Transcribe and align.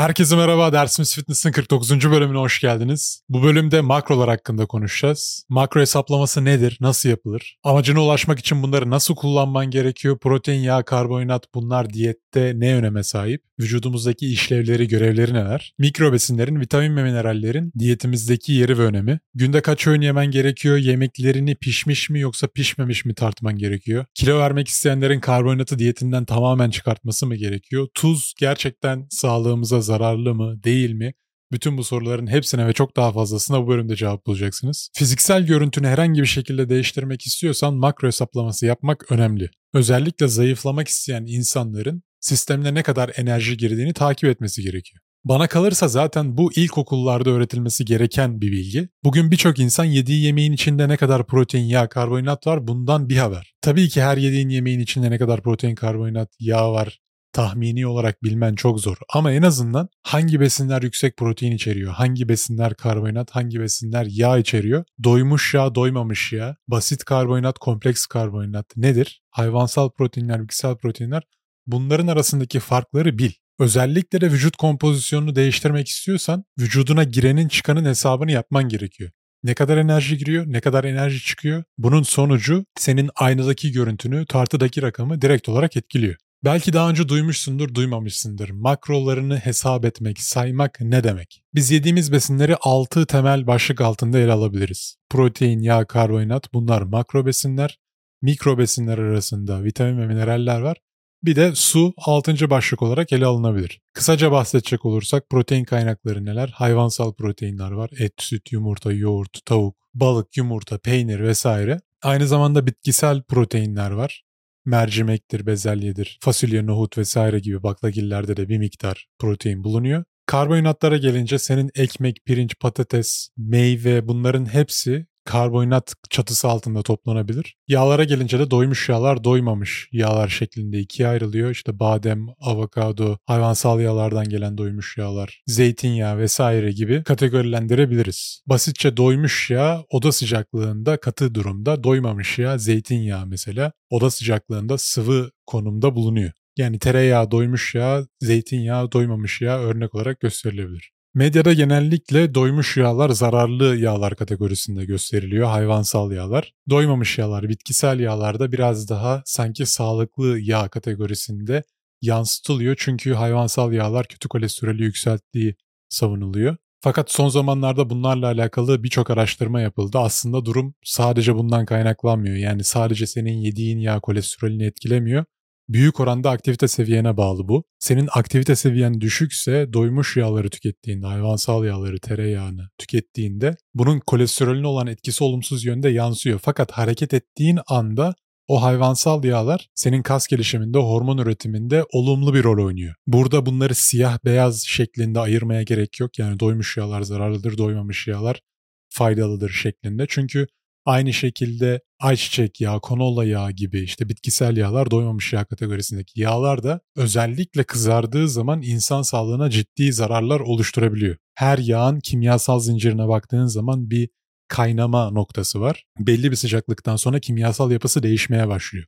Herkese 0.00 0.36
merhaba, 0.36 0.72
Dersimiz 0.72 1.14
Fitness'in 1.14 1.52
49. 1.52 2.10
bölümüne 2.10 2.38
hoş 2.38 2.60
geldiniz. 2.60 3.22
Bu 3.28 3.42
bölümde 3.42 3.80
makrolar 3.80 4.28
hakkında 4.28 4.66
konuşacağız. 4.66 5.44
Makro 5.48 5.80
hesaplaması 5.80 6.44
nedir, 6.44 6.78
nasıl 6.80 7.08
yapılır? 7.08 7.58
Amacına 7.64 8.00
ulaşmak 8.00 8.38
için 8.38 8.62
bunları 8.62 8.90
nasıl 8.90 9.14
kullanman 9.14 9.70
gerekiyor? 9.70 10.18
Protein, 10.18 10.60
yağ, 10.60 10.82
karbonhidrat 10.82 11.54
bunlar 11.54 11.90
diyette 11.90 12.52
ne 12.56 12.74
öneme 12.74 13.02
sahip? 13.02 13.42
Vücudumuzdaki 13.60 14.32
işlevleri, 14.32 14.88
görevleri 14.88 15.34
neler? 15.34 15.74
Mikro 15.78 16.12
besinlerin, 16.12 16.60
vitamin 16.60 16.96
ve 16.96 17.02
minerallerin 17.02 17.72
diyetimizdeki 17.78 18.52
yeri 18.52 18.78
ve 18.78 18.82
önemi. 18.82 19.20
Günde 19.34 19.60
kaç 19.60 19.86
öğün 19.86 20.00
yemen 20.00 20.30
gerekiyor? 20.30 20.76
Yemeklerini 20.76 21.54
pişmiş 21.54 22.10
mi 22.10 22.20
yoksa 22.20 22.46
pişmemiş 22.46 23.04
mi 23.04 23.14
tartman 23.14 23.56
gerekiyor? 23.56 24.04
Kilo 24.14 24.38
vermek 24.38 24.68
isteyenlerin 24.68 25.20
karbonhidratı 25.20 25.78
diyetinden 25.78 26.24
tamamen 26.24 26.70
çıkartması 26.70 27.26
mı 27.26 27.36
gerekiyor? 27.36 27.88
Tuz 27.94 28.34
gerçekten 28.38 29.06
sağlığımıza 29.10 29.80
zararlı 29.90 30.34
mı, 30.34 30.62
değil 30.64 30.92
mi? 30.92 31.12
Bütün 31.52 31.78
bu 31.78 31.84
soruların 31.84 32.26
hepsine 32.26 32.66
ve 32.66 32.72
çok 32.72 32.96
daha 32.96 33.12
fazlasına 33.12 33.62
bu 33.62 33.68
bölümde 33.68 33.96
cevap 33.96 34.26
bulacaksınız. 34.26 34.90
Fiziksel 34.94 35.46
görüntünü 35.46 35.86
herhangi 35.86 36.20
bir 36.20 36.26
şekilde 36.26 36.68
değiştirmek 36.68 37.26
istiyorsan 37.26 37.74
makro 37.74 38.08
hesaplaması 38.08 38.66
yapmak 38.66 39.12
önemli. 39.12 39.50
Özellikle 39.74 40.28
zayıflamak 40.28 40.88
isteyen 40.88 41.24
insanların 41.26 42.02
sistemine 42.20 42.74
ne 42.74 42.82
kadar 42.82 43.10
enerji 43.16 43.56
girdiğini 43.56 43.92
takip 43.92 44.28
etmesi 44.28 44.62
gerekiyor. 44.62 45.02
Bana 45.24 45.46
kalırsa 45.46 45.88
zaten 45.88 46.36
bu 46.36 46.52
ilkokullarda 46.52 47.30
öğretilmesi 47.30 47.84
gereken 47.84 48.40
bir 48.40 48.52
bilgi. 48.52 48.88
Bugün 49.04 49.30
birçok 49.30 49.58
insan 49.58 49.84
yediği 49.84 50.24
yemeğin 50.24 50.52
içinde 50.52 50.88
ne 50.88 50.96
kadar 50.96 51.26
protein, 51.26 51.64
yağ, 51.64 51.88
karbonhidrat 51.88 52.46
var 52.46 52.66
bundan 52.66 53.08
bir 53.08 53.16
haber. 53.16 53.54
Tabii 53.62 53.88
ki 53.88 54.02
her 54.02 54.16
yediğin 54.16 54.48
yemeğin 54.48 54.80
içinde 54.80 55.10
ne 55.10 55.18
kadar 55.18 55.42
protein, 55.42 55.74
karbonhidrat, 55.74 56.28
yağ 56.40 56.72
var 56.72 57.00
tahmini 57.32 57.86
olarak 57.86 58.22
bilmen 58.22 58.54
çok 58.54 58.80
zor. 58.80 58.96
Ama 59.08 59.32
en 59.32 59.42
azından 59.42 59.88
hangi 60.02 60.40
besinler 60.40 60.82
yüksek 60.82 61.16
protein 61.16 61.52
içeriyor, 61.52 61.92
hangi 61.92 62.28
besinler 62.28 62.74
karbonhidrat, 62.74 63.30
hangi 63.30 63.60
besinler 63.60 64.06
yağ 64.10 64.38
içeriyor, 64.38 64.84
doymuş 65.04 65.54
yağ, 65.54 65.74
doymamış 65.74 66.32
yağ, 66.32 66.56
basit 66.68 67.04
karbonhidrat, 67.04 67.58
kompleks 67.58 68.06
karbonhidrat 68.06 68.76
nedir? 68.76 69.22
Hayvansal 69.30 69.90
proteinler, 69.90 70.42
bitkisel 70.42 70.76
proteinler 70.76 71.22
bunların 71.66 72.06
arasındaki 72.06 72.60
farkları 72.60 73.18
bil. 73.18 73.30
Özellikle 73.58 74.20
de 74.20 74.32
vücut 74.32 74.56
kompozisyonunu 74.56 75.34
değiştirmek 75.34 75.88
istiyorsan 75.88 76.44
vücuduna 76.60 77.04
girenin 77.04 77.48
çıkanın 77.48 77.84
hesabını 77.84 78.32
yapman 78.32 78.68
gerekiyor. 78.68 79.10
Ne 79.42 79.54
kadar 79.54 79.78
enerji 79.78 80.18
giriyor, 80.18 80.44
ne 80.46 80.60
kadar 80.60 80.84
enerji 80.84 81.20
çıkıyor. 81.20 81.64
Bunun 81.78 82.02
sonucu 82.02 82.64
senin 82.78 83.10
aynadaki 83.14 83.72
görüntünü, 83.72 84.26
tartıdaki 84.26 84.82
rakamı 84.82 85.20
direkt 85.22 85.48
olarak 85.48 85.76
etkiliyor. 85.76 86.16
Belki 86.44 86.72
daha 86.72 86.90
önce 86.90 87.08
duymuşsundur, 87.08 87.74
duymamışsındır. 87.74 88.50
Makrolarını 88.50 89.36
hesap 89.36 89.84
etmek, 89.84 90.20
saymak 90.20 90.80
ne 90.80 91.04
demek? 91.04 91.42
Biz 91.54 91.70
yediğimiz 91.70 92.12
besinleri 92.12 92.56
6 92.60 93.06
temel 93.06 93.46
başlık 93.46 93.80
altında 93.80 94.18
ele 94.18 94.32
alabiliriz. 94.32 94.96
Protein, 95.10 95.60
yağ, 95.60 95.84
karbonhidrat 95.84 96.54
bunlar 96.54 96.82
makro 96.82 97.26
besinler. 97.26 97.78
Mikro 98.22 98.58
besinler 98.58 98.98
arasında 98.98 99.64
vitamin 99.64 100.00
ve 100.00 100.06
mineraller 100.06 100.60
var. 100.60 100.76
Bir 101.22 101.36
de 101.36 101.54
su 101.54 101.94
6. 101.96 102.50
başlık 102.50 102.82
olarak 102.82 103.12
ele 103.12 103.26
alınabilir. 103.26 103.80
Kısaca 103.92 104.32
bahsedecek 104.32 104.84
olursak 104.84 105.30
protein 105.30 105.64
kaynakları 105.64 106.24
neler? 106.24 106.48
Hayvansal 106.54 107.14
proteinler 107.14 107.70
var. 107.70 107.90
Et, 107.98 108.12
süt, 108.18 108.52
yumurta, 108.52 108.92
yoğurt, 108.92 109.46
tavuk, 109.46 109.76
balık, 109.94 110.36
yumurta, 110.36 110.78
peynir 110.78 111.20
vesaire. 111.20 111.80
Aynı 112.02 112.26
zamanda 112.26 112.66
bitkisel 112.66 113.22
proteinler 113.22 113.90
var 113.90 114.22
mercimektir, 114.64 115.46
bezelyedir, 115.46 116.18
fasulye, 116.20 116.66
nohut 116.66 116.98
vesaire 116.98 117.38
gibi 117.38 117.62
baklagillerde 117.62 118.36
de 118.36 118.48
bir 118.48 118.58
miktar 118.58 119.06
protein 119.18 119.64
bulunuyor. 119.64 120.04
Karbonhidratlara 120.26 120.96
gelince 120.96 121.38
senin 121.38 121.70
ekmek, 121.74 122.16
pirinç, 122.26 122.54
patates, 122.60 123.28
meyve 123.36 124.08
bunların 124.08 124.44
hepsi 124.44 125.06
karbonhidrat 125.30 125.94
çatısı 126.10 126.48
altında 126.48 126.82
toplanabilir. 126.82 127.56
Yağlara 127.68 128.04
gelince 128.04 128.38
de 128.38 128.50
doymuş 128.50 128.88
yağlar, 128.88 129.24
doymamış 129.24 129.88
yağlar 129.92 130.28
şeklinde 130.28 130.78
ikiye 130.78 131.08
ayrılıyor. 131.08 131.50
İşte 131.50 131.78
badem, 131.80 132.26
avokado, 132.40 133.16
hayvansal 133.26 133.80
yağlardan 133.80 134.28
gelen 134.28 134.58
doymuş 134.58 134.96
yağlar, 134.98 135.42
zeytinyağı 135.46 136.18
vesaire 136.18 136.72
gibi 136.72 137.02
kategorilendirebiliriz. 137.04 138.42
Basitçe 138.46 138.96
doymuş 138.96 139.50
yağ 139.50 139.84
oda 139.90 140.12
sıcaklığında 140.12 140.96
katı 140.96 141.34
durumda, 141.34 141.84
doymamış 141.84 142.38
yağ 142.38 142.58
zeytinyağı 142.58 143.26
mesela 143.26 143.72
oda 143.90 144.10
sıcaklığında 144.10 144.78
sıvı 144.78 145.30
konumda 145.46 145.94
bulunuyor. 145.94 146.32
Yani 146.56 146.78
tereyağı 146.78 147.30
doymuş 147.30 147.74
yağ, 147.74 148.06
zeytinyağı 148.20 148.92
doymamış 148.92 149.40
yağ 149.40 149.58
örnek 149.58 149.94
olarak 149.94 150.20
gösterilebilir. 150.20 150.92
Medyada 151.14 151.52
genellikle 151.52 152.34
doymuş 152.34 152.76
yağlar 152.76 153.08
zararlı 153.10 153.76
yağlar 153.76 154.16
kategorisinde 154.16 154.84
gösteriliyor, 154.84 155.48
hayvansal 155.48 156.12
yağlar. 156.12 156.54
Doymamış 156.70 157.18
yağlar, 157.18 157.48
bitkisel 157.48 158.00
yağlarda 158.00 158.52
biraz 158.52 158.88
daha 158.88 159.22
sanki 159.24 159.66
sağlıklı 159.66 160.40
yağ 160.40 160.68
kategorisinde 160.68 161.62
yansıtılıyor. 162.02 162.76
Çünkü 162.78 163.14
hayvansal 163.14 163.72
yağlar 163.72 164.06
kötü 164.08 164.28
kolesterolü 164.28 164.84
yükselttiği 164.84 165.54
savunuluyor. 165.88 166.56
Fakat 166.80 167.10
son 167.10 167.28
zamanlarda 167.28 167.90
bunlarla 167.90 168.26
alakalı 168.26 168.82
birçok 168.82 169.10
araştırma 169.10 169.60
yapıldı. 169.60 169.98
Aslında 169.98 170.44
durum 170.44 170.74
sadece 170.84 171.34
bundan 171.34 171.66
kaynaklanmıyor. 171.66 172.36
Yani 172.36 172.64
sadece 172.64 173.06
senin 173.06 173.38
yediğin 173.38 173.78
yağ 173.78 174.00
kolesterolünü 174.00 174.66
etkilemiyor 174.66 175.24
büyük 175.72 176.00
oranda 176.00 176.30
aktivite 176.30 176.68
seviyene 176.68 177.16
bağlı 177.16 177.48
bu. 177.48 177.64
Senin 177.78 178.08
aktivite 178.12 178.56
seviyen 178.56 179.00
düşükse 179.00 179.72
doymuş 179.72 180.16
yağları 180.16 180.50
tükettiğinde, 180.50 181.06
hayvansal 181.06 181.64
yağları, 181.64 182.00
tereyağını 182.00 182.68
tükettiğinde 182.78 183.56
bunun 183.74 184.00
kolesterolüne 184.00 184.66
olan 184.66 184.86
etkisi 184.86 185.24
olumsuz 185.24 185.64
yönde 185.64 185.88
yansıyor. 185.88 186.40
Fakat 186.42 186.72
hareket 186.72 187.14
ettiğin 187.14 187.58
anda 187.68 188.14
o 188.48 188.62
hayvansal 188.62 189.24
yağlar 189.24 189.68
senin 189.74 190.02
kas 190.02 190.26
gelişiminde, 190.26 190.78
hormon 190.78 191.18
üretiminde 191.18 191.84
olumlu 191.92 192.34
bir 192.34 192.44
rol 192.44 192.66
oynuyor. 192.66 192.94
Burada 193.06 193.46
bunları 193.46 193.74
siyah 193.74 194.18
beyaz 194.24 194.64
şeklinde 194.66 195.20
ayırmaya 195.20 195.62
gerek 195.62 196.00
yok. 196.00 196.18
Yani 196.18 196.40
doymuş 196.40 196.76
yağlar 196.76 197.02
zararlıdır, 197.02 197.58
doymamış 197.58 198.06
yağlar 198.08 198.40
faydalıdır 198.88 199.50
şeklinde. 199.50 200.06
Çünkü 200.08 200.46
Aynı 200.84 201.12
şekilde 201.12 201.80
ayçiçek 202.00 202.60
yağı, 202.60 202.80
konola 202.80 203.24
yağı 203.24 203.50
gibi 203.50 203.80
işte 203.80 204.08
bitkisel 204.08 204.56
yağlar 204.56 204.90
doymamış 204.90 205.32
yağ 205.32 205.44
kategorisindeki 205.44 206.20
yağlar 206.20 206.62
da 206.62 206.80
özellikle 206.96 207.64
kızardığı 207.64 208.28
zaman 208.28 208.62
insan 208.62 209.02
sağlığına 209.02 209.50
ciddi 209.50 209.92
zararlar 209.92 210.40
oluşturabiliyor. 210.40 211.16
Her 211.34 211.58
yağın 211.58 212.00
kimyasal 212.00 212.60
zincirine 212.60 213.08
baktığın 213.08 213.46
zaman 213.46 213.90
bir 213.90 214.08
kaynama 214.48 215.10
noktası 215.10 215.60
var. 215.60 215.84
Belli 215.98 216.30
bir 216.30 216.36
sıcaklıktan 216.36 216.96
sonra 216.96 217.20
kimyasal 217.20 217.70
yapısı 217.70 218.02
değişmeye 218.02 218.48
başlıyor. 218.48 218.86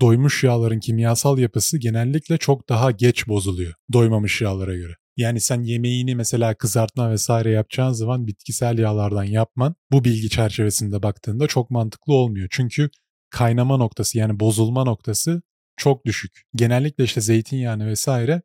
Doymuş 0.00 0.44
yağların 0.44 0.80
kimyasal 0.80 1.38
yapısı 1.38 1.78
genellikle 1.78 2.38
çok 2.38 2.68
daha 2.68 2.90
geç 2.90 3.28
bozuluyor 3.28 3.74
doymamış 3.92 4.40
yağlara 4.40 4.74
göre. 4.74 4.92
Yani 5.18 5.40
sen 5.40 5.62
yemeğini 5.62 6.14
mesela 6.14 6.54
kızartma 6.54 7.10
vesaire 7.10 7.50
yapacağın 7.50 7.92
zaman 7.92 8.26
bitkisel 8.26 8.78
yağlardan 8.78 9.24
yapman 9.24 9.74
bu 9.92 10.04
bilgi 10.04 10.30
çerçevesinde 10.30 11.02
baktığında 11.02 11.46
çok 11.46 11.70
mantıklı 11.70 12.14
olmuyor. 12.14 12.48
Çünkü 12.50 12.90
kaynama 13.30 13.76
noktası 13.76 14.18
yani 14.18 14.40
bozulma 14.40 14.84
noktası 14.84 15.42
çok 15.76 16.06
düşük. 16.06 16.42
Genellikle 16.54 17.04
işte 17.04 17.20
zeytinyağını 17.20 17.86
vesaire 17.86 18.42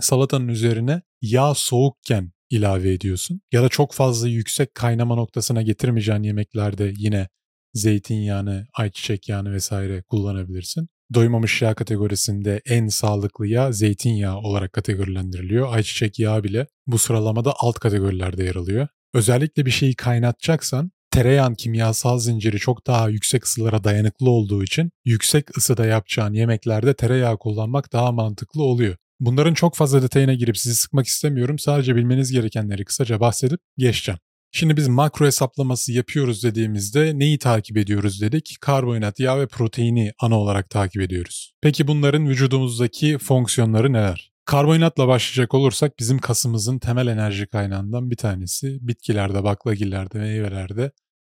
salatanın 0.00 0.48
üzerine 0.48 1.02
yağ 1.22 1.54
soğukken 1.54 2.32
ilave 2.50 2.92
ediyorsun. 2.92 3.40
Ya 3.52 3.62
da 3.62 3.68
çok 3.68 3.94
fazla 3.94 4.28
yüksek 4.28 4.74
kaynama 4.74 5.14
noktasına 5.14 5.62
getirmeyeceğin 5.62 6.22
yemeklerde 6.22 6.92
yine 6.96 7.28
zeytinyağını, 7.74 8.66
ayçiçek 8.74 9.28
yağını 9.28 9.52
vesaire 9.52 10.02
kullanabilirsin 10.02 10.88
doymamış 11.14 11.62
yağ 11.62 11.74
kategorisinde 11.74 12.60
en 12.66 12.88
sağlıklı 12.88 13.46
yağ 13.46 13.72
zeytinyağı 13.72 14.36
olarak 14.38 14.72
kategorilendiriliyor. 14.72 15.74
Ayçiçek 15.74 16.18
yağı 16.18 16.44
bile 16.44 16.66
bu 16.86 16.98
sıralamada 16.98 17.54
alt 17.56 17.78
kategorilerde 17.78 18.44
yer 18.44 18.54
alıyor. 18.54 18.88
Özellikle 19.14 19.66
bir 19.66 19.70
şeyi 19.70 19.94
kaynatacaksan 19.94 20.90
tereyağın 21.10 21.54
kimyasal 21.54 22.18
zinciri 22.18 22.58
çok 22.58 22.86
daha 22.86 23.08
yüksek 23.08 23.44
ısılara 23.44 23.84
dayanıklı 23.84 24.30
olduğu 24.30 24.64
için 24.64 24.90
yüksek 25.04 25.56
ısıda 25.56 25.86
yapacağın 25.86 26.34
yemeklerde 26.34 26.94
tereyağı 26.94 27.38
kullanmak 27.38 27.92
daha 27.92 28.12
mantıklı 28.12 28.62
oluyor. 28.62 28.96
Bunların 29.20 29.54
çok 29.54 29.76
fazla 29.76 30.02
detayına 30.02 30.34
girip 30.34 30.58
sizi 30.58 30.74
sıkmak 30.74 31.06
istemiyorum. 31.06 31.58
Sadece 31.58 31.96
bilmeniz 31.96 32.32
gerekenleri 32.32 32.84
kısaca 32.84 33.20
bahsedip 33.20 33.60
geçeceğim. 33.78 34.18
Şimdi 34.52 34.76
biz 34.76 34.88
makro 34.88 35.26
hesaplaması 35.26 35.92
yapıyoruz 35.92 36.44
dediğimizde 36.44 37.18
neyi 37.18 37.38
takip 37.38 37.76
ediyoruz 37.76 38.20
dedik? 38.20 38.56
Karbonhidrat, 38.60 39.20
yağ 39.20 39.40
ve 39.40 39.46
proteini 39.46 40.12
ana 40.20 40.40
olarak 40.40 40.70
takip 40.70 41.02
ediyoruz. 41.02 41.52
Peki 41.62 41.86
bunların 41.86 42.28
vücudumuzdaki 42.28 43.18
fonksiyonları 43.18 43.92
neler? 43.92 44.32
Karbonhidratla 44.44 45.08
başlayacak 45.08 45.54
olursak 45.54 45.98
bizim 45.98 46.18
kasımızın 46.18 46.78
temel 46.78 47.06
enerji 47.06 47.46
kaynağından 47.46 48.10
bir 48.10 48.16
tanesi 48.16 48.78
bitkilerde, 48.80 49.44
baklagillerde, 49.44 50.18
meyvelerde 50.18 50.92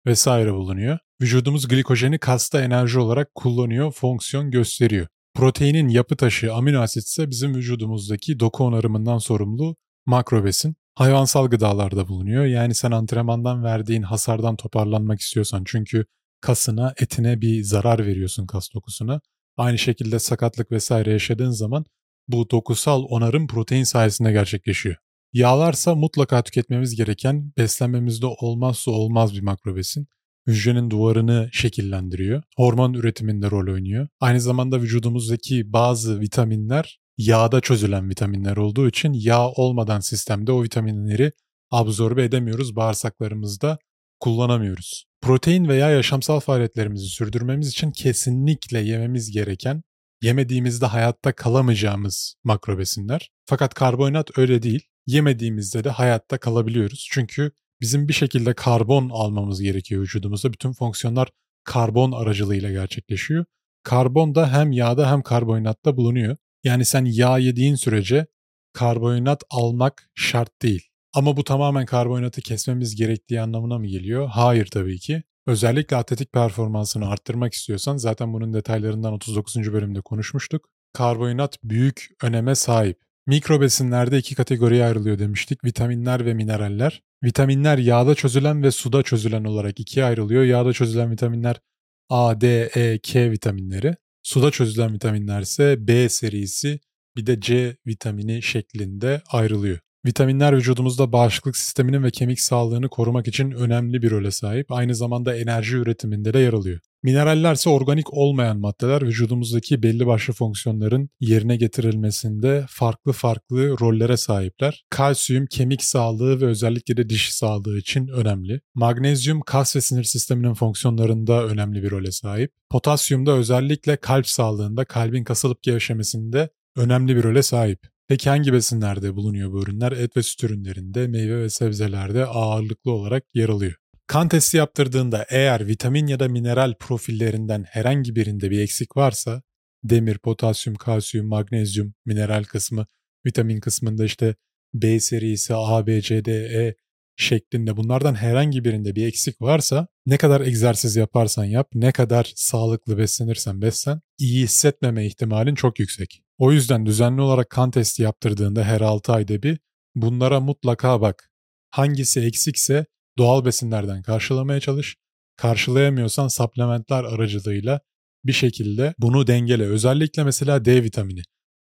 vesaire 0.06 0.52
bulunuyor. 0.52 0.98
Vücudumuz 1.22 1.68
glikojeni 1.68 2.18
kasta 2.18 2.62
enerji 2.62 2.98
olarak 2.98 3.34
kullanıyor, 3.34 3.92
fonksiyon 3.92 4.50
gösteriyor. 4.50 5.06
Proteinin 5.34 5.88
yapı 5.88 6.16
taşı 6.16 6.54
amino 6.54 6.80
asit 6.80 7.04
ise 7.04 7.30
bizim 7.30 7.54
vücudumuzdaki 7.54 8.40
doku 8.40 8.64
onarımından 8.64 9.18
sorumlu 9.18 9.76
makro 10.06 10.44
besin. 10.44 10.76
Hayvansal 10.94 11.46
gıdalarda 11.46 12.08
bulunuyor. 12.08 12.44
Yani 12.44 12.74
sen 12.74 12.90
antrenmandan 12.90 13.64
verdiğin 13.64 14.02
hasardan 14.02 14.56
toparlanmak 14.56 15.20
istiyorsan 15.20 15.62
çünkü 15.66 16.04
kasına, 16.40 16.94
etine 17.00 17.40
bir 17.40 17.62
zarar 17.62 18.06
veriyorsun 18.06 18.46
kas 18.46 18.68
dokusuna. 18.74 19.20
Aynı 19.56 19.78
şekilde 19.78 20.18
sakatlık 20.18 20.70
vesaire 20.72 21.10
yaşadığın 21.10 21.50
zaman 21.50 21.84
bu 22.28 22.50
dokusal 22.50 23.02
onarım 23.08 23.46
protein 23.46 23.84
sayesinde 23.84 24.32
gerçekleşiyor. 24.32 24.96
Yağlarsa 25.32 25.94
mutlaka 25.94 26.42
tüketmemiz 26.42 26.96
gereken 26.96 27.52
beslenmemizde 27.58 28.26
olmazsa 28.26 28.90
olmaz 28.90 29.34
bir 29.34 29.42
makro 29.42 29.76
besin. 29.76 30.06
Hücrenin 30.46 30.90
duvarını 30.90 31.48
şekillendiriyor. 31.52 32.42
Hormon 32.56 32.94
üretiminde 32.94 33.50
rol 33.50 33.72
oynuyor. 33.72 34.08
Aynı 34.20 34.40
zamanda 34.40 34.82
vücudumuzdaki 34.82 35.72
bazı 35.72 36.20
vitaminler 36.20 37.00
yağda 37.18 37.60
çözülen 37.60 38.08
vitaminler 38.08 38.56
olduğu 38.56 38.88
için 38.88 39.12
yağ 39.12 39.48
olmadan 39.48 40.00
sistemde 40.00 40.52
o 40.52 40.62
vitaminleri 40.62 41.32
absorbe 41.70 42.24
edemiyoruz. 42.24 42.76
Bağırsaklarımızda 42.76 43.78
kullanamıyoruz. 44.20 45.04
Protein 45.20 45.68
veya 45.68 45.90
yaşamsal 45.90 46.40
faaliyetlerimizi 46.40 47.06
sürdürmemiz 47.06 47.68
için 47.68 47.90
kesinlikle 47.90 48.78
yememiz 48.78 49.30
gereken, 49.30 49.82
yemediğimizde 50.22 50.86
hayatta 50.86 51.32
kalamayacağımız 51.32 52.34
makro 52.44 52.78
besinler. 52.78 53.30
Fakat 53.46 53.74
karbonhidrat 53.74 54.38
öyle 54.38 54.62
değil. 54.62 54.82
Yemediğimizde 55.06 55.84
de 55.84 55.90
hayatta 55.90 56.38
kalabiliyoruz. 56.38 57.08
Çünkü 57.12 57.52
bizim 57.80 58.08
bir 58.08 58.12
şekilde 58.12 58.54
karbon 58.54 59.10
almamız 59.12 59.60
gerekiyor 59.60 60.02
vücudumuzda. 60.02 60.52
Bütün 60.52 60.72
fonksiyonlar 60.72 61.28
karbon 61.64 62.12
aracılığıyla 62.12 62.70
gerçekleşiyor. 62.70 63.44
Karbon 63.82 64.34
da 64.34 64.52
hem 64.52 64.72
yağda 64.72 65.10
hem 65.10 65.22
karbonhidratta 65.22 65.96
bulunuyor. 65.96 66.36
Yani 66.64 66.84
sen 66.84 67.04
yağ 67.04 67.38
yediğin 67.38 67.74
sürece 67.74 68.26
karbonhidrat 68.72 69.42
almak 69.50 70.10
şart 70.14 70.62
değil. 70.62 70.82
Ama 71.14 71.36
bu 71.36 71.44
tamamen 71.44 71.86
karbonhidratı 71.86 72.40
kesmemiz 72.40 72.96
gerektiği 72.96 73.40
anlamına 73.40 73.78
mı 73.78 73.86
geliyor? 73.86 74.28
Hayır 74.28 74.66
tabii 74.66 74.98
ki. 74.98 75.22
Özellikle 75.46 75.96
atletik 75.96 76.32
performansını 76.32 77.08
arttırmak 77.08 77.52
istiyorsan 77.52 77.96
zaten 77.96 78.32
bunun 78.32 78.54
detaylarından 78.54 79.12
39. 79.12 79.72
bölümde 79.72 80.00
konuşmuştuk. 80.00 80.68
Karbonhidrat 80.92 81.58
büyük 81.64 82.08
öneme 82.22 82.54
sahip. 82.54 83.00
Mikro 83.26 83.60
besinlerde 83.60 84.18
iki 84.18 84.34
kategoriye 84.34 84.84
ayrılıyor 84.84 85.18
demiştik. 85.18 85.64
Vitaminler 85.64 86.26
ve 86.26 86.34
mineraller. 86.34 87.02
Vitaminler 87.24 87.78
yağda 87.78 88.14
çözülen 88.14 88.62
ve 88.62 88.70
suda 88.70 89.02
çözülen 89.02 89.44
olarak 89.44 89.80
ikiye 89.80 90.04
ayrılıyor. 90.04 90.44
Yağda 90.44 90.72
çözülen 90.72 91.10
vitaminler 91.10 91.60
A, 92.08 92.40
D, 92.40 92.70
E, 92.74 92.98
K 92.98 93.30
vitaminleri. 93.30 93.96
Suda 94.24 94.50
çözülen 94.50 94.94
vitaminler 94.94 95.40
ise 95.40 95.76
B 95.88 96.08
serisi 96.08 96.80
bir 97.16 97.26
de 97.26 97.40
C 97.40 97.76
vitamini 97.86 98.42
şeklinde 98.42 99.22
ayrılıyor. 99.30 99.78
Vitaminler 100.06 100.56
vücudumuzda 100.56 101.12
bağışıklık 101.12 101.56
sisteminin 101.56 102.02
ve 102.02 102.10
kemik 102.10 102.40
sağlığını 102.40 102.88
korumak 102.88 103.28
için 103.28 103.50
önemli 103.50 104.02
bir 104.02 104.10
role 104.10 104.30
sahip. 104.30 104.72
Aynı 104.72 104.94
zamanda 104.94 105.36
enerji 105.36 105.76
üretiminde 105.76 106.34
de 106.34 106.38
yer 106.38 106.52
alıyor. 106.52 106.80
Mineraller 107.02 107.54
ise 107.54 107.70
organik 107.70 108.14
olmayan 108.14 108.60
maddeler 108.60 109.02
vücudumuzdaki 109.02 109.82
belli 109.82 110.06
başlı 110.06 110.32
fonksiyonların 110.32 111.08
yerine 111.20 111.56
getirilmesinde 111.56 112.66
farklı 112.68 113.12
farklı 113.12 113.78
rollere 113.80 114.16
sahipler. 114.16 114.84
Kalsiyum 114.90 115.46
kemik 115.46 115.84
sağlığı 115.84 116.40
ve 116.40 116.46
özellikle 116.46 116.96
de 116.96 117.08
dişi 117.08 117.36
sağlığı 117.36 117.78
için 117.78 118.08
önemli. 118.08 118.60
Magnezyum 118.74 119.40
kas 119.40 119.76
ve 119.76 119.80
sinir 119.80 120.04
sisteminin 120.04 120.54
fonksiyonlarında 120.54 121.44
önemli 121.44 121.82
bir 121.82 121.90
role 121.90 122.12
sahip. 122.12 122.52
Potasyum 122.70 123.26
da 123.26 123.32
özellikle 123.32 123.96
kalp 123.96 124.26
sağlığında, 124.28 124.84
kalbin 124.84 125.24
kasılıp 125.24 125.62
gevşemesinde 125.62 126.48
önemli 126.76 127.16
bir 127.16 127.22
role 127.22 127.42
sahip. 127.42 127.93
Peki 128.08 128.30
hangi 128.30 128.52
besinlerde 128.52 129.16
bulunuyor 129.16 129.52
bu 129.52 129.62
ürünler? 129.62 129.92
Et 129.92 130.16
ve 130.16 130.22
süt 130.22 130.44
ürünlerinde, 130.44 131.06
meyve 131.06 131.38
ve 131.38 131.50
sebzelerde 131.50 132.26
ağırlıklı 132.26 132.90
olarak 132.92 133.24
yer 133.34 133.48
alıyor. 133.48 133.74
Kan 134.06 134.28
testi 134.28 134.56
yaptırdığında 134.56 135.26
eğer 135.30 135.66
vitamin 135.66 136.06
ya 136.06 136.20
da 136.20 136.28
mineral 136.28 136.74
profillerinden 136.80 137.64
herhangi 137.68 138.16
birinde 138.16 138.50
bir 138.50 138.60
eksik 138.60 138.96
varsa 138.96 139.42
demir, 139.84 140.18
potasyum, 140.18 140.76
kalsiyum, 140.76 141.26
magnezyum, 141.28 141.94
mineral 142.06 142.44
kısmı, 142.44 142.86
vitamin 143.26 143.60
kısmında 143.60 144.04
işte 144.04 144.34
B 144.74 145.00
serisi, 145.00 145.54
A, 145.54 145.86
B, 145.86 146.00
C, 146.00 146.24
D, 146.24 146.32
E 146.32 146.74
şeklinde 147.16 147.76
bunlardan 147.76 148.14
herhangi 148.14 148.64
birinde 148.64 148.96
bir 148.96 149.06
eksik 149.06 149.42
varsa 149.42 149.86
ne 150.06 150.16
kadar 150.16 150.40
egzersiz 150.40 150.96
yaparsan 150.96 151.44
yap, 151.44 151.68
ne 151.74 151.92
kadar 151.92 152.32
sağlıklı 152.36 152.98
beslenirsen 152.98 153.62
beslen, 153.62 154.00
iyi 154.18 154.42
hissetmeme 154.44 155.06
ihtimalin 155.06 155.54
çok 155.54 155.78
yüksek. 155.78 156.22
O 156.38 156.52
yüzden 156.52 156.86
düzenli 156.86 157.20
olarak 157.20 157.50
kan 157.50 157.70
testi 157.70 158.02
yaptırdığında 158.02 158.64
her 158.64 158.80
6 158.80 159.12
ayda 159.12 159.42
bir 159.42 159.58
bunlara 159.94 160.40
mutlaka 160.40 161.00
bak. 161.00 161.30
Hangisi 161.70 162.20
eksikse 162.20 162.86
doğal 163.18 163.44
besinlerden 163.44 164.02
karşılamaya 164.02 164.60
çalış. 164.60 164.96
Karşılayamıyorsan 165.36 166.28
supplementler 166.28 167.04
aracılığıyla 167.04 167.80
bir 168.24 168.32
şekilde 168.32 168.94
bunu 168.98 169.26
dengele. 169.26 169.64
Özellikle 169.64 170.24
mesela 170.24 170.64
D 170.64 170.82
vitamini. 170.82 171.22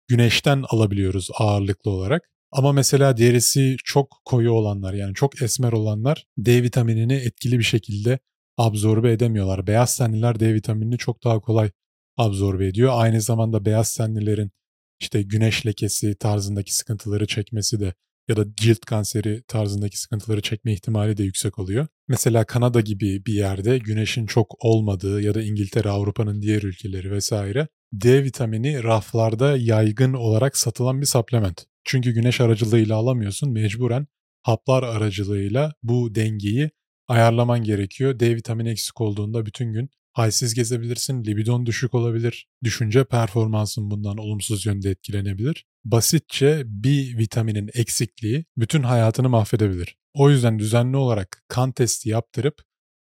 Güneşten 0.07 0.63
alabiliyoruz 0.69 1.29
ağırlıklı 1.39 1.91
olarak. 1.91 2.32
Ama 2.55 2.71
mesela 2.71 3.17
derisi 3.17 3.75
çok 3.83 4.21
koyu 4.25 4.51
olanlar 4.51 4.93
yani 4.93 5.13
çok 5.13 5.41
esmer 5.41 5.71
olanlar 5.71 6.25
D 6.37 6.63
vitaminini 6.63 7.13
etkili 7.13 7.59
bir 7.59 7.63
şekilde 7.63 8.19
absorbe 8.57 9.11
edemiyorlar. 9.11 9.67
Beyaz 9.67 9.97
tenliler 9.97 10.39
D 10.39 10.53
vitaminini 10.53 10.97
çok 10.97 11.23
daha 11.23 11.39
kolay 11.39 11.71
absorbe 12.17 12.67
ediyor. 12.67 12.91
Aynı 12.95 13.21
zamanda 13.21 13.65
beyaz 13.65 13.93
tenlilerin 13.93 14.51
işte 14.99 15.21
güneş 15.21 15.65
lekesi 15.65 16.15
tarzındaki 16.15 16.75
sıkıntıları 16.75 17.27
çekmesi 17.27 17.79
de 17.79 17.93
ya 18.27 18.37
da 18.37 18.45
cilt 18.55 18.79
kanseri 18.79 19.43
tarzındaki 19.47 19.99
sıkıntıları 19.99 20.41
çekme 20.41 20.73
ihtimali 20.73 21.17
de 21.17 21.23
yüksek 21.23 21.59
oluyor. 21.59 21.87
Mesela 22.07 22.43
Kanada 22.43 22.81
gibi 22.81 23.25
bir 23.25 23.33
yerde 23.33 23.77
güneşin 23.77 24.25
çok 24.25 24.65
olmadığı 24.65 25.21
ya 25.21 25.33
da 25.33 25.41
İngiltere, 25.41 25.89
Avrupa'nın 25.89 26.41
diğer 26.41 26.61
ülkeleri 26.61 27.11
vesaire 27.11 27.67
D 27.93 28.23
vitamini 28.23 28.83
raflarda 28.83 29.57
yaygın 29.57 30.13
olarak 30.13 30.57
satılan 30.57 31.01
bir 31.01 31.05
supplement. 31.05 31.72
Çünkü 31.85 32.11
güneş 32.11 32.41
aracılığıyla 32.41 32.95
alamıyorsun 32.95 33.51
mecburen 33.51 34.07
haplar 34.41 34.83
aracılığıyla 34.83 35.73
bu 35.83 36.15
dengeyi 36.15 36.69
ayarlaman 37.07 37.63
gerekiyor. 37.63 38.19
D 38.19 38.35
vitamini 38.35 38.69
eksik 38.69 39.01
olduğunda 39.01 39.45
bütün 39.45 39.73
gün 39.73 39.89
halsiz 40.11 40.53
gezebilirsin, 40.53 41.25
libidon 41.25 41.65
düşük 41.65 41.93
olabilir, 41.93 42.47
düşünce 42.63 43.03
performansın 43.03 43.91
bundan 43.91 44.17
olumsuz 44.17 44.65
yönde 44.65 44.89
etkilenebilir. 44.89 45.65
Basitçe 45.85 46.63
bir 46.65 47.17
vitaminin 47.17 47.69
eksikliği 47.73 48.45
bütün 48.57 48.83
hayatını 48.83 49.29
mahvedebilir. 49.29 49.97
O 50.13 50.29
yüzden 50.29 50.59
düzenli 50.59 50.97
olarak 50.97 51.43
kan 51.47 51.71
testi 51.71 52.09
yaptırıp 52.09 52.61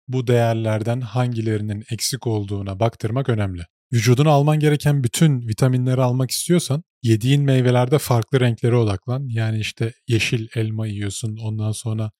bu 0.09 0.27
değerlerden 0.27 1.01
hangilerinin 1.01 1.85
eksik 1.91 2.27
olduğuna 2.27 2.81
baktırmak 2.81 3.29
önemli. 3.29 3.63
Vücuduna 3.93 4.31
alman 4.31 4.61
gereken 4.61 5.05
bütün 5.05 5.49
vitaminleri 5.49 6.03
almak 6.03 6.31
istiyorsan 6.31 6.83
yediğin 7.03 7.43
meyvelerde 7.43 7.99
farklı 7.99 8.41
renklere 8.41 8.77
odaklan. 8.77 9.29
Yani 9.29 9.59
işte 9.61 9.93
yeşil 10.09 10.49
elma 10.55 10.87
yiyorsun, 10.87 11.37
ondan 11.37 11.73
sonra 11.73 12.11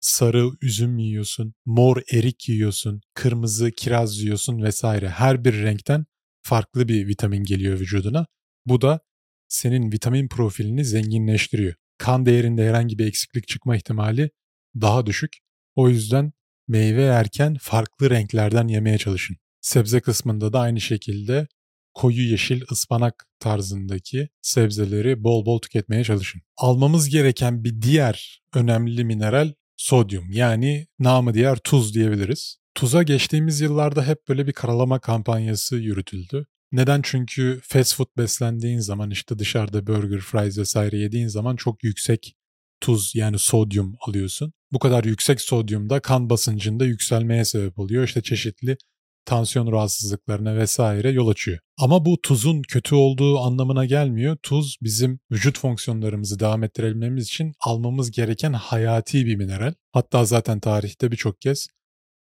sarı 0.00 0.50
üzüm 0.62 0.98
yiyorsun, 0.98 1.54
mor 1.66 2.02
erik 2.12 2.48
yiyorsun, 2.48 3.00
kırmızı 3.14 3.70
kiraz 3.72 4.18
yiyorsun 4.18 4.62
vesaire. 4.62 5.08
Her 5.08 5.44
bir 5.44 5.62
renkten 5.62 6.06
farklı 6.42 6.88
bir 6.88 7.06
vitamin 7.06 7.44
geliyor 7.44 7.80
vücuduna. 7.80 8.26
Bu 8.66 8.80
da 8.80 9.00
senin 9.48 9.92
vitamin 9.92 10.28
profilini 10.28 10.84
zenginleştiriyor. 10.84 11.74
Kan 11.98 12.26
değerinde 12.26 12.68
herhangi 12.68 12.98
bir 12.98 13.06
eksiklik 13.06 13.48
çıkma 13.48 13.76
ihtimali 13.76 14.30
daha 14.80 15.06
düşük. 15.06 15.36
O 15.74 15.88
yüzden 15.88 16.32
meyve 16.68 17.02
yerken 17.02 17.56
farklı 17.60 18.10
renklerden 18.10 18.68
yemeye 18.68 18.98
çalışın. 18.98 19.36
Sebze 19.60 20.00
kısmında 20.00 20.52
da 20.52 20.60
aynı 20.60 20.80
şekilde 20.80 21.46
koyu 21.98 22.30
yeşil 22.30 22.62
ıspanak 22.72 23.26
tarzındaki 23.40 24.28
sebzeleri 24.42 25.24
bol 25.24 25.46
bol 25.46 25.58
tüketmeye 25.58 26.04
çalışın. 26.04 26.40
Almamız 26.56 27.08
gereken 27.08 27.64
bir 27.64 27.82
diğer 27.82 28.42
önemli 28.54 29.04
mineral 29.04 29.52
sodyum 29.76 30.30
yani 30.30 30.86
namı 30.98 31.34
diğer 31.34 31.56
tuz 31.56 31.94
diyebiliriz. 31.94 32.56
Tuza 32.74 33.02
geçtiğimiz 33.02 33.60
yıllarda 33.60 34.06
hep 34.06 34.28
böyle 34.28 34.46
bir 34.46 34.52
karalama 34.52 34.98
kampanyası 34.98 35.76
yürütüldü. 35.76 36.46
Neden? 36.72 37.00
Çünkü 37.02 37.60
fast 37.62 37.94
food 37.94 38.08
beslendiğin 38.18 38.80
zaman 38.80 39.10
işte 39.10 39.38
dışarıda 39.38 39.86
burger, 39.86 40.20
fries 40.20 40.58
vesaire 40.58 40.98
yediğin 40.98 41.28
zaman 41.28 41.56
çok 41.56 41.84
yüksek 41.84 42.34
tuz 42.80 43.12
yani 43.14 43.38
sodyum 43.38 43.96
alıyorsun. 44.08 44.52
Bu 44.72 44.78
kadar 44.78 45.04
yüksek 45.04 45.40
sodyum 45.40 45.90
da 45.90 46.00
kan 46.00 46.30
basıncında 46.30 46.84
yükselmeye 46.84 47.44
sebep 47.44 47.78
oluyor. 47.78 48.04
İşte 48.04 48.22
çeşitli 48.22 48.76
tansiyon 49.28 49.72
rahatsızlıklarına 49.72 50.56
vesaire 50.56 51.10
yol 51.10 51.28
açıyor. 51.28 51.58
Ama 51.78 52.04
bu 52.04 52.20
tuzun 52.22 52.62
kötü 52.62 52.94
olduğu 52.94 53.38
anlamına 53.38 53.84
gelmiyor. 53.84 54.36
Tuz 54.42 54.76
bizim 54.82 55.20
vücut 55.32 55.58
fonksiyonlarımızı 55.58 56.40
devam 56.40 56.64
ettirebilmemiz 56.64 57.24
için 57.24 57.52
almamız 57.60 58.10
gereken 58.10 58.52
hayati 58.52 59.26
bir 59.26 59.36
mineral. 59.36 59.74
Hatta 59.92 60.24
zaten 60.24 60.60
tarihte 60.60 61.10
birçok 61.10 61.40
kez 61.40 61.68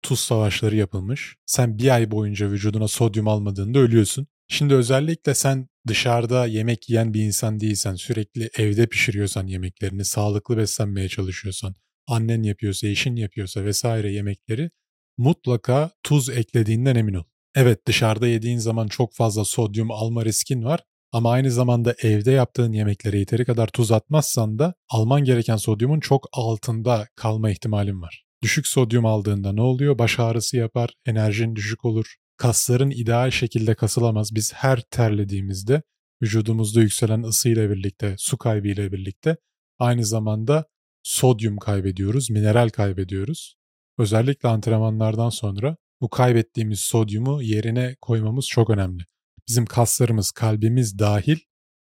tuz 0.01 0.19
savaşları 0.19 0.75
yapılmış. 0.75 1.35
Sen 1.45 1.79
bir 1.79 1.95
ay 1.95 2.11
boyunca 2.11 2.51
vücuduna 2.51 2.87
sodyum 2.87 3.27
almadığında 3.27 3.79
ölüyorsun. 3.79 4.27
Şimdi 4.47 4.75
özellikle 4.75 5.33
sen 5.33 5.67
dışarıda 5.87 6.45
yemek 6.45 6.89
yiyen 6.89 7.13
bir 7.13 7.21
insan 7.21 7.59
değilsen, 7.59 7.95
sürekli 7.95 8.49
evde 8.57 8.87
pişiriyorsan 8.87 9.47
yemeklerini, 9.47 10.05
sağlıklı 10.05 10.57
beslenmeye 10.57 11.09
çalışıyorsan, 11.09 11.75
annen 12.07 12.43
yapıyorsa, 12.43 12.87
eşin 12.87 13.15
yapıyorsa 13.15 13.65
vesaire 13.65 14.11
yemekleri 14.11 14.69
mutlaka 15.17 15.91
tuz 16.03 16.29
eklediğinden 16.29 16.95
emin 16.95 17.13
ol. 17.13 17.23
Evet 17.55 17.87
dışarıda 17.87 18.27
yediğin 18.27 18.57
zaman 18.57 18.87
çok 18.87 19.13
fazla 19.13 19.45
sodyum 19.45 19.91
alma 19.91 20.25
riskin 20.25 20.63
var 20.63 20.83
ama 21.11 21.31
aynı 21.31 21.51
zamanda 21.51 21.95
evde 22.03 22.31
yaptığın 22.31 22.71
yemeklere 22.71 23.19
yeteri 23.19 23.45
kadar 23.45 23.67
tuz 23.67 23.91
atmazsan 23.91 24.59
da 24.59 24.73
alman 24.89 25.23
gereken 25.23 25.57
sodyumun 25.57 25.99
çok 25.99 26.29
altında 26.33 27.07
kalma 27.15 27.49
ihtimalin 27.49 28.01
var. 28.01 28.23
Düşük 28.43 28.67
sodyum 28.67 29.05
aldığında 29.05 29.51
ne 29.51 29.61
oluyor? 29.61 29.97
Baş 29.97 30.19
ağrısı 30.19 30.57
yapar, 30.57 30.93
enerjin 31.05 31.55
düşük 31.55 31.85
olur, 31.85 32.15
kasların 32.37 32.91
ideal 32.91 33.31
şekilde 33.31 33.75
kasılamaz. 33.75 34.35
Biz 34.35 34.53
her 34.53 34.81
terlediğimizde 34.81 35.81
vücudumuzda 36.21 36.81
yükselen 36.81 37.23
ısıyla 37.23 37.69
birlikte, 37.69 38.15
su 38.17 38.37
kaybı 38.37 38.67
ile 38.67 38.91
birlikte 38.91 39.37
aynı 39.79 40.05
zamanda 40.05 40.65
sodyum 41.03 41.57
kaybediyoruz, 41.57 42.29
mineral 42.29 42.69
kaybediyoruz. 42.69 43.55
Özellikle 43.97 44.49
antrenmanlardan 44.49 45.29
sonra 45.29 45.77
bu 46.01 46.09
kaybettiğimiz 46.09 46.79
sodyumu 46.79 47.41
yerine 47.41 47.95
koymamız 48.01 48.47
çok 48.47 48.69
önemli. 48.69 49.03
Bizim 49.47 49.65
kaslarımız, 49.65 50.31
kalbimiz 50.31 50.99
dahil 50.99 51.37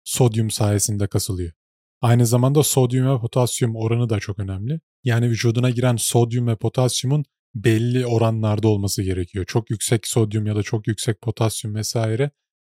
sodyum 0.04 0.50
sayesinde 0.50 1.06
kasılıyor. 1.06 1.52
Aynı 2.00 2.26
zamanda 2.26 2.62
sodyum 2.62 3.14
ve 3.14 3.20
potasyum 3.20 3.76
oranı 3.76 4.10
da 4.10 4.18
çok 4.20 4.38
önemli. 4.38 4.80
Yani 5.04 5.28
vücuduna 5.30 5.70
giren 5.70 5.96
sodyum 5.96 6.46
ve 6.46 6.56
potasyumun 6.56 7.24
belli 7.54 8.06
oranlarda 8.06 8.68
olması 8.68 9.02
gerekiyor. 9.02 9.44
Çok 9.44 9.70
yüksek 9.70 10.06
sodyum 10.06 10.46
ya 10.46 10.56
da 10.56 10.62
çok 10.62 10.86
yüksek 10.86 11.20
potasyum 11.20 11.74
vesaire 11.74 12.30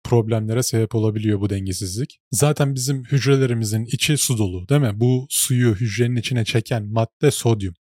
problemlere 0.05 0.63
sebep 0.63 0.95
olabiliyor 0.95 1.41
bu 1.41 1.51
dengesizlik. 1.51 2.21
Zaten 2.33 2.75
bizim 2.75 3.05
hücrelerimizin 3.05 3.85
içi 3.85 4.19
su 4.19 4.39
dolu 4.39 4.69
değil 4.69 4.81
mi? 4.81 5.01
Bu 5.01 5.27
suyu 5.31 5.75
hücrenin 5.75 6.17
içine 6.17 6.45
çeken 6.45 6.87
madde 6.93 7.31
sodyum. 7.31 7.75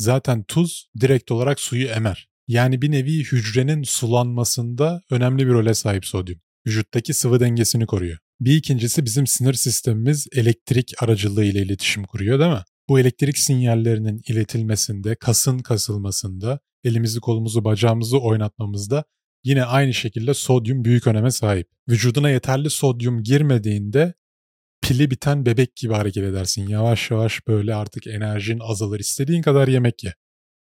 Zaten 0.00 0.42
tuz 0.42 0.86
direkt 1.00 1.30
olarak 1.30 1.60
suyu 1.60 1.86
emer. 1.86 2.28
Yani 2.48 2.82
bir 2.82 2.90
nevi 2.90 3.18
hücrenin 3.18 3.82
sulanmasında 3.82 5.02
önemli 5.10 5.46
bir 5.46 5.52
role 5.52 5.74
sahip 5.74 6.06
sodyum. 6.06 6.40
Vücuttaki 6.66 7.14
sıvı 7.14 7.40
dengesini 7.40 7.86
koruyor. 7.86 8.18
Bir 8.40 8.56
ikincisi 8.56 9.04
bizim 9.04 9.26
sinir 9.26 9.54
sistemimiz 9.54 10.26
elektrik 10.32 11.02
aracılığı 11.02 11.44
ile 11.44 11.62
iletişim 11.62 12.04
kuruyor 12.04 12.40
değil 12.40 12.50
mi? 12.50 12.62
Bu 12.88 13.00
elektrik 13.00 13.38
sinyallerinin 13.38 14.20
iletilmesinde, 14.28 15.14
kasın 15.14 15.58
kasılmasında, 15.58 16.60
elimizi 16.84 17.20
kolumuzu 17.20 17.64
bacağımızı 17.64 18.18
oynatmamızda 18.18 19.04
yine 19.44 19.64
aynı 19.64 19.94
şekilde 19.94 20.34
sodyum 20.34 20.84
büyük 20.84 21.06
öneme 21.06 21.30
sahip. 21.30 21.68
Vücuduna 21.88 22.30
yeterli 22.30 22.70
sodyum 22.70 23.22
girmediğinde 23.22 24.14
pili 24.82 25.10
biten 25.10 25.46
bebek 25.46 25.76
gibi 25.76 25.92
hareket 25.94 26.24
edersin. 26.24 26.68
Yavaş 26.68 27.10
yavaş 27.10 27.46
böyle 27.48 27.74
artık 27.74 28.06
enerjin 28.06 28.58
azalır. 28.58 29.00
İstediğin 29.00 29.42
kadar 29.42 29.68
yemek 29.68 30.04
ye. 30.04 30.14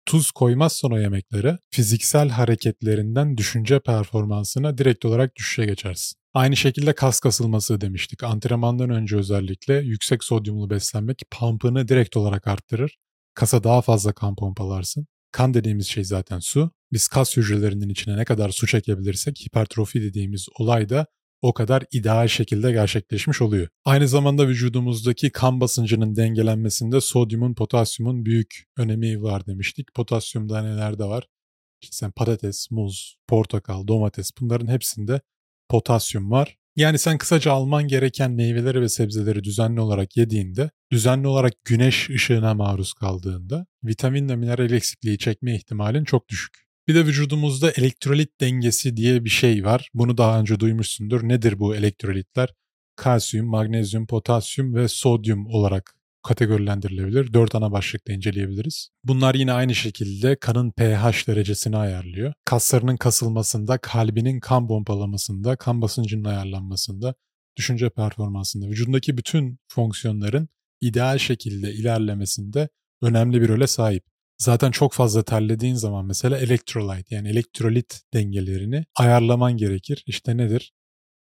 Tuz 0.05 0.31
koymazsan 0.31 0.91
o 0.91 0.99
yemeklere 0.99 1.57
fiziksel 1.71 2.29
hareketlerinden 2.29 3.37
düşünce 3.37 3.79
performansına 3.79 4.77
direkt 4.77 5.05
olarak 5.05 5.35
düşüşe 5.35 5.65
geçersin. 5.65 6.17
Aynı 6.33 6.55
şekilde 6.55 6.93
kas 6.95 7.19
kasılması 7.19 7.81
demiştik. 7.81 8.23
Antrenmandan 8.23 8.89
önce 8.89 9.17
özellikle 9.17 9.73
yüksek 9.73 10.23
sodyumlu 10.23 10.69
beslenmek 10.69 11.21
pump'ını 11.31 11.87
direkt 11.87 12.17
olarak 12.17 12.47
arttırır. 12.47 12.97
Kasa 13.33 13.63
daha 13.63 13.81
fazla 13.81 14.13
kan 14.13 14.35
pompalarsın. 14.35 15.07
Kan 15.31 15.53
dediğimiz 15.53 15.87
şey 15.87 16.03
zaten 16.03 16.39
su. 16.39 16.71
Biz 16.91 17.07
kas 17.07 17.37
hücrelerinin 17.37 17.89
içine 17.89 18.17
ne 18.17 18.25
kadar 18.25 18.49
su 18.49 18.67
çekebilirsek 18.67 19.41
hipertrofi 19.45 20.01
dediğimiz 20.01 20.47
olay 20.59 20.89
da 20.89 21.05
o 21.43 21.53
kadar 21.53 21.83
ideal 21.91 22.27
şekilde 22.27 22.71
gerçekleşmiş 22.71 23.41
oluyor. 23.41 23.67
Aynı 23.85 24.07
zamanda 24.07 24.47
vücudumuzdaki 24.47 25.31
kan 25.31 25.61
basıncının 25.61 26.15
dengelenmesinde 26.15 27.01
sodyumun, 27.01 27.53
potasyumun 27.53 28.25
büyük 28.25 28.65
önemi 28.77 29.21
var 29.21 29.45
demiştik. 29.45 29.93
Potasyumda 29.93 30.61
nelerde 30.61 31.03
var? 31.03 31.27
İşte 31.81 31.95
sen 31.95 32.11
patates, 32.11 32.71
muz, 32.71 33.17
portakal, 33.27 33.87
domates 33.87 34.31
bunların 34.41 34.67
hepsinde 34.67 35.21
potasyum 35.69 36.31
var. 36.31 36.57
Yani 36.75 36.99
sen 36.99 37.17
kısaca 37.17 37.51
alman 37.51 37.87
gereken 37.87 38.31
meyveleri 38.31 38.81
ve 38.81 38.89
sebzeleri 38.89 39.43
düzenli 39.43 39.79
olarak 39.79 40.17
yediğinde, 40.17 40.71
düzenli 40.91 41.27
olarak 41.27 41.53
güneş 41.65 42.09
ışığına 42.09 42.53
maruz 42.53 42.93
kaldığında 42.93 43.65
vitamin 43.83 44.29
ve 44.29 44.35
mineral 44.35 44.71
eksikliği 44.71 45.17
çekme 45.17 45.55
ihtimalin 45.55 46.03
çok 46.03 46.29
düşük. 46.29 46.62
Bir 46.87 46.95
de 46.95 47.05
vücudumuzda 47.05 47.71
elektrolit 47.71 48.41
dengesi 48.41 48.97
diye 48.97 49.25
bir 49.25 49.29
şey 49.29 49.65
var. 49.65 49.89
Bunu 49.93 50.17
daha 50.17 50.39
önce 50.39 50.59
duymuşsundur. 50.59 51.27
Nedir 51.27 51.59
bu 51.59 51.75
elektrolitler? 51.75 52.53
Kalsiyum, 52.95 53.47
magnezyum, 53.47 54.07
potasyum 54.07 54.75
ve 54.75 54.87
sodyum 54.87 55.47
olarak 55.47 55.95
kategorilendirilebilir. 56.23 57.33
Dört 57.33 57.55
ana 57.55 57.71
başlıkta 57.71 58.13
inceleyebiliriz. 58.13 58.89
Bunlar 59.03 59.35
yine 59.35 59.53
aynı 59.53 59.75
şekilde 59.75 60.35
kanın 60.35 60.71
pH 60.71 61.27
derecesini 61.27 61.77
ayarlıyor. 61.77 62.33
Kaslarının 62.45 62.97
kasılmasında, 62.97 63.77
kalbinin 63.77 64.39
kan 64.39 64.67
pompalamasında, 64.67 65.55
kan 65.55 65.81
basıncının 65.81 66.25
ayarlanmasında, 66.25 67.15
düşünce 67.57 67.89
performansında, 67.89 68.67
vücudundaki 68.67 69.17
bütün 69.17 69.59
fonksiyonların 69.67 70.49
ideal 70.81 71.17
şekilde 71.17 71.73
ilerlemesinde 71.73 72.69
önemli 73.01 73.41
bir 73.41 73.49
role 73.49 73.67
sahip. 73.67 74.12
Zaten 74.43 74.71
çok 74.71 74.93
fazla 74.93 75.23
terlediğin 75.23 75.75
zaman 75.75 76.05
mesela 76.05 76.37
elektrolit 76.37 77.11
yani 77.11 77.29
elektrolit 77.29 78.01
dengelerini 78.13 78.85
ayarlaman 78.95 79.57
gerekir. 79.57 80.03
İşte 80.07 80.37
nedir? 80.37 80.73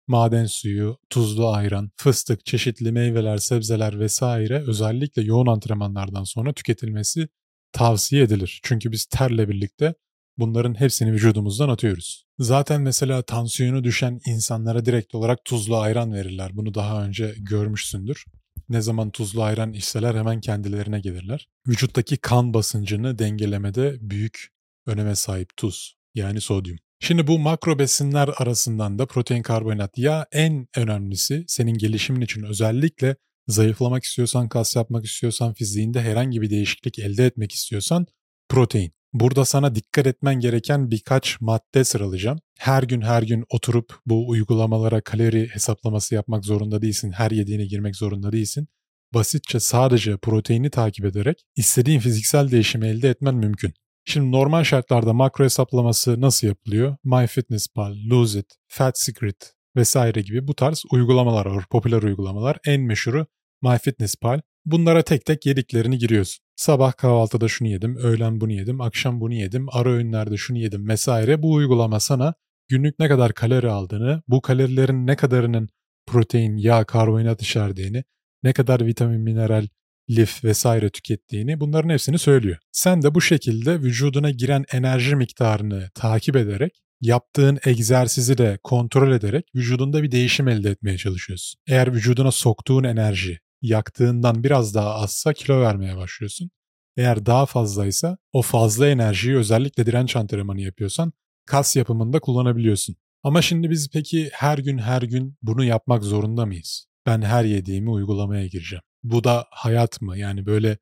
Maden 0.06 0.46
suyu, 0.46 0.98
tuzlu 1.10 1.48
ayran, 1.48 1.90
fıstık, 1.96 2.46
çeşitli 2.46 2.92
meyveler, 2.92 3.38
sebzeler 3.38 4.00
vesaire 4.00 4.64
özellikle 4.66 5.22
yoğun 5.22 5.46
antrenmanlardan 5.46 6.24
sonra 6.24 6.52
tüketilmesi 6.52 7.28
tavsiye 7.72 8.22
edilir. 8.22 8.60
Çünkü 8.62 8.92
biz 8.92 9.04
terle 9.06 9.48
birlikte 9.48 9.94
bunların 10.38 10.80
hepsini 10.80 11.12
vücudumuzdan 11.12 11.68
atıyoruz. 11.68 12.26
Zaten 12.38 12.82
mesela 12.82 13.22
tansiyonu 13.22 13.84
düşen 13.84 14.20
insanlara 14.26 14.84
direkt 14.84 15.14
olarak 15.14 15.44
tuzlu 15.44 15.76
ayran 15.76 16.12
verirler. 16.12 16.50
Bunu 16.54 16.74
daha 16.74 17.04
önce 17.04 17.34
görmüşsündür. 17.38 18.24
Ne 18.72 18.80
zaman 18.80 19.10
tuzlu 19.10 19.42
ayran 19.42 19.72
içseler 19.72 20.14
hemen 20.14 20.40
kendilerine 20.40 21.00
gelirler. 21.00 21.48
Vücuttaki 21.68 22.16
kan 22.16 22.54
basıncını 22.54 23.18
dengelemede 23.18 23.96
büyük 24.00 24.48
öneme 24.86 25.16
sahip 25.16 25.56
tuz 25.56 25.96
yani 26.14 26.40
sodyum. 26.40 26.78
Şimdi 27.00 27.26
bu 27.26 27.38
makro 27.38 27.78
besinler 27.78 28.30
arasından 28.36 28.98
da 28.98 29.06
protein 29.06 29.42
karbonhidrat 29.42 29.98
ya 29.98 30.26
en 30.32 30.66
önemlisi 30.76 31.44
senin 31.46 31.78
gelişimin 31.78 32.20
için 32.20 32.42
özellikle 32.42 33.16
zayıflamak 33.48 34.04
istiyorsan, 34.04 34.48
kas 34.48 34.76
yapmak 34.76 35.04
istiyorsan, 35.04 35.54
fiziğinde 35.54 36.00
herhangi 36.00 36.42
bir 36.42 36.50
değişiklik 36.50 36.98
elde 36.98 37.26
etmek 37.26 37.52
istiyorsan 37.52 38.06
protein. 38.48 38.92
Burada 39.12 39.44
sana 39.44 39.74
dikkat 39.74 40.06
etmen 40.06 40.40
gereken 40.40 40.90
birkaç 40.90 41.40
madde 41.40 41.84
sıralayacağım. 41.84 42.38
Her 42.58 42.82
gün 42.82 43.00
her 43.00 43.22
gün 43.22 43.44
oturup 43.50 43.94
bu 44.06 44.28
uygulamalara 44.28 45.00
kalori 45.00 45.48
hesaplaması 45.48 46.14
yapmak 46.14 46.44
zorunda 46.44 46.82
değilsin. 46.82 47.12
Her 47.12 47.30
yediğine 47.30 47.66
girmek 47.66 47.96
zorunda 47.96 48.32
değilsin. 48.32 48.68
Basitçe 49.14 49.60
sadece 49.60 50.16
proteini 50.16 50.70
takip 50.70 51.04
ederek 51.04 51.44
istediğin 51.56 52.00
fiziksel 52.00 52.50
değişimi 52.50 52.86
elde 52.86 53.08
etmen 53.10 53.34
mümkün. 53.34 53.74
Şimdi 54.04 54.32
normal 54.32 54.64
şartlarda 54.64 55.12
makro 55.12 55.44
hesaplaması 55.44 56.20
nasıl 56.20 56.46
yapılıyor? 56.46 56.96
MyFitnessPal, 57.04 57.94
Lose 58.10 58.38
It, 58.38 58.46
Fat 58.68 58.98
Secret 58.98 59.52
vesaire 59.76 60.20
gibi 60.20 60.46
bu 60.46 60.54
tarz 60.54 60.82
uygulamalar 60.92 61.46
var. 61.46 61.64
Popüler 61.70 62.02
uygulamalar. 62.02 62.58
En 62.66 62.80
meşhuru 62.80 63.26
MyFitnessPal. 63.62 64.40
Bunlara 64.64 65.02
tek 65.02 65.24
tek 65.24 65.46
yediklerini 65.46 65.98
giriyorsun. 65.98 66.44
Sabah 66.56 66.92
kahvaltıda 66.92 67.48
şunu 67.48 67.68
yedim, 67.68 67.96
öğlen 67.96 68.40
bunu 68.40 68.52
yedim, 68.52 68.80
akşam 68.80 69.20
bunu 69.20 69.34
yedim, 69.34 69.66
ara 69.72 69.90
öğünlerde 69.90 70.36
şunu 70.36 70.58
yedim 70.58 70.88
vesaire. 70.88 71.42
Bu 71.42 71.52
uygulama 71.52 72.00
sana 72.00 72.34
günlük 72.68 72.98
ne 72.98 73.08
kadar 73.08 73.34
kalori 73.34 73.70
aldığını, 73.70 74.22
bu 74.28 74.42
kalorilerin 74.42 75.06
ne 75.06 75.16
kadarının 75.16 75.68
protein, 76.06 76.56
yağ, 76.56 76.84
karbonhidrat 76.84 77.42
içerdiğini, 77.42 78.04
ne 78.42 78.52
kadar 78.52 78.86
vitamin, 78.86 79.20
mineral, 79.20 79.66
lif 80.10 80.44
vesaire 80.44 80.90
tükettiğini 80.90 81.60
bunların 81.60 81.90
hepsini 81.90 82.18
söylüyor. 82.18 82.56
Sen 82.72 83.02
de 83.02 83.14
bu 83.14 83.20
şekilde 83.20 83.80
vücuduna 83.80 84.30
giren 84.30 84.64
enerji 84.72 85.16
miktarını 85.16 85.90
takip 85.94 86.36
ederek 86.36 86.82
yaptığın 87.00 87.58
egzersizi 87.66 88.38
de 88.38 88.58
kontrol 88.62 89.12
ederek 89.12 89.44
vücudunda 89.54 90.02
bir 90.02 90.10
değişim 90.10 90.48
elde 90.48 90.70
etmeye 90.70 90.98
çalışıyorsun. 90.98 91.60
Eğer 91.68 91.94
vücuduna 91.94 92.30
soktuğun 92.30 92.84
enerji 92.84 93.38
yaktığından 93.62 94.44
biraz 94.44 94.74
daha 94.74 94.94
azsa 94.94 95.32
kilo 95.32 95.60
vermeye 95.60 95.96
başlıyorsun. 95.96 96.50
Eğer 96.96 97.26
daha 97.26 97.46
fazlaysa 97.46 98.18
o 98.32 98.42
fazla 98.42 98.88
enerjiyi 98.88 99.36
özellikle 99.36 99.86
direnç 99.86 100.16
antrenmanı 100.16 100.60
yapıyorsan 100.60 101.12
kas 101.46 101.76
yapımında 101.76 102.20
kullanabiliyorsun. 102.20 102.96
Ama 103.22 103.42
şimdi 103.42 103.70
biz 103.70 103.90
peki 103.92 104.30
her 104.32 104.58
gün 104.58 104.78
her 104.78 105.02
gün 105.02 105.36
bunu 105.42 105.64
yapmak 105.64 106.04
zorunda 106.04 106.46
mıyız? 106.46 106.86
Ben 107.06 107.22
her 107.22 107.44
yediğimi 107.44 107.90
uygulamaya 107.90 108.46
gireceğim. 108.46 108.82
Bu 109.02 109.24
da 109.24 109.46
hayat 109.50 110.00
mı? 110.00 110.18
Yani 110.18 110.46
böyle 110.46 110.78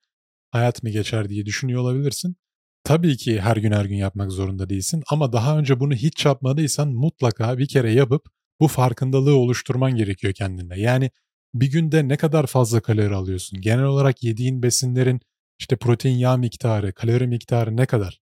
hayat 0.51 0.83
mı 0.83 0.91
geçer 0.91 1.29
diye 1.29 1.47
düşünüyor 1.47 1.81
olabilirsin. 1.81 2.37
Tabii 2.85 3.17
ki 3.17 3.41
her 3.41 3.57
gün 3.57 3.73
her 3.73 3.85
gün 3.85 3.97
yapmak 3.97 4.33
zorunda 4.33 4.71
değilsin 4.71 5.03
ama 5.11 5.33
daha 5.33 5.59
önce 5.59 5.81
bunu 5.81 5.95
hiç 5.95 6.25
yapmadıysan 6.25 6.89
mutlaka 6.89 7.59
bir 7.59 7.69
kere 7.69 7.93
yapıp 7.93 8.23
Bu 8.61 8.69
farkındalığı 8.69 9.37
oluşturman 9.37 9.95
gerekiyor 9.97 10.33
kendinde. 10.33 10.81
Yani 10.81 11.11
bir 11.55 11.71
günde 11.71 12.09
ne 12.09 12.17
kadar 12.17 12.47
fazla 12.47 12.81
kalori 12.81 13.15
alıyorsun? 13.15 13.61
Genel 13.61 13.85
olarak 13.85 14.23
yediğin 14.23 14.63
besinlerin 14.63 15.21
işte 15.59 15.77
protein 15.77 16.17
yağ 16.17 16.37
miktarı, 16.37 16.93
kalori 16.93 17.27
miktarı 17.27 17.77
ne 17.77 17.87
kadar? 17.87 18.21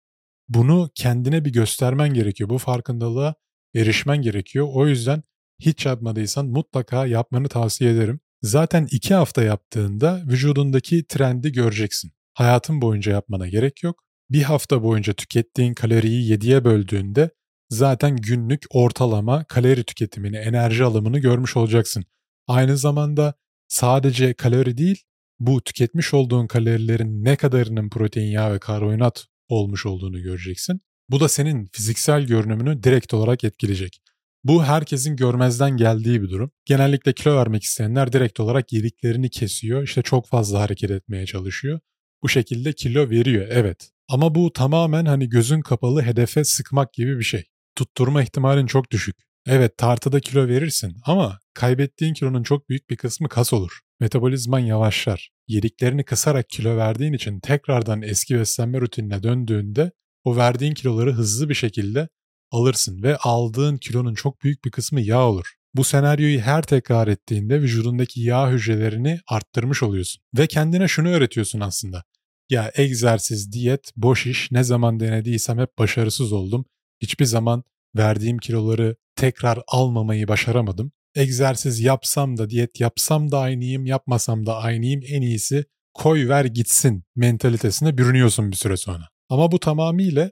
Bunu 0.48 0.90
kendine 0.94 1.44
bir 1.44 1.52
göstermen 1.52 2.14
gerekiyor. 2.14 2.50
Bu 2.50 2.58
farkındalığa 2.58 3.34
erişmen 3.74 4.22
gerekiyor. 4.22 4.68
O 4.72 4.88
yüzden 4.88 5.22
hiç 5.60 5.86
yapmadıysan 5.86 6.46
mutlaka 6.46 7.06
yapmanı 7.06 7.48
tavsiye 7.48 7.90
ederim. 7.90 8.20
Zaten 8.42 8.88
iki 8.90 9.14
hafta 9.14 9.42
yaptığında 9.42 10.22
vücudundaki 10.26 11.06
trendi 11.06 11.52
göreceksin. 11.52 12.12
Hayatın 12.34 12.82
boyunca 12.82 13.12
yapmana 13.12 13.48
gerek 13.48 13.82
yok. 13.82 14.02
Bir 14.30 14.42
hafta 14.42 14.82
boyunca 14.82 15.12
tükettiğin 15.12 15.74
kaloriyi 15.74 16.38
7'ye 16.38 16.64
böldüğünde 16.64 17.30
zaten 17.70 18.16
günlük 18.16 18.64
ortalama 18.70 19.44
kalori 19.44 19.84
tüketimini, 19.84 20.36
enerji 20.36 20.84
alımını 20.84 21.18
görmüş 21.18 21.56
olacaksın. 21.56 22.04
Aynı 22.46 22.76
zamanda 22.76 23.34
sadece 23.68 24.34
kalori 24.34 24.78
değil, 24.78 25.02
bu 25.40 25.60
tüketmiş 25.60 26.14
olduğun 26.14 26.46
kalorilerin 26.46 27.24
ne 27.24 27.36
kadarının 27.36 27.90
protein, 27.90 28.30
yağ 28.30 28.54
ve 28.54 28.58
karbonhidrat 28.58 29.26
olmuş 29.48 29.86
olduğunu 29.86 30.22
göreceksin. 30.22 30.80
Bu 31.08 31.20
da 31.20 31.28
senin 31.28 31.68
fiziksel 31.72 32.26
görünümünü 32.26 32.82
direkt 32.82 33.14
olarak 33.14 33.44
etkileyecek. 33.44 34.00
Bu 34.44 34.64
herkesin 34.64 35.16
görmezden 35.16 35.76
geldiği 35.76 36.22
bir 36.22 36.30
durum. 36.30 36.50
Genellikle 36.64 37.12
kilo 37.12 37.36
vermek 37.36 37.62
isteyenler 37.62 38.12
direkt 38.12 38.40
olarak 38.40 38.72
yediklerini 38.72 39.30
kesiyor. 39.30 39.82
İşte 39.82 40.02
çok 40.02 40.28
fazla 40.28 40.60
hareket 40.60 40.90
etmeye 40.90 41.26
çalışıyor. 41.26 41.80
Bu 42.22 42.28
şekilde 42.28 42.72
kilo 42.72 43.10
veriyor 43.10 43.46
evet. 43.50 43.90
Ama 44.08 44.34
bu 44.34 44.52
tamamen 44.52 45.04
hani 45.04 45.28
gözün 45.28 45.60
kapalı 45.60 46.02
hedefe 46.02 46.44
sıkmak 46.44 46.92
gibi 46.92 47.18
bir 47.18 47.24
şey. 47.24 47.44
Tutturma 47.76 48.22
ihtimalin 48.22 48.66
çok 48.66 48.90
düşük. 48.90 49.16
Evet 49.46 49.78
tartıda 49.78 50.20
kilo 50.20 50.48
verirsin 50.48 50.96
ama 51.06 51.38
kaybettiğin 51.54 52.14
kilonun 52.14 52.42
çok 52.42 52.68
büyük 52.68 52.90
bir 52.90 52.96
kısmı 52.96 53.28
kas 53.28 53.52
olur. 53.52 53.80
Metabolizman 54.00 54.58
yavaşlar. 54.58 55.30
Yediklerini 55.48 56.04
kısarak 56.04 56.48
kilo 56.48 56.76
verdiğin 56.76 57.12
için 57.12 57.40
tekrardan 57.40 58.02
eski 58.02 58.38
beslenme 58.38 58.80
rutinine 58.80 59.22
döndüğünde 59.22 59.92
o 60.24 60.36
verdiğin 60.36 60.74
kiloları 60.74 61.12
hızlı 61.12 61.48
bir 61.48 61.54
şekilde 61.54 62.08
alırsın 62.50 63.02
ve 63.02 63.16
aldığın 63.16 63.76
kilonun 63.76 64.14
çok 64.14 64.42
büyük 64.42 64.64
bir 64.64 64.70
kısmı 64.70 65.00
yağ 65.00 65.28
olur. 65.28 65.52
Bu 65.74 65.84
senaryoyu 65.84 66.40
her 66.40 66.62
tekrar 66.62 67.08
ettiğinde 67.08 67.62
vücudundaki 67.62 68.20
yağ 68.20 68.50
hücrelerini 68.50 69.20
arttırmış 69.28 69.82
oluyorsun. 69.82 70.22
Ve 70.38 70.46
kendine 70.46 70.88
şunu 70.88 71.08
öğretiyorsun 71.08 71.60
aslında. 71.60 72.04
Ya 72.50 72.72
egzersiz, 72.74 73.52
diyet, 73.52 73.92
boş 73.96 74.26
iş 74.26 74.50
ne 74.50 74.64
zaman 74.64 75.00
denediysem 75.00 75.58
hep 75.58 75.78
başarısız 75.78 76.32
oldum. 76.32 76.64
Hiçbir 77.02 77.24
zaman 77.24 77.64
verdiğim 77.96 78.38
kiloları 78.38 78.96
tekrar 79.16 79.62
almamayı 79.68 80.28
başaramadım. 80.28 80.92
Egzersiz 81.14 81.80
yapsam 81.80 82.36
da 82.36 82.50
diyet 82.50 82.80
yapsam 82.80 83.30
da 83.30 83.38
aynıyım, 83.38 83.86
yapmasam 83.86 84.46
da 84.46 84.56
aynıyım. 84.56 85.00
En 85.08 85.22
iyisi 85.22 85.64
koy 85.94 86.28
ver 86.28 86.44
gitsin 86.44 87.04
mentalitesine 87.16 87.98
bürünüyorsun 87.98 88.50
bir 88.50 88.56
süre 88.56 88.76
sonra. 88.76 89.08
Ama 89.28 89.52
bu 89.52 89.60
tamamıyla 89.60 90.30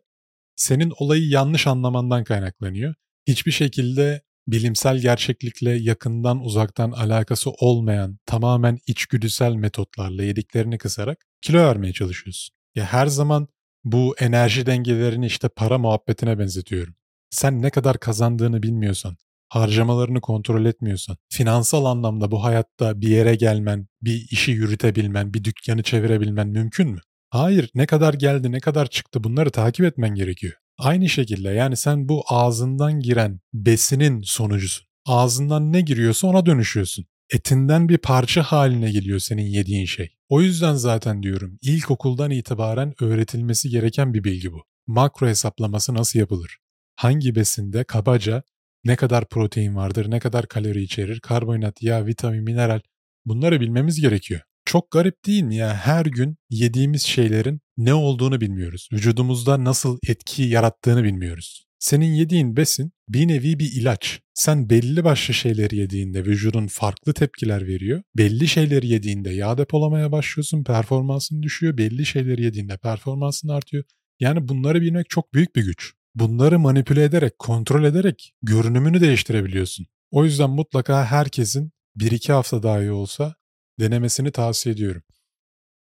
senin 0.56 0.92
olayı 0.98 1.28
yanlış 1.28 1.66
anlamandan 1.66 2.24
kaynaklanıyor. 2.24 2.94
Hiçbir 3.28 3.52
şekilde 3.52 4.22
bilimsel 4.46 4.98
gerçeklikle 4.98 5.70
yakından 5.70 6.40
uzaktan 6.40 6.90
alakası 6.90 7.50
olmayan 7.50 8.18
tamamen 8.26 8.78
içgüdüsel 8.86 9.52
metotlarla 9.52 10.22
yediklerini 10.22 10.78
kısarak 10.78 11.18
kilo 11.42 11.58
vermeye 11.58 11.92
çalışıyorsun. 11.92 12.56
Ya 12.74 12.84
her 12.84 13.06
zaman 13.06 13.48
bu 13.84 14.14
enerji 14.18 14.66
dengelerini 14.66 15.26
işte 15.26 15.48
para 15.48 15.78
muhabbetine 15.78 16.38
benzetiyorum. 16.38 16.94
Sen 17.30 17.62
ne 17.62 17.70
kadar 17.70 17.98
kazandığını 17.98 18.62
bilmiyorsan, 18.62 19.16
harcamalarını 19.48 20.20
kontrol 20.20 20.64
etmiyorsan, 20.64 21.16
finansal 21.28 21.84
anlamda 21.84 22.30
bu 22.30 22.44
hayatta 22.44 23.00
bir 23.00 23.08
yere 23.08 23.34
gelmen, 23.34 23.86
bir 24.02 24.26
işi 24.30 24.52
yürütebilmen, 24.52 25.34
bir 25.34 25.44
dükkanı 25.44 25.82
çevirebilmen 25.82 26.48
mümkün 26.48 26.90
mü? 26.90 27.00
Hayır, 27.30 27.70
ne 27.74 27.86
kadar 27.86 28.14
geldi, 28.14 28.52
ne 28.52 28.60
kadar 28.60 28.86
çıktı 28.86 29.24
bunları 29.24 29.50
takip 29.50 29.86
etmen 29.86 30.14
gerekiyor. 30.14 30.52
Aynı 30.78 31.08
şekilde 31.08 31.48
yani 31.48 31.76
sen 31.76 32.08
bu 32.08 32.22
ağzından 32.28 33.00
giren 33.00 33.40
besinin 33.52 34.22
sonucusun. 34.24 34.86
Ağzından 35.06 35.72
ne 35.72 35.80
giriyorsa 35.80 36.26
ona 36.26 36.46
dönüşüyorsun. 36.46 37.04
Etinden 37.34 37.88
bir 37.88 37.98
parça 37.98 38.42
haline 38.42 38.90
geliyor 38.90 39.18
senin 39.18 39.46
yediğin 39.46 39.86
şey. 39.86 40.16
O 40.28 40.40
yüzden 40.40 40.74
zaten 40.74 41.22
diyorum 41.22 41.58
ilkokuldan 41.62 42.30
itibaren 42.30 42.94
öğretilmesi 43.00 43.68
gereken 43.68 44.14
bir 44.14 44.24
bilgi 44.24 44.52
bu. 44.52 44.62
Makro 44.86 45.26
hesaplaması 45.26 45.94
nasıl 45.94 46.18
yapılır? 46.18 46.58
Hangi 46.96 47.34
besinde 47.34 47.84
kabaca 47.84 48.42
ne 48.84 48.96
kadar 48.96 49.28
protein 49.28 49.76
vardır, 49.76 50.10
ne 50.10 50.18
kadar 50.20 50.48
kalori 50.48 50.82
içerir, 50.82 51.20
karbonhidrat, 51.20 51.82
yağ, 51.82 52.06
vitamin, 52.06 52.44
mineral 52.44 52.80
bunları 53.24 53.60
bilmemiz 53.60 54.00
gerekiyor. 54.00 54.40
Çok 54.64 54.90
garip 54.90 55.26
değil 55.26 55.42
mi 55.42 55.56
ya? 55.56 55.74
Her 55.74 56.06
gün 56.06 56.36
yediğimiz 56.50 57.02
şeylerin 57.02 57.60
ne 57.76 57.94
olduğunu 57.94 58.40
bilmiyoruz. 58.40 58.88
Vücudumuzda 58.92 59.64
nasıl 59.64 59.98
etki 60.08 60.42
yarattığını 60.42 61.04
bilmiyoruz. 61.04 61.64
Senin 61.78 62.14
yediğin 62.14 62.56
besin 62.56 62.92
bir 63.08 63.28
nevi 63.28 63.58
bir 63.58 63.72
ilaç. 63.72 64.20
Sen 64.34 64.70
belli 64.70 65.04
başlı 65.04 65.34
şeyleri 65.34 65.76
yediğinde 65.76 66.24
vücudun 66.24 66.66
farklı 66.66 67.12
tepkiler 67.12 67.66
veriyor. 67.66 68.02
Belli 68.16 68.48
şeyleri 68.48 68.86
yediğinde 68.86 69.30
yağ 69.30 69.58
depolamaya 69.58 70.12
başlıyorsun, 70.12 70.64
performansın 70.64 71.42
düşüyor. 71.42 71.78
Belli 71.78 72.06
şeyleri 72.06 72.42
yediğinde 72.42 72.76
performansın 72.76 73.48
artıyor. 73.48 73.84
Yani 74.20 74.48
bunları 74.48 74.80
bilmek 74.80 75.10
çok 75.10 75.34
büyük 75.34 75.56
bir 75.56 75.64
güç. 75.64 75.92
Bunları 76.14 76.58
manipüle 76.58 77.04
ederek, 77.04 77.38
kontrol 77.38 77.84
ederek 77.84 78.34
görünümünü 78.42 79.00
değiştirebiliyorsun. 79.00 79.86
O 80.10 80.24
yüzden 80.24 80.50
mutlaka 80.50 81.04
herkesin 81.04 81.72
1-2 81.96 82.32
hafta 82.32 82.62
dahi 82.62 82.90
olsa 82.90 83.34
denemesini 83.80 84.30
tavsiye 84.30 84.74
ediyorum. 84.74 85.02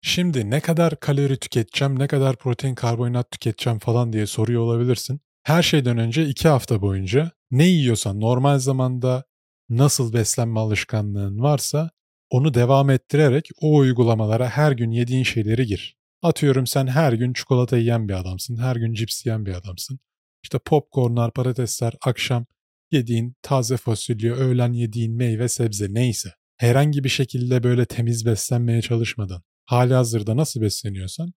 Şimdi 0.02 0.50
ne 0.50 0.60
kadar 0.60 1.00
kalori 1.00 1.38
tüketeceğim, 1.38 2.00
ne 2.00 2.08
kadar 2.08 2.36
protein, 2.36 2.76
karbonhidrat 2.76 3.32
tüketeceğim 3.32 3.80
falan 3.80 4.14
diye 4.14 4.28
soruyor 4.28 4.62
olabilirsin. 4.62 5.22
Her 5.44 5.64
şeyden 5.64 5.98
önce 5.98 6.26
2 6.26 6.48
hafta 6.48 6.82
boyunca 6.82 7.32
ne 7.52 7.66
yiyorsan 7.66 8.20
normal 8.20 8.60
zamanda 8.60 9.24
nasıl 9.70 10.14
beslenme 10.14 10.60
alışkanlığın 10.60 11.40
varsa 11.40 11.90
onu 12.30 12.54
devam 12.54 12.90
ettirerek 12.90 13.50
o 13.62 13.76
uygulamalara 13.78 14.50
her 14.50 14.72
gün 14.72 14.92
yediğin 14.92 15.24
şeyleri 15.24 15.66
gir. 15.66 15.98
Atıyorum 16.22 16.68
sen 16.68 16.88
her 16.88 17.14
gün 17.14 17.34
çikolata 17.34 17.78
yiyen 17.78 18.10
bir 18.10 18.14
adamsın, 18.14 18.58
her 18.58 18.76
gün 18.76 18.94
cips 18.94 19.26
yiyen 19.26 19.46
bir 19.46 19.54
adamsın. 19.54 20.00
İşte 20.44 20.60
popcornlar, 20.60 21.34
patatesler, 21.34 21.94
akşam 22.02 22.46
yediğin 22.92 23.36
taze 23.42 23.78
fasulye, 23.78 24.32
öğlen 24.32 24.74
yediğin 24.74 25.16
meyve, 25.16 25.50
sebze 25.50 25.88
neyse 25.90 26.30
herhangi 26.58 27.04
bir 27.04 27.10
şekilde 27.10 27.64
böyle 27.64 27.86
temiz 27.86 28.26
beslenmeye 28.26 28.82
çalışmadan 28.82 29.42
hali 29.66 29.94
hazırda 29.94 30.38
nasıl 30.38 30.62
besleniyorsan 30.62 31.34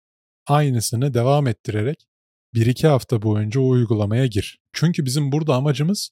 aynısını 0.48 1.14
devam 1.14 1.48
ettirerek 1.48 2.08
1-2 2.56 2.88
hafta 2.88 3.22
boyunca 3.22 3.62
o 3.62 3.68
uygulamaya 3.68 4.26
gir. 4.26 4.60
Çünkü 4.74 5.06
bizim 5.06 5.32
burada 5.32 5.56
amacımız 5.56 6.10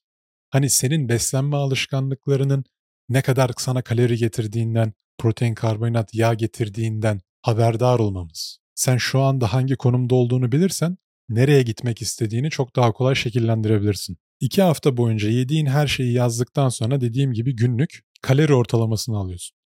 hani 0.49 0.69
senin 0.69 1.09
beslenme 1.09 1.57
alışkanlıklarının 1.57 2.63
ne 3.09 3.21
kadar 3.21 3.51
sana 3.57 3.81
kalori 3.81 4.17
getirdiğinden, 4.17 4.93
protein, 5.17 5.55
karbonhidrat, 5.55 6.13
yağ 6.13 6.33
getirdiğinden 6.33 7.21
haberdar 7.41 7.99
olmamız. 7.99 8.59
Sen 8.75 8.97
şu 8.97 9.19
anda 9.21 9.53
hangi 9.53 9.75
konumda 9.75 10.15
olduğunu 10.15 10.51
bilirsen 10.51 10.97
nereye 11.29 11.61
gitmek 11.61 12.01
istediğini 12.01 12.49
çok 12.49 12.75
daha 12.75 12.91
kolay 12.91 13.15
şekillendirebilirsin. 13.15 14.17
İki 14.39 14.61
hafta 14.61 14.97
boyunca 14.97 15.29
yediğin 15.29 15.65
her 15.65 15.87
şeyi 15.87 16.13
yazdıktan 16.13 16.69
sonra 16.69 17.01
dediğim 17.01 17.33
gibi 17.33 17.55
günlük 17.55 18.01
kalori 18.21 18.53
ortalamasını 18.53 19.17
alıyorsun. 19.17 19.57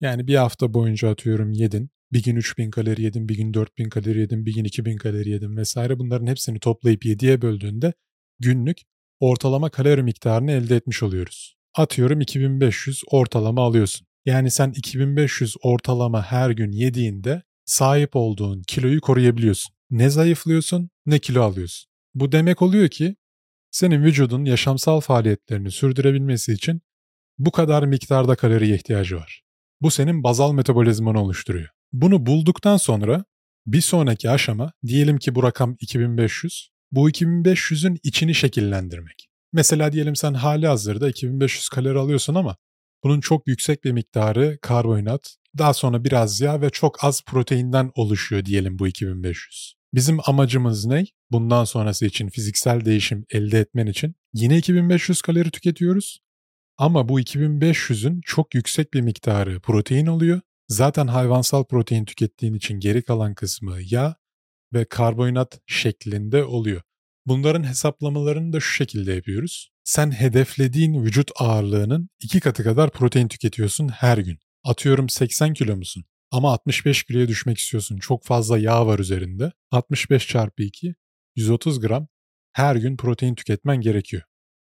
Yani 0.00 0.26
bir 0.26 0.34
hafta 0.34 0.74
boyunca 0.74 1.10
atıyorum 1.10 1.52
yedin. 1.52 1.90
Bir 2.12 2.22
gün 2.22 2.36
3000 2.36 2.70
kalori 2.70 3.02
yedin, 3.02 3.28
bir 3.28 3.36
gün 3.36 3.54
4000 3.54 3.88
kalori 3.88 4.18
yedin, 4.18 4.46
bir 4.46 4.54
gün 4.54 4.64
2000 4.64 4.96
kalori 4.96 5.30
yedin 5.30 5.56
vesaire. 5.56 5.98
Bunların 5.98 6.26
hepsini 6.26 6.60
toplayıp 6.60 7.04
7'ye 7.04 7.42
böldüğünde 7.42 7.92
günlük 8.38 8.78
ortalama 9.20 9.70
kalori 9.70 10.02
miktarını 10.02 10.52
elde 10.52 10.76
etmiş 10.76 11.02
oluyoruz. 11.02 11.56
Atıyorum 11.74 12.20
2500 12.20 13.02
ortalama 13.10 13.62
alıyorsun. 13.62 14.06
Yani 14.26 14.50
sen 14.50 14.72
2500 14.76 15.54
ortalama 15.62 16.22
her 16.22 16.50
gün 16.50 16.72
yediğinde 16.72 17.42
sahip 17.64 18.16
olduğun 18.16 18.62
kiloyu 18.62 19.00
koruyabiliyorsun. 19.00 19.75
Ne 19.90 20.10
zayıflıyorsun 20.10 20.90
ne 21.06 21.18
kilo 21.18 21.42
alıyorsun. 21.42 21.90
Bu 22.14 22.32
demek 22.32 22.62
oluyor 22.62 22.88
ki 22.88 23.16
senin 23.70 24.02
vücudun 24.02 24.44
yaşamsal 24.44 25.00
faaliyetlerini 25.00 25.70
sürdürebilmesi 25.70 26.52
için 26.52 26.80
bu 27.38 27.50
kadar 27.50 27.82
miktarda 27.82 28.36
kaloriye 28.36 28.76
ihtiyacı 28.76 29.16
var. 29.16 29.42
Bu 29.80 29.90
senin 29.90 30.22
bazal 30.22 30.52
metabolizmanı 30.52 31.22
oluşturuyor. 31.22 31.68
Bunu 31.92 32.26
bulduktan 32.26 32.76
sonra 32.76 33.24
bir 33.66 33.80
sonraki 33.80 34.30
aşama 34.30 34.72
diyelim 34.86 35.18
ki 35.18 35.34
bu 35.34 35.42
rakam 35.42 35.76
2500. 35.80 36.70
Bu 36.92 37.10
2500'ün 37.10 37.98
içini 38.02 38.34
şekillendirmek. 38.34 39.28
Mesela 39.52 39.92
diyelim 39.92 40.16
sen 40.16 40.34
hali 40.34 40.66
hazırda 40.66 41.08
2500 41.08 41.68
kalori 41.68 41.98
alıyorsun 41.98 42.34
ama 42.34 42.56
bunun 43.04 43.20
çok 43.20 43.48
yüksek 43.48 43.84
bir 43.84 43.92
miktarı 43.92 44.58
karbonhidrat, 44.62 45.36
daha 45.58 45.74
sonra 45.74 46.04
biraz 46.04 46.40
yağ 46.40 46.60
ve 46.60 46.70
çok 46.70 47.04
az 47.04 47.22
proteinden 47.26 47.90
oluşuyor 47.94 48.44
diyelim 48.44 48.78
bu 48.78 48.88
2500. 48.88 49.75
Bizim 49.94 50.18
amacımız 50.26 50.86
ne? 50.86 51.04
Bundan 51.30 51.64
sonrası 51.64 52.06
için 52.06 52.28
fiziksel 52.28 52.84
değişim 52.84 53.24
elde 53.30 53.60
etmen 53.60 53.86
için 53.86 54.14
yine 54.34 54.58
2500 54.58 55.22
kalori 55.22 55.50
tüketiyoruz 55.50 56.20
Ama 56.78 57.08
bu 57.08 57.20
2500'ün 57.20 58.20
çok 58.24 58.54
yüksek 58.54 58.94
bir 58.94 59.00
miktarı 59.00 59.60
protein 59.60 60.06
oluyor. 60.06 60.40
Zaten 60.68 61.06
hayvansal 61.06 61.64
protein 61.64 62.04
tükettiğin 62.04 62.54
için 62.54 62.80
geri 62.80 63.02
kalan 63.02 63.34
kısmı 63.34 63.78
yağ 63.82 64.16
ve 64.72 64.84
karbonhidrat 64.84 65.60
şeklinde 65.66 66.44
oluyor. 66.44 66.82
Bunların 67.26 67.68
hesaplamalarını 67.68 68.52
da 68.52 68.60
şu 68.60 68.72
şekilde 68.72 69.12
yapıyoruz. 69.12 69.70
Sen 69.84 70.10
hedeflediğin 70.10 71.04
vücut 71.04 71.30
ağırlığının 71.36 72.08
iki 72.20 72.40
katı 72.40 72.64
kadar 72.64 72.90
protein 72.90 73.28
tüketiyorsun 73.28 73.88
her 73.88 74.18
gün. 74.18 74.38
Atıyorum 74.64 75.08
80 75.08 75.54
kilo 75.54 75.76
musun? 75.76 76.04
Ama 76.30 76.52
65 76.52 77.04
kiloya 77.04 77.28
düşmek 77.28 77.58
istiyorsun. 77.58 77.98
Çok 77.98 78.24
fazla 78.24 78.58
yağ 78.58 78.86
var 78.86 78.98
üzerinde. 78.98 79.52
65 79.70 80.28
çarpı 80.28 80.62
2, 80.62 80.94
130 81.36 81.80
gram 81.80 82.08
her 82.52 82.76
gün 82.76 82.96
protein 82.96 83.34
tüketmen 83.34 83.80
gerekiyor. 83.80 84.22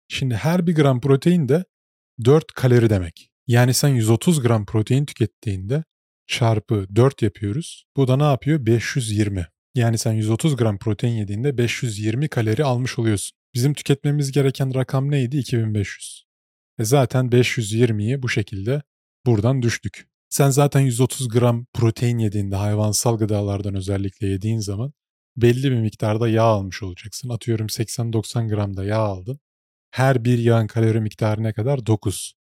Şimdi 0.08 0.34
her 0.34 0.66
bir 0.66 0.74
gram 0.74 1.00
protein 1.00 1.48
de 1.48 1.64
4 2.24 2.52
kalori 2.52 2.90
demek. 2.90 3.30
Yani 3.46 3.74
sen 3.74 3.88
130 3.88 4.40
gram 4.42 4.66
protein 4.66 5.04
tükettiğinde 5.04 5.84
çarpı 6.26 6.86
4 6.94 7.22
yapıyoruz. 7.22 7.84
Bu 7.96 8.08
da 8.08 8.16
ne 8.16 8.22
yapıyor? 8.22 8.66
520. 8.66 9.46
Yani 9.74 9.98
sen 9.98 10.12
130 10.12 10.56
gram 10.56 10.78
protein 10.78 11.12
yediğinde 11.12 11.58
520 11.58 12.28
kalori 12.28 12.64
almış 12.64 12.98
oluyorsun. 12.98 13.38
Bizim 13.54 13.74
tüketmemiz 13.74 14.32
gereken 14.32 14.74
rakam 14.74 15.10
neydi? 15.10 15.38
2500. 15.38 16.24
E 16.78 16.84
zaten 16.84 17.26
520'yi 17.26 18.22
bu 18.22 18.28
şekilde 18.28 18.82
buradan 19.26 19.62
düştük. 19.62 20.06
Sen 20.30 20.50
zaten 20.50 20.80
130 20.80 21.28
gram 21.28 21.66
protein 21.74 22.18
yediğinde 22.18 22.56
hayvansal 22.56 23.18
gıdalardan 23.18 23.74
özellikle 23.74 24.26
yediğin 24.26 24.58
zaman 24.58 24.92
belli 25.36 25.70
bir 25.70 25.80
miktarda 25.80 26.28
yağ 26.28 26.42
almış 26.42 26.82
olacaksın. 26.82 27.28
Atıyorum 27.28 27.66
80-90 27.66 28.48
gram 28.48 28.76
da 28.76 28.84
yağ 28.84 28.98
aldın. 28.98 29.40
Her 29.90 30.24
bir 30.24 30.38
yağın 30.38 30.66
kalori 30.66 31.00
miktarı 31.00 31.42
ne 31.42 31.52
kadar? 31.52 31.86
9. 31.86 32.34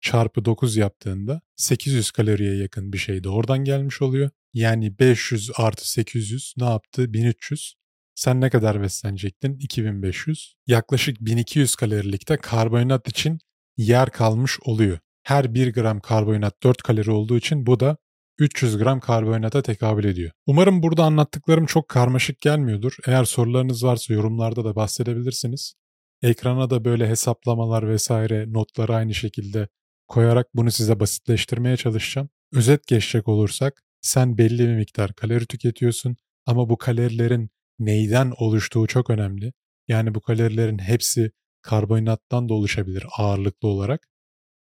Çarpı 0.00 0.44
9 0.44 0.76
yaptığında 0.76 1.40
800 1.56 2.10
kaloriye 2.10 2.56
yakın 2.56 2.92
bir 2.92 2.98
şey 2.98 3.24
de 3.24 3.28
oradan 3.28 3.58
gelmiş 3.64 4.02
oluyor. 4.02 4.30
Yani 4.54 4.98
500 4.98 5.50
artı 5.56 5.90
800 5.90 6.54
ne 6.56 6.64
yaptı? 6.64 7.12
1300. 7.12 7.74
Sen 8.14 8.40
ne 8.40 8.50
kadar 8.50 8.82
beslenecektin? 8.82 9.58
2500. 9.58 10.54
Yaklaşık 10.66 11.20
1200 11.20 11.76
kalorilikte 11.76 12.36
karbonhidrat 12.36 13.08
için 13.08 13.38
yer 13.76 14.10
kalmış 14.10 14.58
oluyor. 14.60 14.98
Her 15.26 15.54
1 15.54 15.72
gram 15.72 16.00
karbonhidrat 16.00 16.62
4 16.62 16.82
kalori 16.82 17.10
olduğu 17.10 17.36
için 17.36 17.66
bu 17.66 17.80
da 17.80 17.96
300 18.38 18.78
gram 18.78 19.00
karbonhidrata 19.00 19.62
tekabül 19.62 20.04
ediyor. 20.04 20.30
Umarım 20.46 20.82
burada 20.82 21.04
anlattıklarım 21.04 21.66
çok 21.66 21.88
karmaşık 21.88 22.40
gelmiyordur. 22.40 22.96
Eğer 23.06 23.24
sorularınız 23.24 23.84
varsa 23.84 24.14
yorumlarda 24.14 24.64
da 24.64 24.76
bahsedebilirsiniz. 24.76 25.74
Ekrana 26.22 26.70
da 26.70 26.84
böyle 26.84 27.08
hesaplamalar 27.08 27.88
vesaire 27.88 28.52
notları 28.52 28.94
aynı 28.94 29.14
şekilde 29.14 29.68
koyarak 30.08 30.46
bunu 30.54 30.70
size 30.70 31.00
basitleştirmeye 31.00 31.76
çalışacağım. 31.76 32.28
Özet 32.52 32.86
geçecek 32.86 33.28
olursak 33.28 33.82
sen 34.00 34.38
belli 34.38 34.68
bir 34.68 34.76
miktar 34.76 35.12
kalori 35.12 35.46
tüketiyorsun 35.46 36.16
ama 36.46 36.68
bu 36.68 36.78
kalorilerin 36.78 37.50
neyden 37.78 38.32
oluştuğu 38.38 38.86
çok 38.86 39.10
önemli. 39.10 39.52
Yani 39.88 40.14
bu 40.14 40.20
kalorilerin 40.20 40.78
hepsi 40.78 41.30
karbonhidrattan 41.62 42.48
da 42.48 42.54
oluşabilir 42.54 43.04
ağırlıklı 43.18 43.68
olarak 43.68 44.08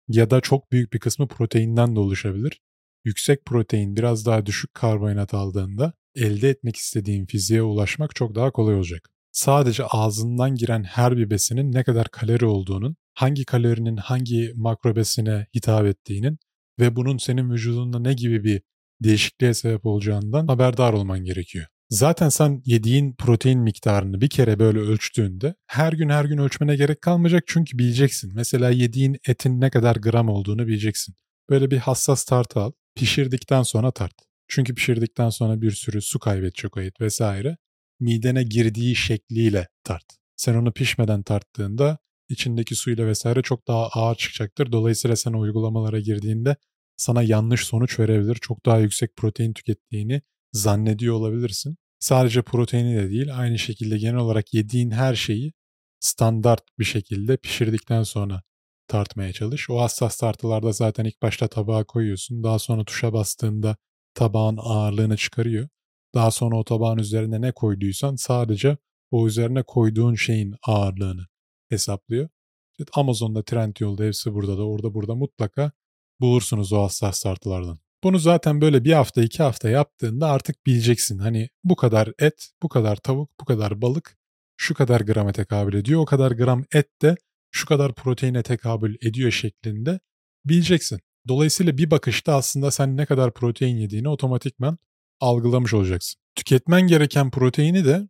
ya 0.09 0.31
da 0.31 0.41
çok 0.41 0.73
büyük 0.73 0.93
bir 0.93 0.99
kısmı 0.99 1.29
proteinden 1.29 1.97
de 1.97 2.01
oluşabilir. 2.01 2.61
Yüksek 3.05 3.45
protein 3.45 3.97
biraz 3.97 4.27
daha 4.27 4.47
düşük 4.47 4.75
karbonhidrat 4.75 5.35
aldığında 5.35 5.93
elde 6.15 6.49
etmek 6.49 6.77
istediğin 6.77 7.27
fiziğe 7.27 7.63
ulaşmak 7.63 8.15
çok 8.15 8.35
daha 8.35 8.51
kolay 8.51 8.75
olacak. 8.75 9.11
Sadece 9.33 9.85
ağzından 9.85 10.55
giren 10.55 10.85
her 10.85 11.17
bir 11.17 11.31
besinin 11.31 11.73
ne 11.73 11.85
kadar 11.85 12.09
kalori 12.09 12.47
olduğunun, 12.47 12.97
hangi 13.15 13.45
kalorinin 13.45 13.97
hangi 13.97 14.53
makro 14.57 14.97
besine 14.97 15.47
hitap 15.57 15.87
ettiğinin 15.87 16.39
ve 16.81 16.97
bunun 16.97 17.19
senin 17.19 17.51
vücudunda 17.51 17.99
ne 17.99 18.15
gibi 18.15 18.45
bir 18.45 18.63
değişikliğe 19.01 19.55
sebep 19.55 19.87
olacağından 19.87 20.47
haberdar 20.49 20.93
olman 20.93 21.25
gerekiyor. 21.25 21.67
Zaten 21.95 22.29
sen 22.29 22.63
yediğin 22.65 23.13
protein 23.13 23.61
miktarını 23.61 24.21
bir 24.21 24.31
kere 24.31 24.59
böyle 24.59 24.79
ölçtüğünde 24.79 25.55
her 25.67 25.93
gün 25.93 26.09
her 26.09 26.25
gün 26.25 26.39
ölçmene 26.39 26.77
gerek 26.77 27.03
kalmayacak 27.03 27.45
çünkü 27.47 27.79
bileceksin. 27.79 28.33
Mesela 28.35 28.71
yediğin 28.71 29.17
etin 29.29 29.61
ne 29.61 29.71
kadar 29.71 29.97
gram 29.97 30.29
olduğunu 30.29 30.67
bileceksin. 30.67 31.15
Böyle 31.51 31.71
bir 31.71 31.79
hassas 31.79 32.25
tartı 32.25 32.61
al. 32.61 32.73
Pişirdikten 32.95 33.63
sonra 33.63 33.91
tart. 33.91 34.13
Çünkü 34.49 34.75
pişirdikten 34.75 35.31
sonra 35.31 35.61
bir 35.61 35.71
sürü 35.71 36.03
su 36.03 36.19
kaybedecek 36.19 36.77
o 36.77 36.81
et 36.81 37.01
vesaire. 37.01 37.57
Midene 38.01 38.43
girdiği 38.43 38.97
şekliyle 38.97 39.69
tart. 39.85 40.07
Sen 40.37 40.55
onu 40.55 40.73
pişmeden 40.73 41.23
tarttığında 41.23 41.99
içindeki 42.29 42.75
suyla 42.75 43.07
vesaire 43.07 43.43
çok 43.43 43.69
daha 43.69 43.89
ağır 43.89 44.15
çıkacaktır. 44.15 44.73
Dolayısıyla 44.73 45.17
sen 45.17 45.33
uygulamalara 45.33 46.01
girdiğinde 46.01 46.57
sana 46.97 47.23
yanlış 47.23 47.65
sonuç 47.65 47.99
verebilir. 47.99 48.35
Çok 48.35 48.67
daha 48.67 48.79
yüksek 48.79 49.17
protein 49.17 49.53
tükettiğini 49.53 50.23
zannediyor 50.53 51.15
olabilirsin. 51.15 51.77
Sadece 52.05 52.43
proteini 52.43 52.97
de 52.97 53.11
değil 53.11 53.39
aynı 53.39 53.59
şekilde 53.59 53.99
genel 53.99 54.17
olarak 54.17 54.55
yediğin 54.55 54.91
her 54.91 55.15
şeyi 55.15 55.53
standart 56.01 56.63
bir 56.79 56.85
şekilde 56.85 57.37
pişirdikten 57.37 58.03
sonra 58.03 58.43
tartmaya 58.89 59.33
çalış. 59.33 59.71
O 59.71 59.81
hassas 59.81 60.17
tartılarda 60.17 60.73
zaten 60.73 61.05
ilk 61.05 61.23
başta 61.23 61.49
tabağa 61.49 61.85
koyuyorsun. 61.85 62.43
Daha 62.45 62.59
sonra 62.59 62.85
tuşa 62.85 63.13
bastığında 63.13 63.77
tabağın 64.15 64.57
ağırlığını 64.61 65.17
çıkarıyor. 65.17 65.69
Daha 66.15 66.31
sonra 66.31 66.57
o 66.57 66.65
tabağın 66.65 66.99
üzerine 66.99 67.41
ne 67.41 67.53
koyduysan 67.53 68.17
sadece 68.17 68.77
o 69.11 69.27
üzerine 69.27 69.63
koyduğun 69.63 70.15
şeyin 70.15 70.55
ağırlığını 70.63 71.27
hesaplıyor. 71.69 72.29
İşte 72.71 72.85
Amazon'da, 72.95 73.45
Trendyol'da 73.45 74.05
hepsi 74.05 74.35
burada 74.35 74.59
da 74.59 74.67
orada 74.67 74.95
burada 74.95 75.15
mutlaka 75.15 75.73
bulursunuz 76.21 76.73
o 76.73 76.83
hassas 76.83 77.23
tartılardan. 77.23 77.84
Bunu 78.05 78.19
zaten 78.19 78.61
böyle 78.61 78.85
bir 78.85 78.93
hafta 78.93 79.23
iki 79.23 79.43
hafta 79.43 79.69
yaptığında 79.69 80.29
artık 80.29 80.67
bileceksin. 80.67 81.19
Hani 81.19 81.49
bu 81.65 81.77
kadar 81.77 82.13
et, 82.19 82.49
bu 82.63 82.69
kadar 82.69 82.97
tavuk, 82.97 83.31
bu 83.41 83.45
kadar 83.45 83.83
balık 83.83 84.17
şu 84.57 84.75
kadar 84.75 85.01
grama 85.01 85.33
tekabül 85.33 85.75
ediyor. 85.75 86.01
O 86.01 86.05
kadar 86.05 86.33
gram 86.33 86.65
et 86.75 87.03
de 87.03 87.17
şu 87.51 87.67
kadar 87.67 87.95
proteine 87.95 88.43
tekabül 88.43 88.97
ediyor 89.03 89.31
şeklinde 89.31 90.01
bileceksin. 90.45 91.01
Dolayısıyla 91.29 91.79
bir 91.79 91.91
bakışta 91.91 92.35
aslında 92.35 92.71
sen 92.71 92.97
ne 92.97 93.07
kadar 93.07 93.35
protein 93.35 93.77
yediğini 93.77 94.09
otomatikman 94.09 94.79
algılamış 95.21 95.75
olacaksın. 95.75 96.21
Tüketmen 96.35 96.83
gereken 96.87 97.31
proteini 97.31 97.85
de 97.85 98.09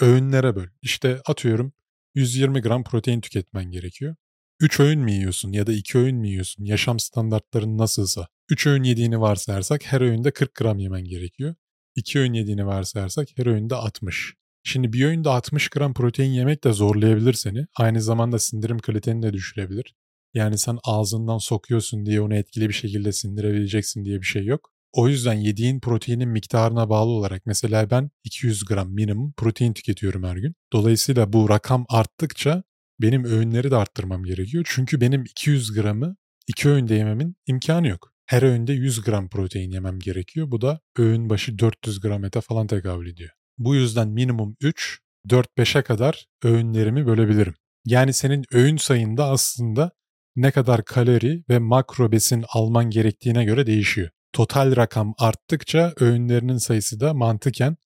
öğünlere 0.00 0.56
böl. 0.56 0.68
İşte 0.82 1.20
atıyorum 1.26 1.72
120 2.14 2.60
gram 2.60 2.84
protein 2.84 3.20
tüketmen 3.20 3.70
gerekiyor. 3.70 4.16
3 4.60 4.80
öğün 4.80 5.00
mü 5.00 5.12
yiyorsun 5.12 5.52
ya 5.52 5.66
da 5.66 5.72
2 5.72 5.98
öğün 5.98 6.16
mü 6.16 6.28
yiyorsun? 6.28 6.64
Yaşam 6.64 7.00
standartların 7.00 7.78
nasılsa. 7.78 8.28
3 8.50 8.66
öğün 8.66 8.82
yediğini 8.82 9.20
varsayarsak 9.20 9.84
her 9.84 10.00
öğünde 10.00 10.30
40 10.30 10.54
gram 10.54 10.78
yemen 10.78 11.04
gerekiyor. 11.04 11.54
2 11.96 12.18
öğün 12.18 12.32
yediğini 12.32 12.66
varsayarsak 12.66 13.28
her 13.36 13.46
öğünde 13.46 13.74
60. 13.74 14.34
Şimdi 14.64 14.92
bir 14.92 15.04
öğünde 15.04 15.28
60 15.28 15.68
gram 15.68 15.94
protein 15.94 16.30
yemek 16.30 16.64
de 16.64 16.72
zorlayabilir 16.72 17.32
seni. 17.32 17.66
Aynı 17.76 18.02
zamanda 18.02 18.38
sindirim 18.38 18.78
kaliteni 18.78 19.22
de 19.22 19.32
düşürebilir. 19.32 19.94
Yani 20.34 20.58
sen 20.58 20.78
ağzından 20.84 21.38
sokuyorsun 21.38 22.06
diye 22.06 22.20
onu 22.20 22.34
etkili 22.34 22.68
bir 22.68 22.74
şekilde 22.74 23.12
sindirebileceksin 23.12 24.04
diye 24.04 24.20
bir 24.20 24.26
şey 24.26 24.44
yok. 24.44 24.70
O 24.92 25.08
yüzden 25.08 25.34
yediğin 25.34 25.80
proteinin 25.80 26.28
miktarına 26.28 26.90
bağlı 26.90 27.10
olarak 27.10 27.46
mesela 27.46 27.90
ben 27.90 28.10
200 28.24 28.64
gram 28.64 28.90
minimum 28.90 29.32
protein 29.32 29.72
tüketiyorum 29.72 30.24
her 30.24 30.36
gün. 30.36 30.54
Dolayısıyla 30.72 31.32
bu 31.32 31.48
rakam 31.48 31.86
arttıkça 31.88 32.62
benim 33.00 33.24
öğünleri 33.24 33.70
de 33.70 33.76
arttırmam 33.76 34.24
gerekiyor. 34.24 34.64
Çünkü 34.68 35.00
benim 35.00 35.24
200 35.24 35.72
gramı 35.72 36.16
iki 36.46 36.68
öğünde 36.68 36.94
yememin 36.94 37.36
imkanı 37.46 37.88
yok. 37.88 38.12
Her 38.26 38.42
öğünde 38.42 38.72
100 38.72 39.02
gram 39.02 39.28
protein 39.28 39.70
yemem 39.70 39.98
gerekiyor. 39.98 40.50
Bu 40.50 40.60
da 40.60 40.80
öğün 40.98 41.30
başı 41.30 41.58
400 41.58 42.00
gram 42.00 42.24
ete 42.24 42.40
falan 42.40 42.66
tekabül 42.66 43.10
ediyor. 43.10 43.30
Bu 43.58 43.74
yüzden 43.74 44.08
minimum 44.08 44.56
3, 44.60 45.00
4-5'e 45.28 45.82
kadar 45.82 46.26
öğünlerimi 46.42 47.06
bölebilirim. 47.06 47.54
Yani 47.84 48.12
senin 48.12 48.44
öğün 48.52 48.76
sayında 48.76 49.28
aslında 49.28 49.90
ne 50.36 50.50
kadar 50.50 50.84
kalori 50.84 51.44
ve 51.48 51.58
makro 51.58 52.12
besin 52.12 52.44
alman 52.48 52.90
gerektiğine 52.90 53.44
göre 53.44 53.66
değişiyor. 53.66 54.10
Total 54.32 54.76
rakam 54.76 55.14
arttıkça 55.18 55.92
öğünlerinin 56.00 56.58
sayısı 56.58 57.00
da 57.00 57.14
mantıken 57.14 57.76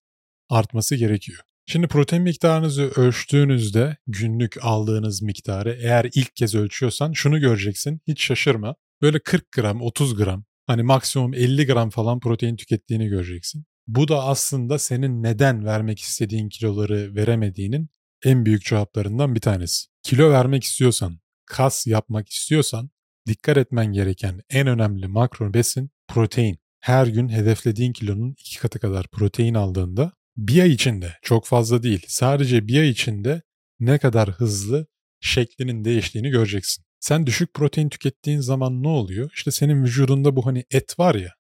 artması 0.49 0.97
gerekiyor. 0.97 1.41
Şimdi 1.67 1.89
protein 1.89 2.23
miktarınızı 2.23 2.83
ölçtüğünüzde 2.83 3.97
günlük 4.07 4.65
aldığınız 4.65 5.23
miktarı 5.23 5.79
eğer 5.83 6.11
ilk 6.15 6.37
kez 6.37 6.55
ölçüyorsan 6.55 7.13
şunu 7.13 7.41
göreceksin. 7.41 8.01
Hiç 8.07 8.23
şaşırma. 8.23 8.75
Böyle 9.03 9.19
40 9.19 9.53
gram, 9.53 9.83
30 9.83 10.17
gram 10.17 10.45
hani 10.67 10.83
maksimum 10.83 11.35
50 11.35 11.67
gram 11.67 11.91
falan 11.91 12.21
protein 12.21 12.57
tükettiğini 12.57 13.09
göreceksin. 13.09 13.65
Bu 13.87 14.09
da 14.09 14.25
aslında 14.25 14.79
senin 14.79 15.23
neden 15.23 15.65
vermek 15.65 16.01
istediğin 16.01 16.49
kiloları 16.49 17.15
veremediğinin 17.15 17.91
en 18.25 18.47
büyük 18.47 18.65
cevaplarından 18.65 19.35
bir 19.35 19.41
tanesi. 19.41 19.87
Kilo 20.03 20.31
vermek 20.31 20.65
istiyorsan, 20.65 21.21
kas 21.47 21.87
yapmak 21.87 22.29
istiyorsan 22.29 22.91
dikkat 23.27 23.57
etmen 23.57 23.93
gereken 23.93 24.41
en 24.51 24.67
önemli 24.67 25.07
makro 25.07 25.55
besin 25.55 25.91
protein. 26.09 26.59
Her 26.81 27.07
gün 27.07 27.29
hedeflediğin 27.29 27.93
kilonun 27.93 28.31
iki 28.31 28.59
katı 28.59 28.79
kadar 28.79 29.07
protein 29.13 29.55
aldığında 29.55 30.13
bir 30.37 30.63
ay 30.63 30.71
içinde 30.71 31.17
çok 31.23 31.47
fazla 31.47 31.83
değil 31.83 32.05
sadece 32.09 32.69
bir 32.69 32.81
ay 32.81 32.91
içinde 32.91 33.43
ne 33.81 33.99
kadar 33.99 34.31
hızlı 34.31 34.87
şeklinin 35.21 35.85
değiştiğini 35.85 36.31
göreceksin. 36.31 36.85
Sen 37.01 37.27
düşük 37.27 37.55
protein 37.55 37.89
tükettiğin 37.89 38.41
zaman 38.41 38.83
ne 38.83 38.89
oluyor? 38.89 39.31
İşte 39.35 39.51
senin 39.51 39.85
vücudunda 39.85 40.37
bu 40.37 40.47
hani 40.47 40.65
et 40.71 40.99
var 40.99 41.15
ya, 41.15 41.35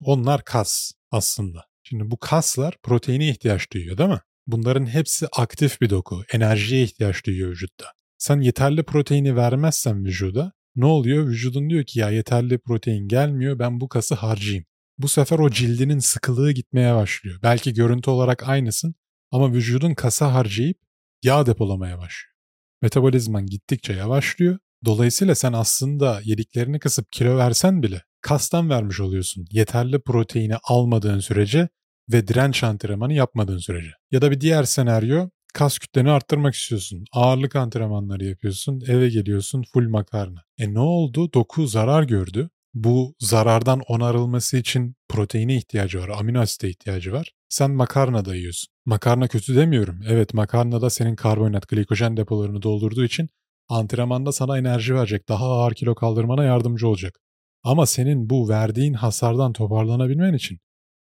onlar 0.00 0.44
kas 0.44 0.92
aslında. 1.10 1.64
Şimdi 1.82 2.10
bu 2.10 2.16
kaslar 2.18 2.76
proteine 2.82 3.28
ihtiyaç 3.28 3.72
duyuyor 3.72 3.98
değil 3.98 4.10
mi? 4.10 4.20
Bunların 4.46 4.86
hepsi 4.86 5.26
aktif 5.32 5.80
bir 5.80 5.90
doku, 5.90 6.22
enerjiye 6.32 6.82
ihtiyaç 6.82 7.26
duyuyor 7.26 7.50
vücutta. 7.50 7.86
Sen 8.18 8.40
yeterli 8.40 8.82
proteini 8.82 9.36
vermezsen 9.36 10.04
vücuda 10.04 10.52
ne 10.76 10.86
oluyor? 10.86 11.26
Vücudun 11.26 11.70
diyor 11.70 11.84
ki 11.84 12.00
ya 12.00 12.10
yeterli 12.10 12.58
protein 12.58 13.08
gelmiyor 13.08 13.58
ben 13.58 13.80
bu 13.80 13.88
kası 13.88 14.14
harcayayım. 14.14 14.64
Bu 14.98 15.08
sefer 15.08 15.38
o 15.38 15.50
cildinin 15.50 15.98
sıkılığı 15.98 16.52
gitmeye 16.52 16.94
başlıyor. 16.94 17.38
Belki 17.42 17.74
görüntü 17.74 18.10
olarak 18.10 18.48
aynısın 18.48 18.94
ama 19.30 19.52
vücudun 19.52 19.94
kasa 19.94 20.34
harcayıp 20.34 20.78
yağ 21.22 21.46
depolamaya 21.46 21.98
başlıyor. 21.98 22.34
Metabolizman 22.82 23.46
gittikçe 23.46 23.92
yavaşlıyor. 23.92 24.58
Dolayısıyla 24.84 25.34
sen 25.34 25.52
aslında 25.52 26.20
yediklerini 26.24 26.78
kısıp 26.78 27.12
kilo 27.12 27.36
versen 27.36 27.82
bile 27.82 28.02
kastan 28.20 28.70
vermiş 28.70 29.00
oluyorsun. 29.00 29.46
Yeterli 29.50 30.00
proteini 30.00 30.56
almadığın 30.64 31.20
sürece 31.20 31.68
ve 32.12 32.28
direnç 32.28 32.64
antrenmanı 32.64 33.12
yapmadığın 33.12 33.58
sürece. 33.58 33.90
Ya 34.10 34.22
da 34.22 34.30
bir 34.30 34.40
diğer 34.40 34.64
senaryo 34.64 35.28
kas 35.54 35.78
kütleni 35.78 36.10
arttırmak 36.10 36.54
istiyorsun. 36.54 37.04
Ağırlık 37.12 37.56
antrenmanları 37.56 38.24
yapıyorsun. 38.24 38.80
Eve 38.88 39.08
geliyorsun 39.08 39.64
full 39.72 39.88
makarna. 39.88 40.42
E 40.58 40.74
ne 40.74 40.80
oldu? 40.80 41.32
Doku 41.32 41.66
zarar 41.66 42.02
gördü. 42.02 42.50
Bu 42.74 43.14
zarardan 43.20 43.80
onarılması 43.88 44.56
için 44.56 44.96
proteine 45.08 45.56
ihtiyacı 45.56 46.00
var, 46.00 46.08
amino 46.08 46.40
asite 46.40 46.68
ihtiyacı 46.68 47.12
var. 47.12 47.32
Sen 47.48 47.70
makarna 47.70 48.24
da 48.24 48.34
yiyorsun. 48.34 48.74
Makarna 48.86 49.28
kötü 49.28 49.56
demiyorum. 49.56 50.00
Evet 50.08 50.34
makarna 50.34 50.80
da 50.80 50.90
senin 50.90 51.16
karbonhidrat, 51.16 51.68
glikojen 51.68 52.16
depolarını 52.16 52.62
doldurduğu 52.62 53.04
için 53.04 53.28
antrenmanda 53.68 54.32
sana 54.32 54.58
enerji 54.58 54.94
verecek, 54.94 55.28
daha 55.28 55.44
ağır 55.44 55.74
kilo 55.74 55.94
kaldırmana 55.94 56.44
yardımcı 56.44 56.88
olacak. 56.88 57.14
Ama 57.62 57.86
senin 57.86 58.30
bu 58.30 58.48
verdiğin 58.48 58.94
hasardan 58.94 59.52
toparlanabilmen 59.52 60.34
için 60.34 60.58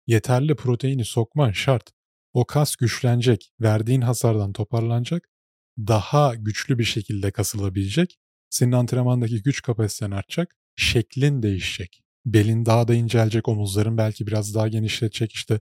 yeterli 0.07 0.55
proteini 0.55 1.05
sokman 1.05 1.51
şart. 1.51 1.83
O 2.33 2.45
kas 2.45 2.75
güçlenecek, 2.75 3.51
verdiğin 3.61 4.01
hasardan 4.01 4.53
toparlanacak, 4.53 5.29
daha 5.77 6.35
güçlü 6.35 6.79
bir 6.79 6.83
şekilde 6.83 7.31
kasılabilecek, 7.31 8.17
senin 8.49 8.71
antrenmandaki 8.71 9.41
güç 9.41 9.61
kapasiten 9.61 10.11
artacak, 10.11 10.55
şeklin 10.75 11.43
değişecek. 11.43 12.01
Belin 12.25 12.65
daha 12.65 12.87
da 12.87 12.93
incelecek, 12.93 13.47
omuzların 13.47 13.97
belki 13.97 14.27
biraz 14.27 14.55
daha 14.55 14.67
genişletecek 14.67 15.31
işte 15.31 15.59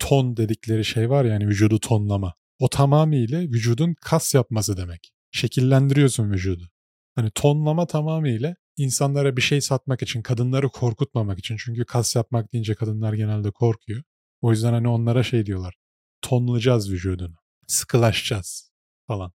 ton 0.00 0.36
dedikleri 0.36 0.84
şey 0.84 1.10
var 1.10 1.24
yani 1.24 1.46
vücudu 1.46 1.80
tonlama. 1.80 2.34
O 2.58 2.68
tamamıyla 2.68 3.40
vücudun 3.40 3.94
kas 4.00 4.34
yapması 4.34 4.76
demek. 4.76 5.12
Şekillendiriyorsun 5.30 6.30
vücudu. 6.30 6.70
Hani 7.14 7.30
tonlama 7.34 7.86
tamamıyla 7.86 8.56
insanlara 8.76 9.36
bir 9.36 9.42
şey 9.42 9.60
satmak 9.60 10.02
için, 10.02 10.22
kadınları 10.22 10.68
korkutmamak 10.68 11.38
için. 11.38 11.56
Çünkü 11.56 11.84
kas 11.84 12.16
yapmak 12.16 12.52
deyince 12.52 12.74
kadınlar 12.74 13.12
genelde 13.12 13.50
korkuyor. 13.50 14.02
O 14.40 14.50
yüzden 14.50 14.72
hani 14.72 14.88
onlara 14.88 15.22
şey 15.22 15.46
diyorlar. 15.46 15.74
Tonlayacağız 16.22 16.92
vücudunu. 16.92 17.34
Sıkılaşacağız 17.66 18.72
falan. 19.06 19.32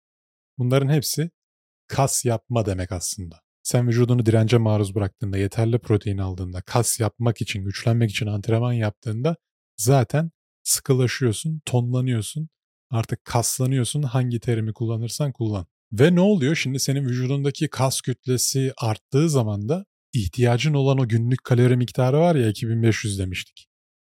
Bunların 0.58 0.89
hepsi 0.89 1.32
kas 1.88 2.25
yapma 2.25 2.65
demek 2.65 2.91
aslında. 2.91 3.41
Sen 3.69 3.88
vücudunu 3.88 4.25
dirence 4.25 4.58
maruz 4.58 4.95
bıraktığında, 4.95 5.38
yeterli 5.38 5.79
protein 5.79 6.17
aldığında, 6.17 6.62
kas 6.62 6.99
yapmak 6.99 7.41
için, 7.41 7.63
güçlenmek 7.63 8.10
için 8.10 8.27
antrenman 8.27 8.73
yaptığında 8.73 9.36
zaten 9.77 10.32
sıkılaşıyorsun, 10.63 11.62
tonlanıyorsun, 11.65 12.49
artık 12.89 13.25
kaslanıyorsun 13.25 14.03
hangi 14.03 14.39
terimi 14.39 14.73
kullanırsan 14.73 15.32
kullan. 15.32 15.65
Ve 15.91 16.15
ne 16.15 16.19
oluyor? 16.19 16.55
Şimdi 16.55 16.79
senin 16.79 17.05
vücudundaki 17.05 17.67
kas 17.67 18.01
kütlesi 18.01 18.73
arttığı 18.77 19.29
zaman 19.29 19.69
da 19.69 19.86
ihtiyacın 20.13 20.73
olan 20.73 20.97
o 20.97 21.08
günlük 21.08 21.43
kalori 21.43 21.77
miktarı 21.77 22.19
var 22.19 22.36
ya 22.36 22.49
2500 22.49 23.19
demiştik. 23.19 23.67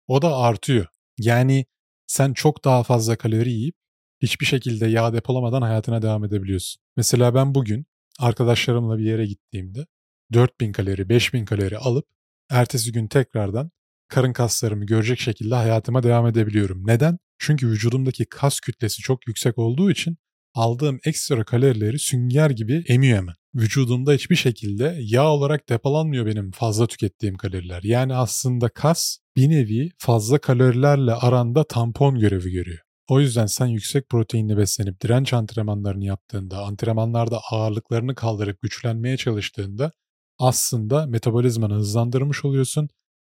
O 0.06 0.22
da 0.22 0.36
artıyor. 0.36 0.86
Yani 1.18 1.66
sen 2.06 2.32
çok 2.32 2.64
daha 2.64 2.82
fazla 2.82 3.16
kalori 3.16 3.52
yiyip 3.52 3.74
hiçbir 4.22 4.46
şekilde 4.46 4.86
yağ 4.86 5.12
depolamadan 5.12 5.62
hayatına 5.62 6.02
devam 6.02 6.24
edebiliyorsun. 6.24 6.82
Mesela 6.96 7.34
ben 7.34 7.54
bugün 7.54 7.86
arkadaşlarımla 8.18 8.98
bir 8.98 9.04
yere 9.04 9.26
gittiğimde 9.26 9.87
4000 10.33 10.72
kalori, 10.72 11.09
5000 11.09 11.44
kalori 11.44 11.78
alıp 11.78 12.07
ertesi 12.50 12.92
gün 12.92 13.09
tekrardan 13.09 13.70
karın 14.09 14.33
kaslarımı 14.33 14.87
görecek 14.87 15.20
şekilde 15.20 15.54
hayatıma 15.54 16.02
devam 16.02 16.26
edebiliyorum. 16.26 16.87
Neden? 16.87 17.18
Çünkü 17.38 17.68
vücudumdaki 17.68 18.24
kas 18.24 18.61
kütlesi 18.61 19.02
çok 19.02 19.26
yüksek 19.26 19.59
olduğu 19.59 19.90
için 19.90 20.16
aldığım 20.54 20.98
ekstra 21.04 21.44
kalorileri 21.44 21.98
sünger 21.98 22.50
gibi 22.50 22.85
emiyor 22.88 23.18
hemen. 23.18 23.35
Vücudumda 23.54 24.12
hiçbir 24.12 24.37
şekilde 24.37 24.96
yağ 25.00 25.28
olarak 25.28 25.68
depolanmıyor 25.68 26.26
benim 26.26 26.50
fazla 26.50 26.87
tükettiğim 26.87 27.37
kaloriler. 27.37 27.83
Yani 27.83 28.14
aslında 28.14 28.68
kas 28.68 29.18
bir 29.37 29.48
nevi 29.48 29.90
fazla 29.98 30.38
kalorilerle 30.38 31.12
aranda 31.12 31.64
tampon 31.64 32.18
görevi 32.18 32.50
görüyor. 32.50 32.88
O 33.08 33.20
yüzden 33.20 33.46
sen 33.46 33.66
yüksek 33.66 34.08
proteinli 34.08 34.56
beslenip 34.56 35.00
direnç 35.02 35.32
antrenmanlarını 35.32 36.04
yaptığında, 36.04 36.58
antrenmanlarda 36.64 37.40
ağırlıklarını 37.50 38.14
kaldırıp 38.14 38.62
güçlenmeye 38.62 39.16
çalıştığında 39.16 39.92
aslında 40.38 41.06
metabolizmanı 41.06 41.74
hızlandırmış 41.74 42.44
oluyorsun. 42.44 42.88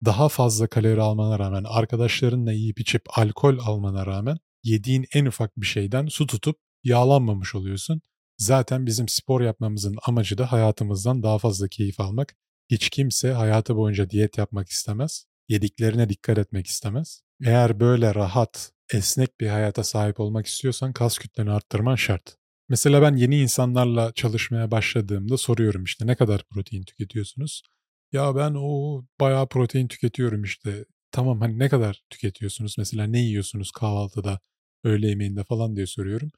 Daha 0.05 0.29
fazla 0.29 0.67
kalori 0.67 1.01
almana 1.01 1.39
rağmen, 1.39 1.63
arkadaşlarınla 1.67 2.51
yiyip 2.51 2.79
içip 2.79 3.01
alkol 3.19 3.57
almana 3.59 4.05
rağmen 4.05 4.37
yediğin 4.63 5.05
en 5.13 5.25
ufak 5.25 5.57
bir 5.57 5.65
şeyden 5.65 6.07
su 6.07 6.27
tutup 6.27 6.57
yağlanmamış 6.83 7.55
oluyorsun. 7.55 8.01
Zaten 8.37 8.85
bizim 8.85 9.07
spor 9.07 9.41
yapmamızın 9.41 9.95
amacı 10.07 10.37
da 10.37 10.51
hayatımızdan 10.51 11.23
daha 11.23 11.37
fazla 11.37 11.67
keyif 11.67 11.99
almak. 11.99 12.35
Hiç 12.69 12.89
kimse 12.89 13.31
hayatı 13.31 13.75
boyunca 13.75 14.09
diyet 14.09 14.37
yapmak 14.37 14.69
istemez. 14.69 15.25
Yediklerine 15.49 16.09
dikkat 16.09 16.37
etmek 16.37 16.67
istemez. 16.67 17.24
Eğer 17.43 17.79
böyle 17.79 18.15
rahat, 18.15 18.71
esnek 18.93 19.39
bir 19.39 19.47
hayata 19.47 19.83
sahip 19.83 20.19
olmak 20.19 20.45
istiyorsan 20.45 20.93
kas 20.93 21.17
kütleni 21.17 21.51
arttırman 21.51 21.95
şart. 21.95 22.35
Mesela 22.69 23.01
ben 23.01 23.15
yeni 23.15 23.39
insanlarla 23.41 24.11
çalışmaya 24.13 24.71
başladığımda 24.71 25.37
soruyorum 25.37 25.83
işte 25.83 26.07
ne 26.07 26.15
kadar 26.15 26.43
protein 26.49 26.83
tüketiyorsunuz? 26.83 27.61
Ya 28.11 28.35
ben 28.35 28.53
o 28.57 29.01
bayağı 29.19 29.47
protein 29.49 29.87
tüketiyorum 29.87 30.43
işte. 30.43 30.85
Tamam 31.11 31.41
hani 31.41 31.59
ne 31.59 31.69
kadar 31.69 32.01
tüketiyorsunuz? 32.09 32.75
Mesela 32.77 33.03
ne 33.07 33.19
yiyorsunuz 33.19 33.71
kahvaltıda, 33.71 34.39
öğle 34.83 35.07
yemeğinde 35.09 35.43
falan 35.43 35.75
diye 35.75 35.87
soruyorum. 35.87 36.31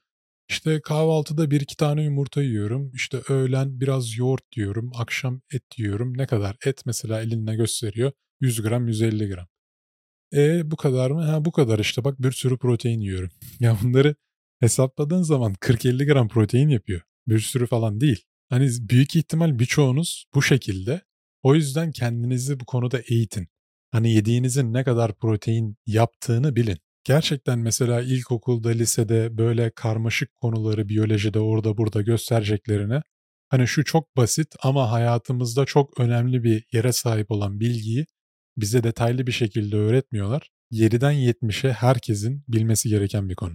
İşte 0.48 0.80
kahvaltıda 0.80 1.50
bir 1.50 1.60
iki 1.60 1.76
tane 1.76 2.02
yumurta 2.04 2.42
yiyorum. 2.42 2.90
İşte 2.94 3.18
öğlen 3.28 3.80
biraz 3.80 4.16
yoğurt 4.16 4.56
yiyorum. 4.56 4.92
Akşam 4.94 5.40
et 5.52 5.64
yiyorum. 5.78 6.18
Ne 6.18 6.26
kadar? 6.26 6.56
Et 6.66 6.86
mesela 6.86 7.22
elinle 7.22 7.56
gösteriyor. 7.56 8.12
100 8.40 8.62
gram, 8.62 8.88
150 8.88 9.28
gram. 9.28 9.48
E 10.34 10.70
bu 10.70 10.76
kadar 10.76 11.10
mı? 11.10 11.22
Ha 11.22 11.44
bu 11.44 11.52
kadar 11.52 11.78
işte 11.78 12.04
bak 12.04 12.22
bir 12.22 12.32
sürü 12.32 12.58
protein 12.58 13.00
yiyorum. 13.00 13.30
Ya 13.60 13.78
bunları 13.82 14.14
hesapladığın 14.60 15.22
zaman 15.22 15.54
40-50 15.54 16.12
gram 16.12 16.28
protein 16.28 16.68
yapıyor. 16.68 17.00
Bir 17.28 17.38
sürü 17.38 17.66
falan 17.66 18.00
değil. 18.00 18.24
Hani 18.50 18.68
büyük 18.80 19.16
ihtimal 19.16 19.58
birçoğunuz 19.58 20.26
bu 20.34 20.42
şekilde. 20.42 21.02
O 21.42 21.54
yüzden 21.54 21.92
kendinizi 21.92 22.60
bu 22.60 22.64
konuda 22.64 23.00
eğitin. 23.08 23.48
Hani 23.90 24.12
yediğinizin 24.12 24.72
ne 24.72 24.84
kadar 24.84 25.14
protein 25.14 25.76
yaptığını 25.86 26.56
bilin. 26.56 26.78
Gerçekten 27.04 27.58
mesela 27.58 28.02
ilkokulda, 28.02 28.68
lisede 28.68 29.38
böyle 29.38 29.70
karmaşık 29.70 30.36
konuları 30.36 30.88
biyolojide 30.88 31.38
orada 31.40 31.76
burada 31.76 32.02
göstereceklerine 32.02 33.02
hani 33.48 33.68
şu 33.68 33.84
çok 33.84 34.16
basit 34.16 34.54
ama 34.62 34.90
hayatımızda 34.90 35.64
çok 35.64 36.00
önemli 36.00 36.42
bir 36.44 36.64
yere 36.72 36.92
sahip 36.92 37.30
olan 37.30 37.60
bilgiyi 37.60 38.06
bize 38.60 38.82
detaylı 38.82 39.26
bir 39.26 39.32
şekilde 39.32 39.76
öğretmiyorlar. 39.76 40.50
7'den 40.72 41.14
70'e 41.14 41.72
herkesin 41.72 42.44
bilmesi 42.48 42.88
gereken 42.88 43.28
bir 43.28 43.34
konu. 43.34 43.54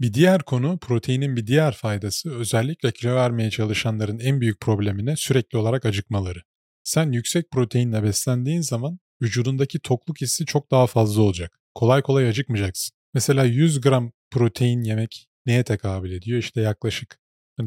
Bir 0.00 0.14
diğer 0.14 0.42
konu 0.42 0.78
proteinin 0.78 1.36
bir 1.36 1.46
diğer 1.46 1.74
faydası 1.74 2.34
özellikle 2.34 2.92
kilo 2.92 3.14
vermeye 3.14 3.50
çalışanların 3.50 4.18
en 4.18 4.40
büyük 4.40 4.60
problemine 4.60 5.16
sürekli 5.16 5.58
olarak 5.58 5.86
acıkmaları. 5.86 6.38
Sen 6.84 7.12
yüksek 7.12 7.50
proteinle 7.50 8.02
beslendiğin 8.02 8.60
zaman 8.60 8.98
vücudundaki 9.22 9.80
tokluk 9.80 10.20
hissi 10.20 10.46
çok 10.46 10.70
daha 10.70 10.86
fazla 10.86 11.22
olacak. 11.22 11.60
Kolay 11.74 12.02
kolay 12.02 12.28
acıkmayacaksın. 12.28 12.96
Mesela 13.14 13.44
100 13.44 13.80
gram 13.80 14.12
protein 14.30 14.82
yemek 14.82 15.28
neye 15.46 15.64
tekabül 15.64 16.12
ediyor? 16.12 16.38
İşte 16.38 16.60
yaklaşık 16.60 17.18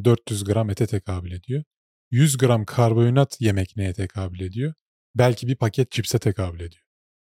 400 0.03 0.43
gram 0.43 0.69
ete 0.69 0.87
tekabül 0.87 1.31
ediyor. 1.31 1.63
100 2.11 2.37
gram 2.37 2.65
karbonhidrat 2.65 3.41
yemek 3.41 3.77
neye 3.77 3.93
tekabül 3.93 4.39
ediyor? 4.39 4.73
Belki 5.15 5.47
bir 5.47 5.55
paket 5.55 5.91
cipse 5.91 6.19
tekabül 6.19 6.59
ediyor. 6.59 6.83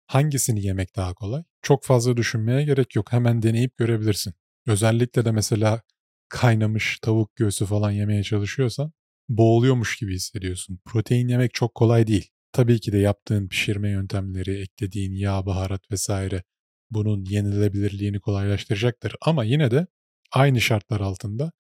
Hangisini 0.07 0.67
yemek 0.67 0.97
daha 0.97 1.15
kolay? 1.15 1.43
Çok 1.63 1.85
fazla 1.85 2.17
düşünmeye 2.17 2.65
gerek 2.65 2.97
yok. 2.97 3.13
Hemen 3.13 3.43
deneyip 3.43 3.77
görebilirsin. 3.77 4.35
Özellikle 4.67 5.25
de 5.25 5.31
mesela 5.33 5.83
kaynamış 6.29 6.99
tavuk 7.03 7.37
göğsü 7.37 7.67
falan 7.67 7.91
yemeye 7.91 8.23
çalışıyorsan 8.23 8.93
boğuluyormuş 9.29 9.97
gibi 9.97 10.15
hissediyorsun. 10.15 10.81
Protein 10.85 11.29
yemek 11.29 11.55
çok 11.55 11.75
kolay 11.75 12.07
değil. 12.07 12.29
Tabii 12.53 12.81
ki 12.81 12.93
de 12.93 12.99
yaptığın 12.99 13.49
pişirme 13.49 13.91
yöntemleri, 13.91 14.61
eklediğin 14.61 15.13
yağ, 15.15 15.47
baharat 15.47 15.91
vesaire 15.91 16.43
bunun 16.91 17.25
yenilebilirliğini 17.25 18.21
kolaylaştıracaktır. 18.21 19.15
Ama 19.21 19.45
yine 19.45 19.71
de 19.71 19.87
aynı 20.33 20.61
şartlar 20.61 21.01
altında 21.01 21.53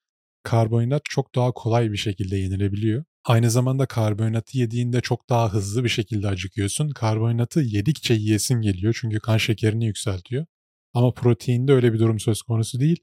karbonhidrat 0.42 1.02
çok 1.04 1.34
daha 1.34 1.52
kolay 1.52 1.92
bir 1.92 1.96
şekilde 1.96 2.36
yenilebiliyor. 2.36 3.04
Aynı 3.24 3.50
zamanda 3.50 3.86
karbonatı 3.86 4.58
yediğinde 4.58 5.00
çok 5.00 5.28
daha 5.28 5.52
hızlı 5.52 5.84
bir 5.84 5.88
şekilde 5.88 6.28
acıkıyorsun. 6.28 6.90
Karbonatı 6.90 7.60
yedikçe 7.60 8.14
yiyesin 8.14 8.60
geliyor 8.60 8.98
çünkü 9.00 9.20
kan 9.20 9.36
şekerini 9.36 9.86
yükseltiyor. 9.86 10.46
Ama 10.94 11.14
proteinde 11.14 11.72
öyle 11.72 11.92
bir 11.92 11.98
durum 11.98 12.20
söz 12.20 12.42
konusu 12.42 12.80
değil. 12.80 12.98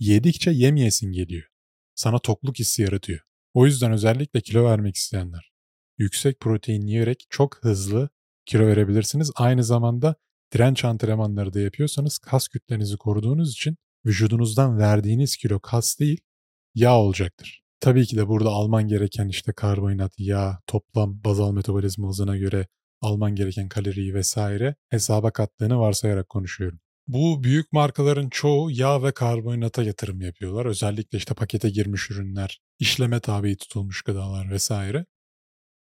Yedikçe 0.00 0.50
yemeyesin 0.50 1.12
geliyor. 1.12 1.48
Sana 1.94 2.18
tokluk 2.18 2.58
hissi 2.58 2.82
yaratıyor. 2.82 3.20
O 3.54 3.66
yüzden 3.66 3.92
özellikle 3.92 4.40
kilo 4.40 4.64
vermek 4.64 4.96
isteyenler 4.96 5.52
yüksek 5.98 6.40
protein 6.40 6.86
yiyerek 6.86 7.26
çok 7.30 7.64
hızlı 7.64 8.08
kilo 8.46 8.66
verebilirsiniz. 8.66 9.30
Aynı 9.34 9.64
zamanda 9.64 10.14
direnç 10.54 10.84
antrenmanları 10.84 11.54
da 11.54 11.60
yapıyorsanız 11.60 12.18
kas 12.18 12.48
kütlenizi 12.48 12.96
koruduğunuz 12.96 13.52
için 13.52 13.76
vücudunuzdan 14.06 14.78
verdiğiniz 14.78 15.36
kilo 15.36 15.60
kas 15.60 15.98
değil 15.98 16.20
yağ 16.74 16.98
olacaktır. 16.98 17.61
Tabii 17.82 18.06
ki 18.06 18.16
de 18.16 18.28
burada 18.28 18.50
alman 18.50 18.88
gereken 18.88 19.28
işte 19.28 19.52
karbonhidrat, 19.52 20.12
yağ, 20.18 20.58
toplam 20.66 21.24
bazal 21.24 21.52
metabolizma 21.52 22.08
hızına 22.08 22.36
göre 22.36 22.66
alman 23.00 23.34
gereken 23.34 23.68
kaloriyi 23.68 24.14
vesaire 24.14 24.74
hesaba 24.88 25.30
kattığını 25.30 25.78
varsayarak 25.78 26.28
konuşuyorum. 26.28 26.80
Bu 27.06 27.44
büyük 27.44 27.72
markaların 27.72 28.28
çoğu 28.28 28.70
yağ 28.70 29.02
ve 29.02 29.12
karbonhidrata 29.12 29.82
yatırım 29.82 30.20
yapıyorlar. 30.20 30.66
Özellikle 30.66 31.18
işte 31.18 31.34
pakete 31.34 31.70
girmiş 31.70 32.10
ürünler, 32.10 32.60
işleme 32.78 33.20
tabi 33.20 33.56
tutulmuş 33.56 34.02
gıdalar 34.02 34.50
vesaire. 34.50 35.06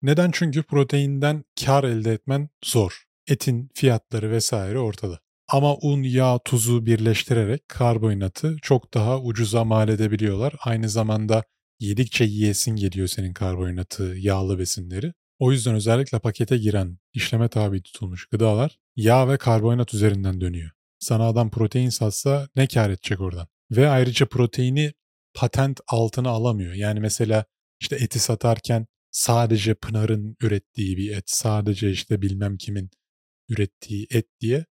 Neden? 0.02 0.32
Çünkü 0.34 0.64
proteinden 0.64 1.44
kar 1.66 1.84
elde 1.84 2.14
etmen 2.14 2.50
zor. 2.66 3.04
Etin 3.28 3.70
fiyatları 3.76 4.32
vesaire 4.32 4.80
ortada. 4.80 5.20
Ama 5.48 5.76
un, 5.76 6.04
yağ, 6.04 6.40
tuzu 6.46 6.86
birleştirerek 6.86 7.70
karbonhidratı 7.70 8.58
çok 8.62 8.94
daha 8.94 9.22
ucuza 9.22 9.64
mal 9.64 9.90
edebiliyorlar. 9.90 10.54
Aynı 10.60 10.90
zamanda 10.90 11.44
yedikçe 11.80 12.24
yiyesin 12.24 12.76
geliyor 12.76 13.08
senin 13.08 13.34
karbonhidratı, 13.34 14.16
yağlı 14.18 14.60
besinleri. 14.60 15.14
O 15.40 15.52
yüzden 15.52 15.76
özellikle 15.76 16.20
pakete 16.20 16.58
giren, 16.58 16.98
işleme 17.14 17.48
tabi 17.48 17.82
tutulmuş 17.82 18.26
gıdalar 18.26 18.80
yağ 18.96 19.30
ve 19.30 19.38
karbonhidrat 19.38 19.94
üzerinden 19.94 20.42
dönüyor. 20.42 20.72
Sana 21.00 21.28
adam 21.28 21.52
protein 21.52 21.90
satsa 21.90 22.50
ne 22.56 22.68
kar 22.68 22.90
edecek 22.90 23.22
oradan? 23.22 23.48
Ve 23.72 23.90
ayrıca 23.90 24.26
proteini 24.26 24.94
patent 25.34 25.80
altına 25.88 26.30
alamıyor. 26.30 26.74
Yani 26.74 27.00
mesela 27.00 27.46
işte 27.82 27.96
eti 27.96 28.20
satarken 28.20 28.88
sadece 29.12 29.74
Pınar'ın 29.74 30.36
ürettiği 30.42 30.98
bir 30.98 31.18
et, 31.18 31.24
sadece 31.28 31.92
işte 31.92 32.22
bilmem 32.22 32.58
kimin 32.58 32.90
ürettiği 33.50 34.08
et 34.12 34.26
diye 34.42 34.66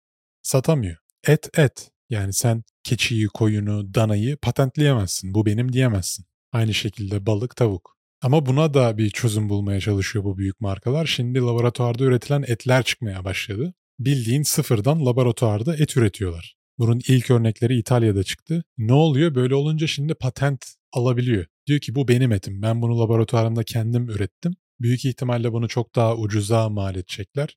satamıyor. 0.43 0.97
Et 1.27 1.59
et. 1.59 1.91
Yani 2.11 2.33
sen 2.33 2.65
keçiyi, 2.85 3.27
koyunu, 3.27 3.95
danayı 3.95 4.37
patentleyemezsin. 4.37 5.35
Bu 5.35 5.47
benim 5.47 5.73
diyemezsin. 5.73 6.27
Aynı 6.57 6.75
şekilde 6.75 7.27
balık, 7.27 7.57
tavuk. 7.57 7.97
Ama 8.23 8.47
buna 8.47 8.75
da 8.75 8.99
bir 8.99 9.11
çözüm 9.11 9.49
bulmaya 9.49 9.81
çalışıyor 9.81 10.25
bu 10.25 10.39
büyük 10.39 10.61
markalar. 10.61 11.07
Şimdi 11.07 11.39
laboratuvarda 11.39 12.05
üretilen 12.05 12.43
etler 12.43 12.83
çıkmaya 12.83 13.25
başladı. 13.25 13.75
Bildiğin 13.99 14.43
sıfırdan 14.43 15.07
laboratuvarda 15.07 15.77
et 15.77 15.97
üretiyorlar. 15.97 16.57
Bunun 16.79 17.01
ilk 17.09 17.31
örnekleri 17.31 17.79
İtalya'da 17.79 18.23
çıktı. 18.23 18.65
Ne 18.79 18.93
oluyor? 18.93 19.35
Böyle 19.35 19.55
olunca 19.55 19.87
şimdi 19.87 20.15
patent 20.15 20.67
alabiliyor. 20.93 21.47
Diyor 21.67 21.81
ki 21.81 21.95
bu 21.95 22.09
benim 22.09 22.33
etim. 22.33 22.63
Ben 22.63 22.83
bunu 22.83 23.01
laboratuvarımda 23.01 23.63
kendim 23.63 24.09
ürettim. 24.09 24.57
Büyük 24.81 25.05
ihtimalle 25.05 25.53
bunu 25.53 25.69
çok 25.69 25.95
daha 25.95 26.17
ucuza 26.17 26.69
mal 26.69 26.97
edecekler. 26.97 27.57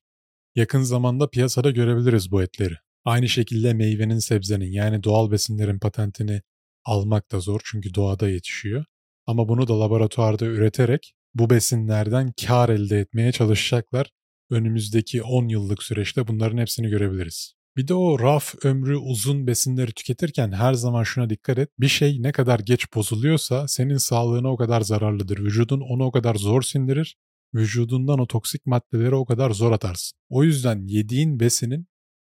Yakın 0.54 0.82
zamanda 0.82 1.30
piyasada 1.30 1.70
görebiliriz 1.70 2.30
bu 2.30 2.42
etleri. 2.42 2.74
Aynı 3.04 3.28
şekilde 3.28 3.74
meyvenin, 3.74 4.18
sebzenin 4.18 4.72
yani 4.72 5.02
doğal 5.02 5.30
besinlerin 5.30 5.78
patentini 5.78 6.42
almak 6.84 7.32
da 7.32 7.40
zor 7.40 7.60
çünkü 7.64 7.94
doğada 7.94 8.28
yetişiyor. 8.28 8.84
Ama 9.30 9.48
bunu 9.48 9.68
da 9.68 9.80
laboratuvarda 9.80 10.44
üreterek 10.44 11.12
bu 11.34 11.50
besinlerden 11.50 12.32
kar 12.46 12.68
elde 12.68 12.98
etmeye 12.98 13.32
çalışacaklar. 13.32 14.10
Önümüzdeki 14.50 15.22
10 15.22 15.48
yıllık 15.48 15.82
süreçte 15.82 16.28
bunların 16.28 16.58
hepsini 16.58 16.88
görebiliriz. 16.88 17.54
Bir 17.76 17.88
de 17.88 17.94
o 17.94 18.18
raf 18.18 18.54
ömrü 18.64 18.96
uzun 18.96 19.46
besinleri 19.46 19.92
tüketirken 19.92 20.52
her 20.52 20.74
zaman 20.74 21.02
şuna 21.02 21.30
dikkat 21.30 21.58
et. 21.58 21.68
Bir 21.78 21.88
şey 21.88 22.22
ne 22.22 22.32
kadar 22.32 22.58
geç 22.58 22.94
bozuluyorsa 22.94 23.68
senin 23.68 23.96
sağlığına 23.96 24.52
o 24.52 24.56
kadar 24.56 24.80
zararlıdır. 24.80 25.38
Vücudun 25.38 25.80
onu 25.80 26.04
o 26.04 26.12
kadar 26.12 26.34
zor 26.34 26.62
sindirir. 26.62 27.16
Vücudundan 27.54 28.18
o 28.18 28.26
toksik 28.26 28.66
maddeleri 28.66 29.14
o 29.14 29.24
kadar 29.24 29.50
zor 29.50 29.72
atarsın. 29.72 30.18
O 30.28 30.44
yüzden 30.44 30.86
yediğin 30.86 31.40
besinin 31.40 31.86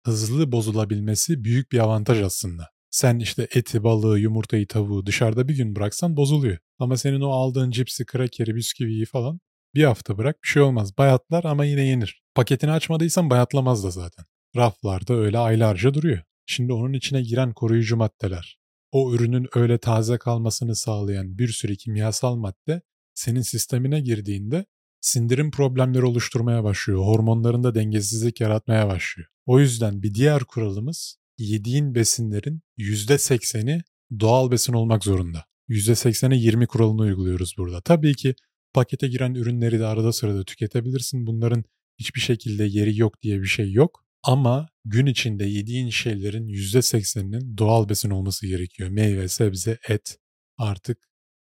hızlı 0.07 0.53
bozulabilmesi 0.53 1.45
büyük 1.45 1.73
bir 1.73 1.79
avantaj 1.79 2.21
aslında. 2.21 2.69
Sen 2.93 3.19
işte 3.19 3.49
eti, 3.55 3.85
balığı, 3.85 4.19
yumurtayı, 4.19 4.67
tavuğu 4.67 5.07
dışarıda 5.07 5.49
bir 5.49 5.57
gün 5.57 5.77
bıraksan 5.77 6.17
bozuluyor. 6.17 6.59
Ama 6.79 6.97
senin 6.97 7.21
o 7.21 7.31
aldığın 7.31 7.71
cipsi, 7.71 8.05
krakeri, 8.07 8.55
bisküviyi 8.55 9.05
falan 9.05 9.41
bir 9.75 9.85
hafta 9.85 10.19
bırak 10.19 10.43
bir 10.43 10.49
şey 10.49 10.63
olmaz. 10.63 10.99
Bayatlar 10.99 11.45
ama 11.45 11.65
yine 11.65 11.83
yenir. 11.83 12.23
Paketini 12.35 12.71
açmadıysan 12.71 13.31
bayatlamaz 13.31 13.85
da 13.85 13.91
zaten 13.91 14.25
raflarda 14.57 15.15
öyle 15.15 15.39
aylarca 15.39 15.95
duruyor. 15.95 16.23
Şimdi 16.47 16.73
onun 16.73 16.93
içine 16.93 17.23
giren 17.23 17.53
koruyucu 17.53 17.97
maddeler, 17.97 18.59
o 18.91 19.15
ürünün 19.15 19.49
öyle 19.55 19.79
taze 19.79 20.19
kalmasını 20.19 20.77
sağlayan 20.77 21.39
bir 21.39 21.49
sürü 21.49 21.77
kimyasal 21.77 22.37
madde 22.37 22.83
senin 23.15 23.43
sistemine 23.43 24.01
girdiğinde 24.01 24.65
sindirim 25.01 25.51
problemleri 25.51 26.05
oluşturmaya 26.05 26.65
başlıyor. 26.65 27.01
Hormonlarında 27.01 27.75
dengesizlik 27.75 28.41
yaratmaya 28.41 28.89
başlıyor. 28.89 29.29
O 29.47 29.61
yüzden 29.61 30.03
bir 30.03 30.15
diğer 30.15 30.45
kuralımız 30.45 31.22
yediğin 31.43 31.95
besinlerin 31.95 32.63
%80'i 32.79 33.83
doğal 34.21 34.51
besin 34.51 34.73
olmak 34.73 35.05
zorunda. 35.05 35.45
%80'e 35.69 36.37
20 36.37 36.67
kuralını 36.67 37.03
uyguluyoruz 37.03 37.55
burada. 37.59 37.81
Tabii 37.81 38.15
ki 38.15 38.35
pakete 38.75 39.09
giren 39.09 39.35
ürünleri 39.35 39.79
de 39.79 39.87
arada 39.87 40.13
sırada 40.13 40.45
tüketebilirsin. 40.45 41.27
Bunların 41.27 41.65
hiçbir 41.99 42.21
şekilde 42.21 42.65
yeri 42.65 42.99
yok 42.99 43.23
diye 43.23 43.41
bir 43.41 43.47
şey 43.47 43.73
yok. 43.73 44.05
Ama 44.23 44.69
gün 44.85 45.07
içinde 45.07 45.45
yediğin 45.45 45.91
şeylerin 45.91 46.49
%80'inin 46.49 47.59
doğal 47.59 47.89
besin 47.89 48.11
olması 48.11 48.47
gerekiyor. 48.47 48.89
Meyve, 48.91 49.29
sebze, 49.29 49.79
et, 49.89 50.19
artık 50.59 50.99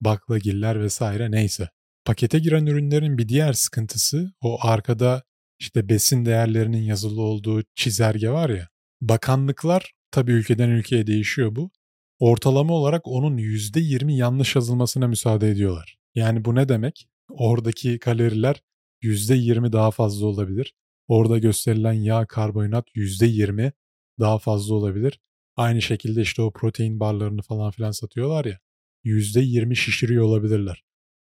baklagiller 0.02 0.82
vesaire 0.82 1.32
neyse. 1.32 1.70
Pakete 2.06 2.40
giren 2.40 2.66
ürünlerin 2.66 3.18
bir 3.18 3.28
diğer 3.28 3.54
sıkıntısı 3.54 4.34
o 4.42 4.58
arkada 4.62 5.24
işte 5.60 5.90
besin 5.90 6.26
değerlerinin 6.26 6.84
yazılı 6.84 7.22
olduğu 7.22 7.64
çizelge 7.76 8.30
var 8.30 8.50
ya. 8.50 8.70
Bakanlıklar 9.10 9.94
tabii 10.12 10.32
ülkeden 10.32 10.70
ülkeye 10.70 11.08
değişiyor 11.08 11.56
bu. 11.56 11.72
Ortalama 12.20 12.74
olarak 12.74 13.08
onun 13.08 13.38
%20 13.38 14.16
yanlış 14.16 14.56
yazılmasına 14.56 15.08
müsaade 15.08 15.50
ediyorlar. 15.50 15.98
Yani 16.16 16.46
bu 16.46 16.56
ne 16.56 16.70
demek? 16.70 17.08
Oradaki 17.30 18.00
kaloriler 18.00 18.64
%20 19.02 19.72
daha 19.74 19.92
fazla 19.92 20.26
olabilir. 20.26 20.74
Orada 21.08 21.38
gösterilen 21.38 21.94
yağ 21.94 22.26
karbonhidrat 22.26 22.86
%20 22.96 23.72
daha 24.20 24.40
fazla 24.40 24.76
olabilir. 24.76 25.20
Aynı 25.56 25.82
şekilde 25.82 26.22
işte 26.22 26.42
o 26.42 26.52
protein 26.52 27.00
barlarını 27.00 27.42
falan 27.42 27.72
filan 27.72 27.92
satıyorlar 27.92 28.46
ya. 28.46 28.60
%20 29.04 29.76
şişiriyor 29.76 30.24
olabilirler. 30.24 30.84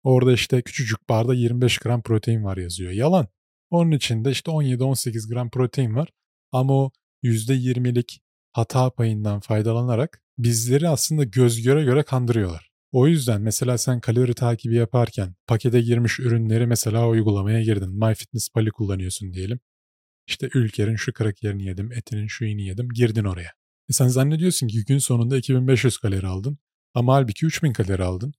Orada 0.03 0.33
işte 0.33 0.63
küçücük 0.63 1.09
barda 1.09 1.35
25 1.35 1.79
gram 1.79 2.03
protein 2.03 2.45
var 2.45 2.57
yazıyor. 2.57 2.93
Yalan. 2.93 3.27
Onun 3.71 3.91
içinde 3.91 4.31
işte 4.31 4.51
17-18 4.51 5.35
gram 5.35 5.51
protein 5.51 5.95
var. 5.95 6.09
Ama 6.53 6.75
o 6.75 6.91
%20'lik 7.23 8.21
hata 8.53 8.91
payından 8.91 9.41
faydalanarak 9.41 10.23
bizleri 10.39 10.89
aslında 10.89 11.25
göz 11.25 11.63
göre 11.63 11.85
göre 11.85 12.03
kandırıyorlar. 12.03 12.71
O 12.93 13.07
yüzden 13.07 13.43
mesela 13.43 13.79
sen 13.79 14.01
kalori 14.01 14.35
takibi 14.35 14.75
yaparken 14.75 15.35
pakete 15.47 15.81
girmiş 15.81 16.21
ürünleri 16.21 16.67
mesela 16.67 17.09
uygulamaya 17.09 17.63
girdin. 17.63 17.99
MyFitnessPal'i 17.99 18.71
kullanıyorsun 18.71 19.33
diyelim. 19.33 19.61
İşte 20.27 20.49
ülkerin 20.55 20.97
şu 20.97 21.13
yerini 21.43 21.65
yedim, 21.65 21.93
etinin 21.93 22.27
şu 22.27 22.45
ini 22.45 22.63
yedim, 22.63 22.89
girdin 22.95 23.25
oraya. 23.25 23.51
E 23.91 23.93
sen 23.93 24.09
zannediyorsun 24.09 24.69
ki 24.69 24.85
gün 24.85 24.99
sonunda 24.99 25.37
2500 25.37 25.99
kalori 25.99 26.27
aldın 26.27 26.59
ama 26.95 27.14
halbuki 27.14 27.47
3000 27.47 27.73
kalori 27.73 28.05
aldın. 28.05 28.33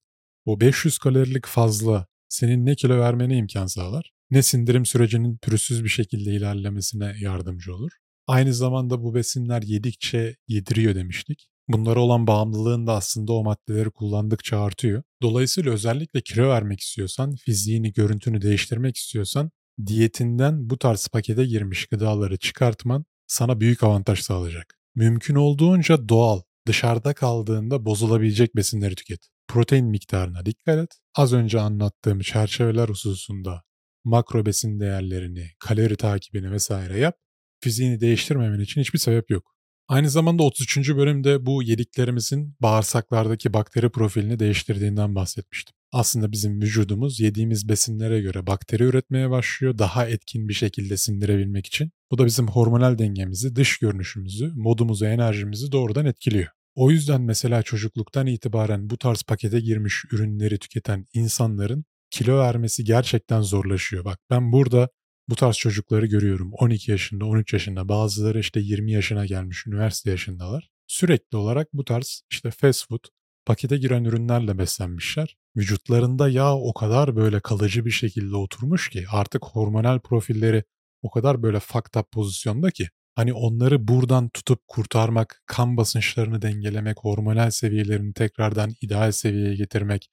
O 0.46 0.62
500 0.62 0.98
kalorilik 0.98 1.46
fazla 1.46 2.08
senin 2.30 2.66
ne 2.66 2.76
kilo 2.76 3.00
vermene 3.00 3.38
imkan 3.38 3.68
sağlar, 3.68 4.12
ne 4.32 4.44
sindirim 4.44 4.86
sürecinin 4.86 5.38
pürüzsüz 5.38 5.84
bir 5.84 5.90
şekilde 5.90 6.32
ilerlemesine 6.32 7.14
yardımcı 7.20 7.76
olur. 7.76 7.92
Aynı 8.32 8.54
zamanda 8.54 9.04
bu 9.04 9.16
besinler 9.16 9.62
yedikçe 9.62 10.36
yediriyor 10.48 10.96
demiştik. 10.96 11.48
Bunlara 11.68 12.00
olan 12.00 12.28
bağımlılığın 12.28 12.88
da 12.88 12.94
aslında 12.94 13.34
o 13.34 13.44
maddeleri 13.44 13.92
kullandıkça 13.92 14.60
artıyor. 14.62 15.04
Dolayısıyla 15.22 15.72
özellikle 15.72 16.22
kilo 16.22 16.50
vermek 16.50 16.80
istiyorsan, 16.80 17.36
fiziğini, 17.36 17.94
görüntünü 17.94 18.42
değiştirmek 18.42 18.98
istiyorsan 18.98 19.52
diyetinden 19.86 20.70
bu 20.70 20.78
tarz 20.78 21.08
pakete 21.08 21.46
girmiş 21.46 21.86
gıdaları 21.86 22.38
çıkartman 22.38 23.06
sana 23.28 23.60
büyük 23.60 23.84
avantaj 23.84 24.20
sağlayacak. 24.20 24.80
Mümkün 24.96 25.36
olduğunca 25.36 26.10
doğal, 26.10 26.42
dışarıda 26.68 27.14
kaldığında 27.14 27.86
bozulabilecek 27.86 28.56
besinleri 28.56 28.96
tüket. 28.96 29.20
Protein 29.48 29.86
miktarına 29.86 30.46
dikkat 30.46 30.78
et. 30.78 31.00
Az 31.16 31.34
önce 31.34 31.60
anlattığım 31.60 32.20
çerçeveler 32.20 32.90
hususunda 32.90 33.64
makro 34.04 34.46
besin 34.46 34.80
değerlerini, 34.80 35.48
kalori 35.60 35.96
takibini 35.96 36.52
vesaire 36.52 37.00
yap. 37.00 37.16
Fiziğini 37.62 38.00
değiştirmemen 38.00 38.60
için 38.60 38.82
hiçbir 38.82 39.00
sebep 39.00 39.30
yok. 39.32 39.52
Aynı 39.88 40.10
zamanda 40.10 40.44
33. 40.44 40.96
bölümde 40.96 41.46
bu 41.46 41.64
yediklerimizin 41.64 42.56
bağırsaklardaki 42.60 43.54
bakteri 43.54 43.90
profilini 43.90 44.40
değiştirdiğinden 44.40 45.16
bahsetmiştim. 45.16 45.76
Aslında 45.92 46.32
bizim 46.32 46.62
vücudumuz 46.62 47.20
yediğimiz 47.20 47.70
besinlere 47.70 48.22
göre 48.22 48.48
bakteri 48.48 48.84
üretmeye 48.84 49.30
başlıyor 49.30 49.78
daha 49.78 50.08
etkin 50.08 50.48
bir 50.48 50.54
şekilde 50.54 50.98
sindirebilmek 50.98 51.66
için. 51.66 51.92
Bu 52.12 52.18
da 52.18 52.26
bizim 52.26 52.48
hormonal 52.48 52.98
dengemizi, 52.98 53.56
dış 53.56 53.78
görünüşümüzü, 53.78 54.52
modumuzu, 54.56 55.06
enerjimizi 55.06 55.72
doğrudan 55.72 56.06
etkiliyor. 56.06 56.48
O 56.76 56.92
yüzden 56.92 57.22
mesela 57.22 57.64
çocukluktan 57.64 58.28
itibaren 58.28 58.90
bu 58.90 58.98
tarz 58.98 59.24
pakete 59.24 59.60
girmiş 59.60 60.06
ürünleri 60.12 60.60
tüketen 60.60 61.06
insanların 61.14 61.86
kilo 62.10 62.38
vermesi 62.38 62.84
gerçekten 62.84 63.42
zorlaşıyor. 63.42 64.06
Bak 64.06 64.20
ben 64.30 64.52
burada 64.52 64.90
bu 65.32 65.36
tarz 65.36 65.56
çocukları 65.56 66.06
görüyorum. 66.06 66.52
12 66.54 66.92
yaşında, 66.92 67.26
13 67.26 67.54
yaşında, 67.54 67.90
bazıları 67.90 68.40
işte 68.40 68.60
20 68.60 68.92
yaşına 68.92 69.26
gelmiş, 69.26 69.68
üniversite 69.68 70.12
yaşındalar. 70.12 70.70
Sürekli 70.88 71.38
olarak 71.38 71.68
bu 71.74 71.86
tarz 71.86 72.24
işte 72.32 72.52
fast 72.52 72.88
food, 72.88 73.04
pakete 73.46 73.78
giren 73.78 74.04
ürünlerle 74.04 74.58
beslenmişler. 74.58 75.38
Vücutlarında 75.58 76.30
yağ 76.30 76.56
o 76.56 76.74
kadar 76.74 77.16
böyle 77.16 77.40
kalıcı 77.40 77.86
bir 77.86 77.92
şekilde 77.92 78.36
oturmuş 78.36 78.90
ki 78.90 79.06
artık 79.12 79.46
hormonal 79.46 80.00
profilleri 80.00 80.64
o 81.02 81.10
kadar 81.10 81.44
böyle 81.44 81.60
fucked 81.60 82.02
up 82.02 82.12
pozisyonda 82.12 82.72
ki 82.72 82.90
hani 83.16 83.34
onları 83.34 83.88
buradan 83.88 84.30
tutup 84.30 84.68
kurtarmak, 84.68 85.44
kan 85.46 85.78
basınçlarını 85.78 86.42
dengelemek, 86.42 86.98
hormonal 87.00 87.52
seviyelerini 87.52 88.14
tekrardan 88.14 88.72
ideal 88.82 89.12
seviyeye 89.12 89.56
getirmek, 89.56 90.10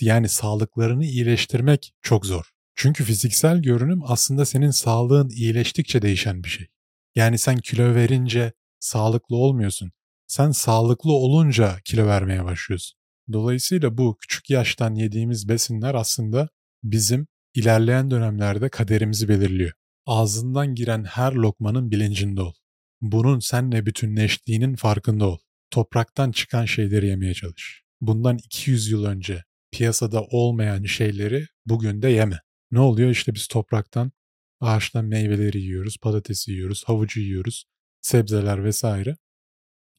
yani 0.00 0.28
sağlıklarını 0.28 1.04
iyileştirmek 1.04 1.92
çok 2.02 2.26
zor. 2.26 2.50
Çünkü 2.74 3.04
fiziksel 3.04 3.62
görünüm 3.62 4.00
aslında 4.04 4.44
senin 4.44 4.70
sağlığın 4.70 5.28
iyileştikçe 5.28 6.02
değişen 6.02 6.44
bir 6.44 6.48
şey. 6.48 6.66
Yani 7.14 7.38
sen 7.38 7.56
kilo 7.56 7.94
verince 7.94 8.52
sağlıklı 8.80 9.36
olmuyorsun. 9.36 9.92
Sen 10.26 10.50
sağlıklı 10.50 11.12
olunca 11.12 11.76
kilo 11.84 12.06
vermeye 12.06 12.44
başlıyorsun. 12.44 12.98
Dolayısıyla 13.32 13.98
bu 13.98 14.16
küçük 14.20 14.50
yaştan 14.50 14.94
yediğimiz 14.94 15.48
besinler 15.48 15.94
aslında 15.94 16.48
bizim 16.82 17.26
ilerleyen 17.54 18.10
dönemlerde 18.10 18.68
kaderimizi 18.68 19.28
belirliyor. 19.28 19.72
Ağzından 20.06 20.74
giren 20.74 21.04
her 21.04 21.32
lokmanın 21.32 21.90
bilincinde 21.90 22.42
ol. 22.42 22.52
Bunun 23.00 23.38
senle 23.38 23.86
bütünleştiğinin 23.86 24.76
farkında 24.76 25.26
ol. 25.26 25.38
Topraktan 25.70 26.32
çıkan 26.32 26.64
şeyleri 26.64 27.06
yemeye 27.06 27.34
çalış. 27.34 27.82
Bundan 28.00 28.38
200 28.38 28.90
yıl 28.90 29.04
önce 29.04 29.44
piyasada 29.72 30.22
olmayan 30.22 30.84
şeyleri 30.84 31.46
bugün 31.66 32.02
de 32.02 32.08
yeme. 32.08 32.40
Ne 32.70 32.80
oluyor? 32.80 33.10
İşte 33.10 33.34
biz 33.34 33.46
topraktan, 33.46 34.12
ağaçtan 34.60 35.04
meyveleri 35.04 35.60
yiyoruz, 35.60 35.96
patatesi 36.02 36.52
yiyoruz, 36.52 36.84
havucu 36.86 37.20
yiyoruz, 37.20 37.64
sebzeler 38.00 38.64
vesaire. 38.64 39.16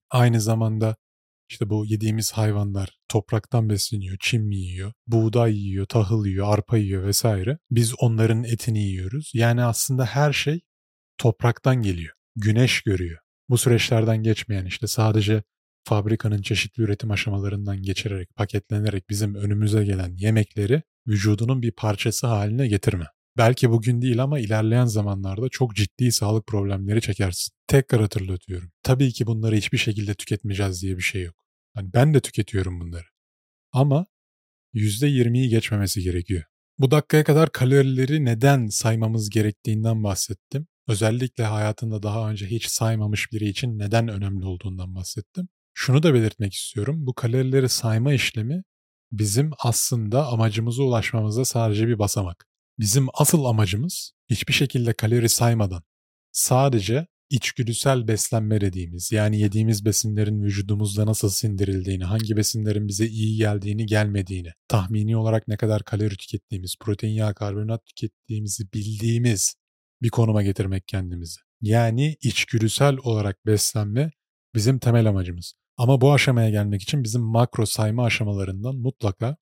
Aynı 0.10 0.42
zamanda 0.42 0.96
işte 1.50 1.70
bu 1.70 1.86
yediğimiz 1.86 2.32
hayvanlar 2.32 2.98
topraktan 3.08 3.70
besleniyor, 3.70 4.18
çim 4.20 4.52
yiyor, 4.52 4.94
buğday 5.08 5.58
yiyor, 5.58 5.86
tahıl 5.86 6.26
yiyor, 6.26 6.54
arpa 6.54 6.78
yiyor 6.78 7.04
vesaire. 7.04 7.58
Biz 7.72 7.94
onların 8.00 8.44
etini 8.44 8.84
yiyoruz. 8.84 9.32
Yani 9.34 9.64
aslında 9.64 10.06
her 10.06 10.34
şey 10.34 10.62
topraktan 11.18 11.82
geliyor. 11.82 12.14
Güneş 12.36 12.82
görüyor. 12.82 13.20
Bu 13.50 13.58
süreçlerden 13.58 14.24
geçmeyen 14.24 14.66
işte 14.66 14.88
sadece 14.88 15.44
fabrikanın 15.84 16.42
çeşitli 16.42 16.84
üretim 16.84 17.12
aşamalarından 17.12 17.82
geçirerek, 17.82 18.36
paketlenerek 18.36 19.10
bizim 19.10 19.36
önümüze 19.36 19.86
gelen 19.86 20.16
yemekleri 20.18 20.82
vücudunun 21.08 21.62
bir 21.62 21.72
parçası 21.72 22.28
haline 22.28 22.68
getirme. 22.68 23.06
Belki 23.38 23.70
bugün 23.70 24.02
değil 24.02 24.24
ama 24.24 24.40
ilerleyen 24.40 24.86
zamanlarda 24.86 25.50
çok 25.50 25.76
ciddi 25.76 26.12
sağlık 26.12 26.48
problemleri 26.48 27.02
çekersin. 27.02 27.54
Tekrar 27.68 28.02
hatırlatıyorum. 28.02 28.72
Tabii 28.84 29.12
ki 29.12 29.28
bunları 29.28 29.56
hiçbir 29.56 29.78
şekilde 29.78 30.14
tüketmeyeceğiz 30.14 30.82
diye 30.82 30.98
bir 30.98 31.02
şey 31.02 31.24
yok. 31.24 31.36
Hani 31.74 31.94
ben 31.94 32.14
de 32.14 32.20
tüketiyorum 32.20 32.80
bunları. 32.80 33.06
Ama 33.72 34.06
%20'yi 34.74 35.50
geçmemesi 35.50 36.02
gerekiyor. 36.02 36.44
Bu 36.78 36.92
dakikaya 36.92 37.24
kadar 37.24 37.52
kalorileri 37.52 38.26
neden 38.26 38.68
saymamız 38.68 39.30
gerektiğinden 39.30 40.04
bahsettim. 40.04 40.68
Özellikle 40.88 41.44
hayatında 41.44 42.04
daha 42.04 42.30
önce 42.30 42.46
hiç 42.46 42.68
saymamış 42.68 43.32
biri 43.32 43.50
için 43.50 43.80
neden 43.80 44.08
önemli 44.08 44.46
olduğundan 44.46 44.96
bahsettim. 44.96 45.48
Şunu 45.84 46.04
da 46.04 46.14
belirtmek 46.14 46.54
istiyorum. 46.54 47.06
Bu 47.06 47.14
kalorileri 47.14 47.70
sayma 47.70 48.14
işlemi 48.14 48.64
bizim 49.12 49.52
aslında 49.60 50.28
amacımıza 50.28 50.84
ulaşmamıza 50.84 51.46
sadece 51.46 51.88
bir 51.88 52.00
basamak. 52.00 52.48
Bizim 52.80 53.08
asıl 53.14 53.46
amacımız 53.46 54.12
hiçbir 54.30 54.54
şekilde 54.54 54.94
kalori 54.94 55.30
saymadan 55.30 55.84
sadece 56.32 57.08
içgüdüsel 57.30 58.08
beslenme 58.08 58.62
dediğimiz 58.62 59.12
yani 59.12 59.40
yediğimiz 59.40 59.86
besinlerin 59.86 60.44
vücudumuzda 60.44 61.06
nasıl 61.06 61.30
sindirildiğini, 61.30 62.04
hangi 62.04 62.38
besinlerin 62.38 62.88
bize 62.88 63.08
iyi 63.08 63.38
geldiğini, 63.38 63.86
gelmediğini, 63.86 64.52
tahmini 64.68 65.18
olarak 65.18 65.48
ne 65.48 65.58
kadar 65.58 65.84
kalori 65.84 66.18
tükettiğimiz, 66.18 66.76
protein, 66.80 67.14
yağ, 67.14 67.34
karbonhidrat 67.34 67.86
tükettiğimizi 67.86 68.74
bildiğimiz 68.74 69.56
bir 70.02 70.10
konuma 70.10 70.44
getirmek 70.44 70.88
kendimizi. 70.88 71.40
Yani 71.62 72.18
içgüdüsel 72.22 72.98
olarak 72.98 73.46
beslenme 73.46 74.12
bizim 74.56 74.80
temel 74.80 75.10
amacımız. 75.10 75.61
Ama 75.82 76.02
bu 76.02 76.14
aşamaya 76.14 76.50
gelmek 76.50 76.82
için 76.82 77.04
bizim 77.04 77.22
makro 77.22 77.66
sayma 77.66 78.06
aşamalarından 78.06 78.76
mutlaka 78.76 79.38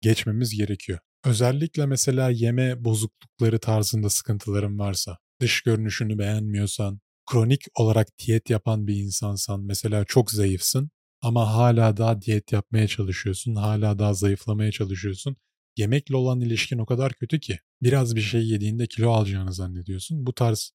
geçmemiz 0.00 0.56
gerekiyor. 0.56 0.98
Özellikle 1.24 1.86
mesela 1.86 2.30
yeme 2.30 2.84
bozuklukları 2.84 3.58
tarzında 3.58 4.10
sıkıntıların 4.10 4.78
varsa, 4.78 5.18
dış 5.40 5.62
görünüşünü 5.62 6.18
beğenmiyorsan, 6.18 7.00
kronik 7.30 7.60
olarak 7.74 8.08
diyet 8.18 8.50
yapan 8.50 8.86
bir 8.86 8.96
insansan, 8.96 9.60
mesela 9.60 10.04
çok 10.04 10.30
zayıfsın 10.30 10.90
ama 11.22 11.54
hala 11.54 11.96
daha 11.96 12.22
diyet 12.22 12.52
yapmaya 12.52 12.88
çalışıyorsun, 12.88 13.54
hala 13.54 13.98
daha 13.98 14.14
zayıflamaya 14.14 14.72
çalışıyorsun. 14.72 15.36
Yemekle 15.76 16.16
olan 16.16 16.40
ilişkin 16.40 16.78
o 16.78 16.86
kadar 16.86 17.12
kötü 17.12 17.40
ki 17.40 17.58
biraz 17.82 18.16
bir 18.16 18.20
şey 18.20 18.48
yediğinde 18.48 18.86
kilo 18.86 19.10
alacağını 19.10 19.52
zannediyorsun. 19.52 20.26
Bu 20.26 20.32
tarz 20.32 20.72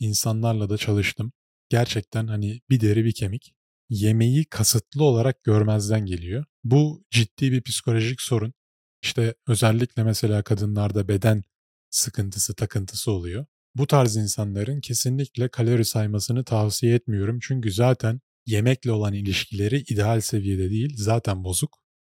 insanlarla 0.00 0.70
da 0.70 0.78
çalıştım. 0.78 1.32
Gerçekten 1.68 2.26
hani 2.26 2.60
bir 2.70 2.80
deri 2.80 3.04
bir 3.04 3.12
kemik 3.12 3.54
yemeği 3.90 4.44
kasıtlı 4.44 5.04
olarak 5.04 5.44
görmezden 5.44 6.06
geliyor. 6.06 6.44
Bu 6.64 7.04
ciddi 7.10 7.52
bir 7.52 7.62
psikolojik 7.62 8.20
sorun. 8.20 8.54
İşte 9.02 9.34
özellikle 9.48 10.04
mesela 10.04 10.42
kadınlarda 10.42 11.08
beden 11.08 11.42
sıkıntısı, 11.90 12.54
takıntısı 12.54 13.10
oluyor. 13.12 13.46
Bu 13.74 13.86
tarz 13.86 14.16
insanların 14.16 14.80
kesinlikle 14.80 15.48
kalori 15.48 15.84
saymasını 15.84 16.44
tavsiye 16.44 16.94
etmiyorum. 16.94 17.38
Çünkü 17.42 17.72
zaten 17.72 18.20
yemekle 18.46 18.92
olan 18.92 19.12
ilişkileri 19.14 19.78
ideal 19.78 20.20
seviyede 20.20 20.70
değil, 20.70 20.94
zaten 20.96 21.44
bozuk. 21.44 21.78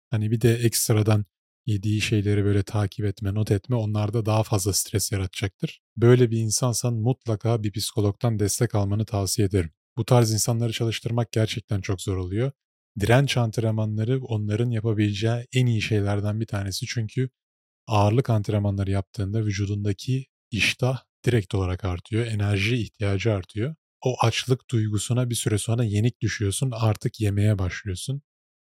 Hani 0.10 0.32
bir 0.32 0.42
de 0.42 0.54
ekstradan 0.56 1.26
yediği 1.66 2.02
şeyleri 2.02 2.46
böyle 2.46 2.64
takip 2.64 3.06
etme, 3.06 3.34
not 3.34 3.52
etme 3.52 3.76
onlarda 3.76 4.26
daha 4.26 4.44
fazla 4.44 4.74
stres 4.74 5.12
yaratacaktır. 5.12 5.82
Böyle 5.98 6.32
bir 6.32 6.38
insansan 6.38 6.94
mutlaka 6.94 7.64
bir 7.64 7.72
psikologdan 7.72 8.40
destek 8.40 8.76
almanı 8.76 9.06
tavsiye 9.06 9.48
ederim. 9.48 9.72
Bu 9.98 10.06
tarz 10.06 10.34
insanları 10.34 10.72
çalıştırmak 10.72 11.32
gerçekten 11.32 11.82
çok 11.82 12.02
zor 12.02 12.18
oluyor. 12.18 12.52
Direnç 13.00 13.38
antrenmanları 13.38 14.24
onların 14.24 14.70
yapabileceği 14.70 15.48
en 15.54 15.66
iyi 15.66 15.82
şeylerden 15.82 16.40
bir 16.40 16.46
tanesi 16.46 16.86
çünkü 16.86 17.30
ağırlık 17.88 18.30
antrenmanları 18.30 18.92
yaptığında 18.92 19.46
vücudundaki 19.46 20.26
iştah 20.52 21.04
direkt 21.26 21.56
olarak 21.56 21.86
artıyor, 21.86 22.26
enerji 22.26 22.78
ihtiyacı 22.78 23.34
artıyor. 23.34 23.76
O 24.06 24.16
açlık 24.22 24.70
duygusuna 24.72 25.30
bir 25.30 25.36
süre 25.36 25.58
sonra 25.58 25.84
yenik 25.84 26.22
düşüyorsun, 26.22 26.72
artık 26.76 27.20
yemeye 27.22 27.60
başlıyorsun. 27.60 28.22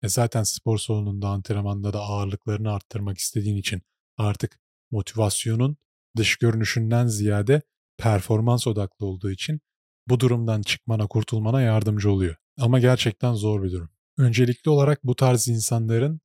E 0.03 0.09
zaten 0.09 0.43
spor 0.43 0.77
salonunda, 0.77 1.27
antrenmanda 1.27 1.93
da 1.93 1.99
ağırlıklarını 1.99 2.73
arttırmak 2.73 3.17
istediğin 3.17 3.57
için 3.57 3.81
artık 4.17 4.59
motivasyonun 4.91 5.77
dış 6.17 6.35
görünüşünden 6.37 7.07
ziyade 7.07 7.61
performans 7.97 8.67
odaklı 8.67 9.05
olduğu 9.05 9.31
için 9.31 9.61
bu 10.07 10.19
durumdan 10.19 10.61
çıkmana, 10.61 11.07
kurtulmana 11.07 11.61
yardımcı 11.61 12.11
oluyor. 12.11 12.35
Ama 12.57 12.79
gerçekten 12.79 13.33
zor 13.33 13.63
bir 13.63 13.71
durum. 13.71 13.89
Öncelikli 14.17 14.69
olarak 14.69 15.03
bu 15.03 15.15
tarz 15.15 15.47
insanların 15.47 16.21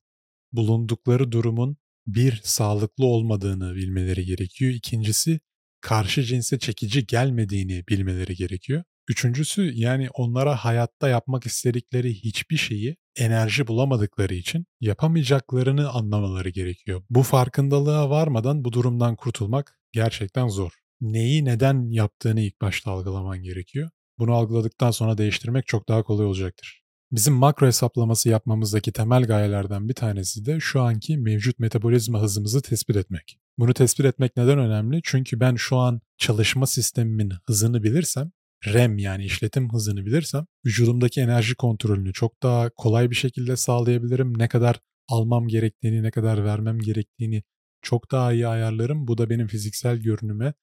bulundukları 0.51 1.31
durumun 1.31 1.77
bir 2.07 2.41
sağlıklı 2.43 3.05
olmadığını 3.05 3.75
bilmeleri 3.75 4.25
gerekiyor. 4.25 4.71
İkincisi 4.71 5.39
karşı 5.81 6.23
cinse 6.23 6.59
çekici 6.59 7.05
gelmediğini 7.05 7.83
bilmeleri 7.89 8.35
gerekiyor. 8.35 8.83
Üçüncüsü 9.09 9.71
yani 9.73 10.09
onlara 10.13 10.55
hayatta 10.55 11.09
yapmak 11.09 11.45
istedikleri 11.45 12.13
hiçbir 12.13 12.57
şeyi 12.57 12.97
enerji 13.17 13.67
bulamadıkları 13.67 14.33
için 14.33 14.65
yapamayacaklarını 14.81 15.89
anlamaları 15.89 16.49
gerekiyor. 16.49 17.03
Bu 17.09 17.23
farkındalığa 17.23 18.09
varmadan 18.09 18.63
bu 18.63 18.73
durumdan 18.73 19.15
kurtulmak 19.15 19.79
gerçekten 19.91 20.47
zor 20.47 20.71
neyi 21.01 21.45
neden 21.45 21.89
yaptığını 21.91 22.41
ilk 22.41 22.61
başta 22.61 22.91
algılaman 22.91 23.43
gerekiyor. 23.43 23.89
Bunu 24.19 24.33
algıladıktan 24.33 24.91
sonra 24.91 25.17
değiştirmek 25.17 25.67
çok 25.67 25.89
daha 25.89 26.03
kolay 26.03 26.25
olacaktır. 26.25 26.83
Bizim 27.11 27.33
makro 27.33 27.67
hesaplaması 27.67 28.29
yapmamızdaki 28.29 28.91
temel 28.91 29.23
gayelerden 29.23 29.89
bir 29.89 29.93
tanesi 29.93 30.45
de 30.45 30.59
şu 30.59 30.81
anki 30.81 31.17
mevcut 31.17 31.59
metabolizma 31.59 32.21
hızımızı 32.21 32.61
tespit 32.61 32.95
etmek. 32.95 33.39
Bunu 33.57 33.73
tespit 33.73 34.05
etmek 34.05 34.37
neden 34.37 34.59
önemli? 34.59 35.01
Çünkü 35.03 35.39
ben 35.39 35.55
şu 35.55 35.77
an 35.77 36.01
çalışma 36.17 36.67
sistemimin 36.67 37.31
hızını 37.45 37.83
bilirsem, 37.83 38.31
REM 38.65 38.97
yani 38.97 39.25
işletim 39.25 39.73
hızını 39.73 40.05
bilirsem, 40.05 40.45
vücudumdaki 40.65 41.21
enerji 41.21 41.55
kontrolünü 41.55 42.13
çok 42.13 42.43
daha 42.43 42.69
kolay 42.69 43.09
bir 43.09 43.15
şekilde 43.15 43.57
sağlayabilirim. 43.57 44.37
Ne 44.37 44.47
kadar 44.47 44.79
almam 45.07 45.47
gerektiğini, 45.47 46.03
ne 46.03 46.11
kadar 46.11 46.45
vermem 46.45 46.79
gerektiğini 46.79 47.43
çok 47.81 48.11
daha 48.11 48.33
iyi 48.33 48.47
ayarlarım. 48.47 49.07
Bu 49.07 49.17
da 49.17 49.29
benim 49.29 49.47
fiziksel 49.47 49.97
görünüme, 49.97 50.53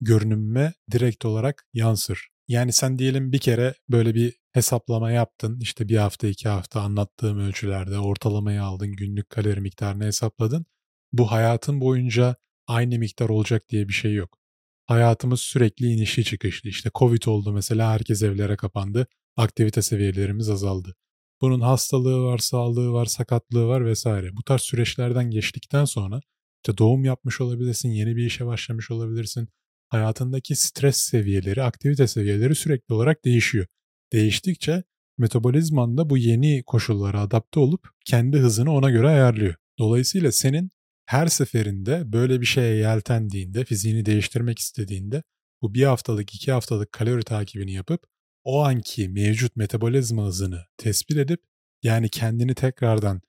görünümüme 0.00 0.74
direkt 0.92 1.24
olarak 1.24 1.66
yansır. 1.74 2.28
Yani 2.48 2.72
sen 2.72 2.98
diyelim 2.98 3.32
bir 3.32 3.38
kere 3.38 3.74
böyle 3.88 4.14
bir 4.14 4.34
hesaplama 4.52 5.10
yaptın. 5.10 5.58
İşte 5.60 5.88
bir 5.88 5.96
hafta 5.96 6.26
iki 6.26 6.48
hafta 6.48 6.80
anlattığım 6.80 7.38
ölçülerde 7.38 7.98
ortalamayı 7.98 8.62
aldın. 8.62 8.92
Günlük 8.92 9.30
kalori 9.30 9.60
miktarını 9.60 10.04
hesapladın. 10.04 10.66
Bu 11.12 11.30
hayatın 11.30 11.80
boyunca 11.80 12.36
aynı 12.66 12.98
miktar 12.98 13.28
olacak 13.28 13.62
diye 13.70 13.88
bir 13.88 13.92
şey 13.92 14.14
yok. 14.14 14.38
Hayatımız 14.86 15.40
sürekli 15.40 15.86
inişli 15.86 16.24
çıkışlı. 16.24 16.68
İşte 16.70 16.90
Covid 16.94 17.22
oldu 17.26 17.52
mesela 17.52 17.92
herkes 17.92 18.22
evlere 18.22 18.56
kapandı. 18.56 19.06
Aktivite 19.36 19.82
seviyelerimiz 19.82 20.50
azaldı. 20.50 20.94
Bunun 21.40 21.60
hastalığı 21.60 22.22
var, 22.22 22.38
sağlığı 22.38 22.92
var, 22.92 23.06
sakatlığı 23.06 23.66
var 23.66 23.86
vesaire. 23.86 24.36
Bu 24.36 24.42
tarz 24.42 24.62
süreçlerden 24.62 25.30
geçtikten 25.30 25.84
sonra 25.84 26.20
işte 26.64 26.78
doğum 26.78 27.04
yapmış 27.04 27.40
olabilirsin, 27.40 27.88
yeni 27.88 28.16
bir 28.16 28.26
işe 28.26 28.46
başlamış 28.46 28.90
olabilirsin. 28.90 29.48
Hayatındaki 29.88 30.56
stres 30.56 30.96
seviyeleri, 30.96 31.62
aktivite 31.62 32.06
seviyeleri 32.06 32.54
sürekli 32.54 32.94
olarak 32.94 33.24
değişiyor. 33.24 33.66
Değiştikçe 34.12 34.82
metabolizman 35.18 35.98
da 35.98 36.10
bu 36.10 36.18
yeni 36.18 36.62
koşullara 36.66 37.20
adapte 37.20 37.60
olup 37.60 37.88
kendi 38.04 38.38
hızını 38.38 38.72
ona 38.72 38.90
göre 38.90 39.08
ayarlıyor. 39.08 39.54
Dolayısıyla 39.78 40.32
senin 40.32 40.70
her 41.06 41.26
seferinde 41.26 42.12
böyle 42.12 42.40
bir 42.40 42.46
şeye 42.46 42.76
yeltendiğinde, 42.76 43.64
fiziğini 43.64 44.06
değiştirmek 44.06 44.58
istediğinde 44.58 45.22
bu 45.62 45.74
bir 45.74 45.84
haftalık, 45.84 46.34
iki 46.34 46.52
haftalık 46.52 46.92
kalori 46.92 47.22
takibini 47.22 47.72
yapıp 47.72 48.06
o 48.44 48.64
anki 48.64 49.08
mevcut 49.08 49.56
metabolizma 49.56 50.26
hızını 50.26 50.64
tespit 50.76 51.16
edip 51.16 51.40
yani 51.82 52.08
kendini 52.08 52.54
tekrardan 52.54 53.20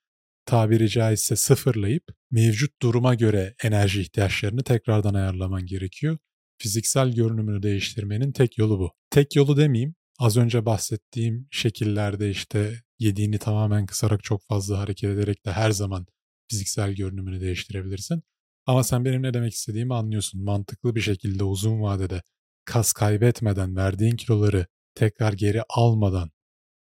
tabiri 0.45 0.89
caizse 0.89 1.35
sıfırlayıp 1.35 2.03
mevcut 2.31 2.81
duruma 2.81 3.15
göre 3.15 3.55
enerji 3.63 4.01
ihtiyaçlarını 4.01 4.63
tekrardan 4.63 5.13
ayarlaman 5.13 5.65
gerekiyor. 5.65 6.17
Fiziksel 6.57 7.11
görünümünü 7.11 7.63
değiştirmenin 7.63 8.31
tek 8.31 8.57
yolu 8.57 8.79
bu. 8.79 8.91
Tek 9.09 9.35
yolu 9.35 9.57
demeyeyim. 9.57 9.95
Az 10.19 10.37
önce 10.37 10.65
bahsettiğim 10.65 11.47
şekillerde 11.51 12.29
işte 12.29 12.81
yediğini 12.99 13.37
tamamen 13.37 13.85
kısarak 13.85 14.23
çok 14.23 14.47
fazla 14.47 14.79
hareket 14.79 15.09
ederek 15.09 15.45
de 15.45 15.51
her 15.51 15.71
zaman 15.71 16.07
fiziksel 16.49 16.93
görünümünü 16.93 17.41
değiştirebilirsin. 17.41 18.23
Ama 18.65 18.83
sen 18.83 19.05
benim 19.05 19.23
ne 19.23 19.33
demek 19.33 19.53
istediğimi 19.53 19.93
anlıyorsun. 19.93 20.43
Mantıklı 20.43 20.95
bir 20.95 21.01
şekilde 21.01 21.43
uzun 21.43 21.81
vadede 21.81 22.21
kas 22.65 22.93
kaybetmeden 22.93 23.75
verdiğin 23.75 24.15
kiloları 24.15 24.67
tekrar 24.95 25.33
geri 25.33 25.63
almadan 25.69 26.31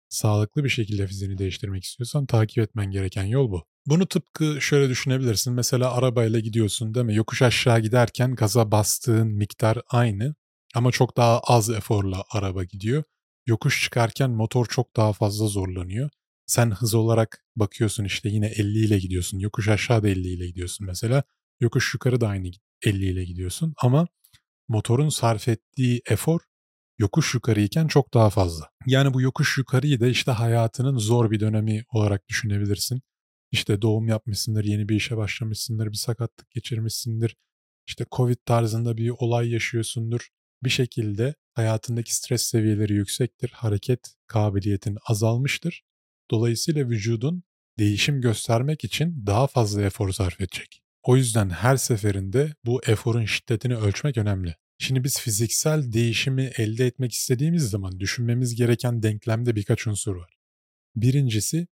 sağlıklı 0.09 0.65
bir 0.65 0.69
şekilde 0.69 1.07
fiziğini 1.07 1.39
değiştirmek 1.39 1.85
istiyorsan 1.85 2.27
takip 2.27 2.59
etmen 2.59 2.91
gereken 2.91 3.25
yol 3.25 3.51
bu. 3.51 3.67
Bunu 3.87 4.07
tıpkı 4.07 4.61
şöyle 4.61 4.89
düşünebilirsin. 4.89 5.55
Mesela 5.55 5.93
arabayla 5.93 6.41
gidiyorsun 6.41 6.95
değil 6.95 7.07
mi? 7.07 7.15
Yokuş 7.15 7.43
aşağı 7.43 7.81
giderken 7.81 8.35
gaza 8.35 8.71
bastığın 8.71 9.29
miktar 9.29 9.79
aynı 9.89 10.35
ama 10.75 10.93
çok 10.93 11.17
daha 11.17 11.41
az 11.41 11.71
eforla 11.71 12.25
araba 12.31 12.65
gidiyor. 12.65 13.05
Yokuş 13.47 13.83
çıkarken 13.83 14.31
motor 14.31 14.67
çok 14.67 14.97
daha 14.97 15.13
fazla 15.13 15.47
zorlanıyor. 15.47 16.11
Sen 16.47 16.71
hız 16.71 16.95
olarak 16.95 17.45
bakıyorsun 17.57 18.05
işte 18.05 18.29
yine 18.29 18.47
50 18.47 18.79
ile 18.87 18.99
gidiyorsun. 18.99 19.39
Yokuş 19.39 19.69
aşağı 19.69 20.03
da 20.03 20.09
50 20.09 20.29
ile 20.29 20.47
gidiyorsun 20.47 20.87
mesela. 20.87 21.23
Yokuş 21.61 21.95
yukarı 21.95 22.21
da 22.21 22.29
aynı 22.29 22.51
50 22.85 23.07
ile 23.07 23.25
gidiyorsun 23.25 23.75
ama 23.83 24.07
motorun 24.69 25.09
sarf 25.09 25.49
ettiği 25.49 26.03
efor 26.11 26.41
yokuş 26.99 27.35
yukarıyken 27.35 27.87
çok 27.87 28.15
daha 28.15 28.31
fazla. 28.31 28.71
Yani 28.87 29.15
bu 29.15 29.21
yokuş 29.21 29.59
yukarıyı 29.59 30.01
da 30.01 30.07
işte 30.07 30.31
hayatının 30.31 30.99
zor 30.99 31.31
bir 31.31 31.41
dönemi 31.41 31.85
olarak 31.93 32.29
düşünebilirsin. 32.29 33.03
İşte 33.53 33.83
doğum 33.83 34.09
yapmışsındır, 34.09 34.65
yeni 34.65 34.89
bir 34.89 34.97
işe 34.97 35.17
başlamışsındır, 35.17 35.87
bir 35.87 35.97
sakatlık 35.97 36.51
geçirmişsindir. 36.51 37.37
İşte 37.87 38.07
Covid 38.13 38.37
tarzında 38.47 38.97
bir 38.97 39.11
olay 39.11 39.51
yaşıyorsundur. 39.51 40.29
Bir 40.65 40.71
şekilde 40.71 41.35
hayatındaki 41.55 42.17
stres 42.17 42.43
seviyeleri 42.43 42.95
yüksektir, 42.95 43.51
hareket 43.51 44.15
kabiliyetin 44.27 44.99
azalmıştır. 45.07 45.83
Dolayısıyla 46.31 46.89
vücudun 46.89 47.43
değişim 47.79 48.21
göstermek 48.21 48.85
için 48.85 49.27
daha 49.27 49.47
fazla 49.47 49.83
efor 49.83 50.13
sarf 50.13 50.41
edecek. 50.41 50.83
O 51.03 51.17
yüzden 51.17 51.51
her 51.51 51.77
seferinde 51.77 52.55
bu 52.65 52.81
eforun 52.87 53.25
şiddetini 53.25 53.77
ölçmek 53.77 54.19
önemli. 54.19 54.55
Şimdi 54.79 55.05
biz 55.05 55.21
fiziksel 55.21 55.93
değişimi 55.93 56.51
elde 56.57 56.87
etmek 56.87 57.13
istediğimiz 57.13 57.71
zaman 57.71 58.01
düşünmemiz 58.01 58.55
gereken 58.55 59.03
denklemde 59.03 59.57
birkaç 59.57 59.87
unsur 59.87 60.17
var. 60.17 60.37
Birincisi 60.97 61.67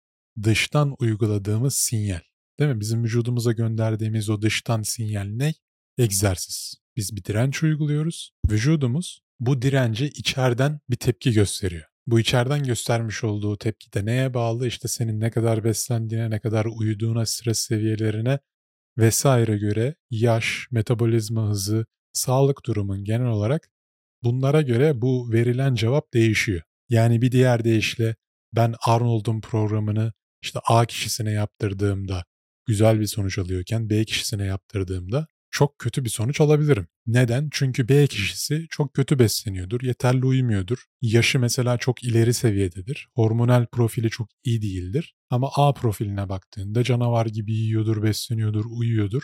dıştan 0.42 0.94
uyguladığımız 0.98 1.74
sinyal. 1.74 2.20
Değil 2.60 2.70
mi? 2.70 2.80
Bizim 2.80 3.04
vücudumuza 3.04 3.52
gönderdiğimiz 3.52 4.30
o 4.30 4.42
dıştan 4.42 4.82
sinyal 4.82 5.24
ne? 5.24 5.54
Egzersiz. 5.98 6.74
Biz 6.96 7.16
bir 7.16 7.24
direnç 7.24 7.62
uyguluyoruz. 7.62 8.30
Vücudumuz 8.50 9.20
bu 9.40 9.62
dirence 9.62 10.08
içeriden 10.08 10.80
bir 10.90 10.96
tepki 10.96 11.32
gösteriyor. 11.32 11.84
Bu 12.06 12.20
içeriden 12.20 12.62
göstermiş 12.62 13.24
olduğu 13.24 13.58
tepki 13.58 13.92
de 13.92 14.04
neye 14.04 14.34
bağlı? 14.34 14.66
İşte 14.66 14.88
senin 14.88 15.20
ne 15.20 15.30
kadar 15.30 15.64
beslendiğine, 15.64 16.30
ne 16.30 16.40
kadar 16.40 16.64
uyuduğuna, 16.64 17.26
stres 17.26 17.58
seviyelerine 17.58 18.38
vesaire 18.98 19.58
göre 19.58 19.94
yaş, 20.10 20.68
metabolizma 20.70 21.48
hızı, 21.48 21.86
sağlık 22.12 22.66
durumun 22.66 23.04
genel 23.04 23.26
olarak 23.26 23.68
bunlara 24.22 24.62
göre 24.62 25.00
bu 25.00 25.32
verilen 25.32 25.74
cevap 25.74 26.14
değişiyor. 26.14 26.62
Yani 26.88 27.22
bir 27.22 27.32
diğer 27.32 27.64
deyişle 27.64 28.16
ben 28.52 28.74
Arnold'un 28.86 29.40
programını 29.40 30.12
işte 30.42 30.60
A 30.68 30.86
kişisine 30.86 31.30
yaptırdığımda 31.32 32.24
güzel 32.66 33.00
bir 33.00 33.06
sonuç 33.06 33.38
alıyorken 33.38 33.90
B 33.90 34.04
kişisine 34.04 34.44
yaptırdığımda 34.44 35.26
çok 35.50 35.78
kötü 35.78 36.04
bir 36.04 36.10
sonuç 36.10 36.40
alabilirim. 36.40 36.86
Neden? 37.06 37.48
Çünkü 37.52 37.88
B 37.88 38.06
kişisi 38.06 38.66
çok 38.70 38.94
kötü 38.94 39.18
besleniyordur, 39.18 39.80
yeterli 39.82 40.26
uyumuyordur. 40.26 40.84
Yaşı 41.02 41.38
mesela 41.38 41.78
çok 41.78 42.04
ileri 42.04 42.34
seviyededir. 42.34 43.08
Hormonal 43.14 43.66
profili 43.66 44.10
çok 44.10 44.28
iyi 44.44 44.62
değildir. 44.62 45.14
Ama 45.30 45.50
A 45.56 45.72
profiline 45.74 46.28
baktığında 46.28 46.84
canavar 46.84 47.26
gibi 47.26 47.52
yiyordur, 47.52 48.02
besleniyordur, 48.02 48.64
uyuyordur. 48.70 49.22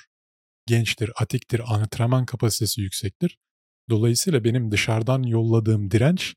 Gençtir, 0.66 1.10
atiktir, 1.20 1.62
antrenman 1.74 2.26
kapasitesi 2.26 2.80
yüksektir. 2.80 3.38
Dolayısıyla 3.90 4.44
benim 4.44 4.70
dışarıdan 4.70 5.22
yolladığım 5.22 5.90
direnç 5.90 6.34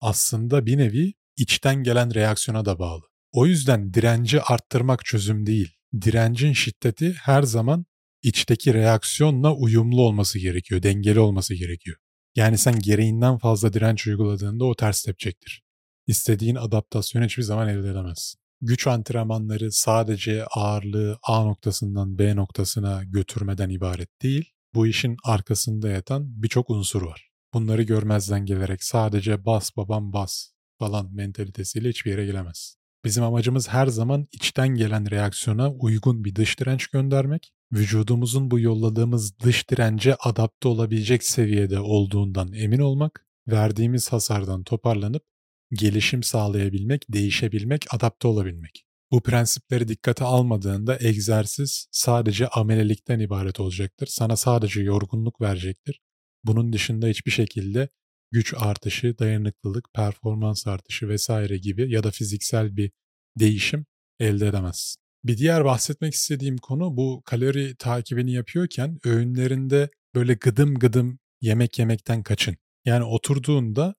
aslında 0.00 0.66
bir 0.66 0.78
nevi 0.78 1.14
içten 1.36 1.82
gelen 1.82 2.14
reaksiyona 2.14 2.64
da 2.64 2.78
bağlı. 2.78 3.02
O 3.32 3.46
yüzden 3.46 3.94
direnci 3.94 4.42
arttırmak 4.42 5.04
çözüm 5.04 5.46
değil. 5.46 5.72
Direncin 6.02 6.52
şiddeti 6.52 7.12
her 7.12 7.42
zaman 7.42 7.86
içteki 8.22 8.74
reaksiyonla 8.74 9.54
uyumlu 9.54 10.02
olması 10.02 10.38
gerekiyor, 10.38 10.82
dengeli 10.82 11.20
olması 11.20 11.54
gerekiyor. 11.54 11.96
Yani 12.36 12.58
sen 12.58 12.78
gereğinden 12.78 13.38
fazla 13.38 13.72
direnç 13.72 14.06
uyguladığında 14.06 14.64
o 14.64 14.74
ters 14.74 15.02
tepecektir. 15.02 15.62
İstediğin 16.06 16.54
adaptasyonu 16.54 17.24
hiçbir 17.24 17.42
zaman 17.42 17.68
elde 17.68 17.88
edemezsin. 17.88 18.40
Güç 18.60 18.86
antrenmanları 18.86 19.72
sadece 19.72 20.44
ağırlığı 20.44 21.18
A 21.22 21.44
noktasından 21.44 22.18
B 22.18 22.36
noktasına 22.36 23.04
götürmeden 23.04 23.70
ibaret 23.70 24.22
değil, 24.22 24.52
bu 24.74 24.86
işin 24.86 25.16
arkasında 25.24 25.88
yatan 25.88 26.42
birçok 26.42 26.70
unsur 26.70 27.02
var. 27.02 27.30
Bunları 27.54 27.82
görmezden 27.82 28.46
gelerek 28.46 28.84
sadece 28.84 29.44
bas 29.44 29.76
babam 29.76 30.12
bas 30.12 30.50
falan 30.78 31.14
mentalitesiyle 31.14 31.88
hiçbir 31.88 32.10
yere 32.10 32.26
gelemez. 32.26 32.77
Bizim 33.04 33.24
amacımız 33.24 33.68
her 33.68 33.86
zaman 33.86 34.28
içten 34.32 34.68
gelen 34.68 35.10
reaksiyona 35.10 35.72
uygun 35.72 36.24
bir 36.24 36.34
dış 36.34 36.60
direnç 36.60 36.86
göndermek, 36.86 37.52
vücudumuzun 37.72 38.50
bu 38.50 38.60
yolladığımız 38.60 39.38
dış 39.38 39.70
dirence 39.70 40.14
adapte 40.14 40.68
olabilecek 40.68 41.24
seviyede 41.24 41.80
olduğundan 41.80 42.52
emin 42.52 42.78
olmak, 42.78 43.26
verdiğimiz 43.48 44.12
hasardan 44.12 44.62
toparlanıp 44.62 45.22
gelişim 45.72 46.22
sağlayabilmek, 46.22 47.04
değişebilmek, 47.08 47.94
adapte 47.94 48.28
olabilmek. 48.28 48.84
Bu 49.10 49.22
prensipleri 49.22 49.88
dikkate 49.88 50.24
almadığında 50.24 50.98
egzersiz 51.00 51.86
sadece 51.90 52.48
amelelikten 52.48 53.20
ibaret 53.20 53.60
olacaktır. 53.60 54.06
Sana 54.06 54.36
sadece 54.36 54.82
yorgunluk 54.82 55.40
verecektir. 55.40 56.00
Bunun 56.44 56.72
dışında 56.72 57.06
hiçbir 57.06 57.30
şekilde 57.30 57.88
güç 58.30 58.54
artışı, 58.56 59.18
dayanıklılık, 59.18 59.84
performans 59.94 60.66
artışı 60.66 61.08
vesaire 61.08 61.58
gibi 61.58 61.92
ya 61.92 62.02
da 62.02 62.10
fiziksel 62.10 62.76
bir 62.76 62.90
değişim 63.36 63.86
elde 64.20 64.46
edemezsin. 64.48 65.02
Bir 65.24 65.38
diğer 65.38 65.64
bahsetmek 65.64 66.14
istediğim 66.14 66.58
konu 66.58 66.96
bu 66.96 67.22
kalori 67.24 67.76
takibini 67.76 68.32
yapıyorken 68.32 68.98
öğünlerinde 69.04 69.88
böyle 70.14 70.34
gıdım 70.34 70.78
gıdım 70.78 71.18
yemek 71.40 71.78
yemekten 71.78 72.22
kaçın. 72.22 72.56
Yani 72.84 73.04
oturduğunda 73.04 73.94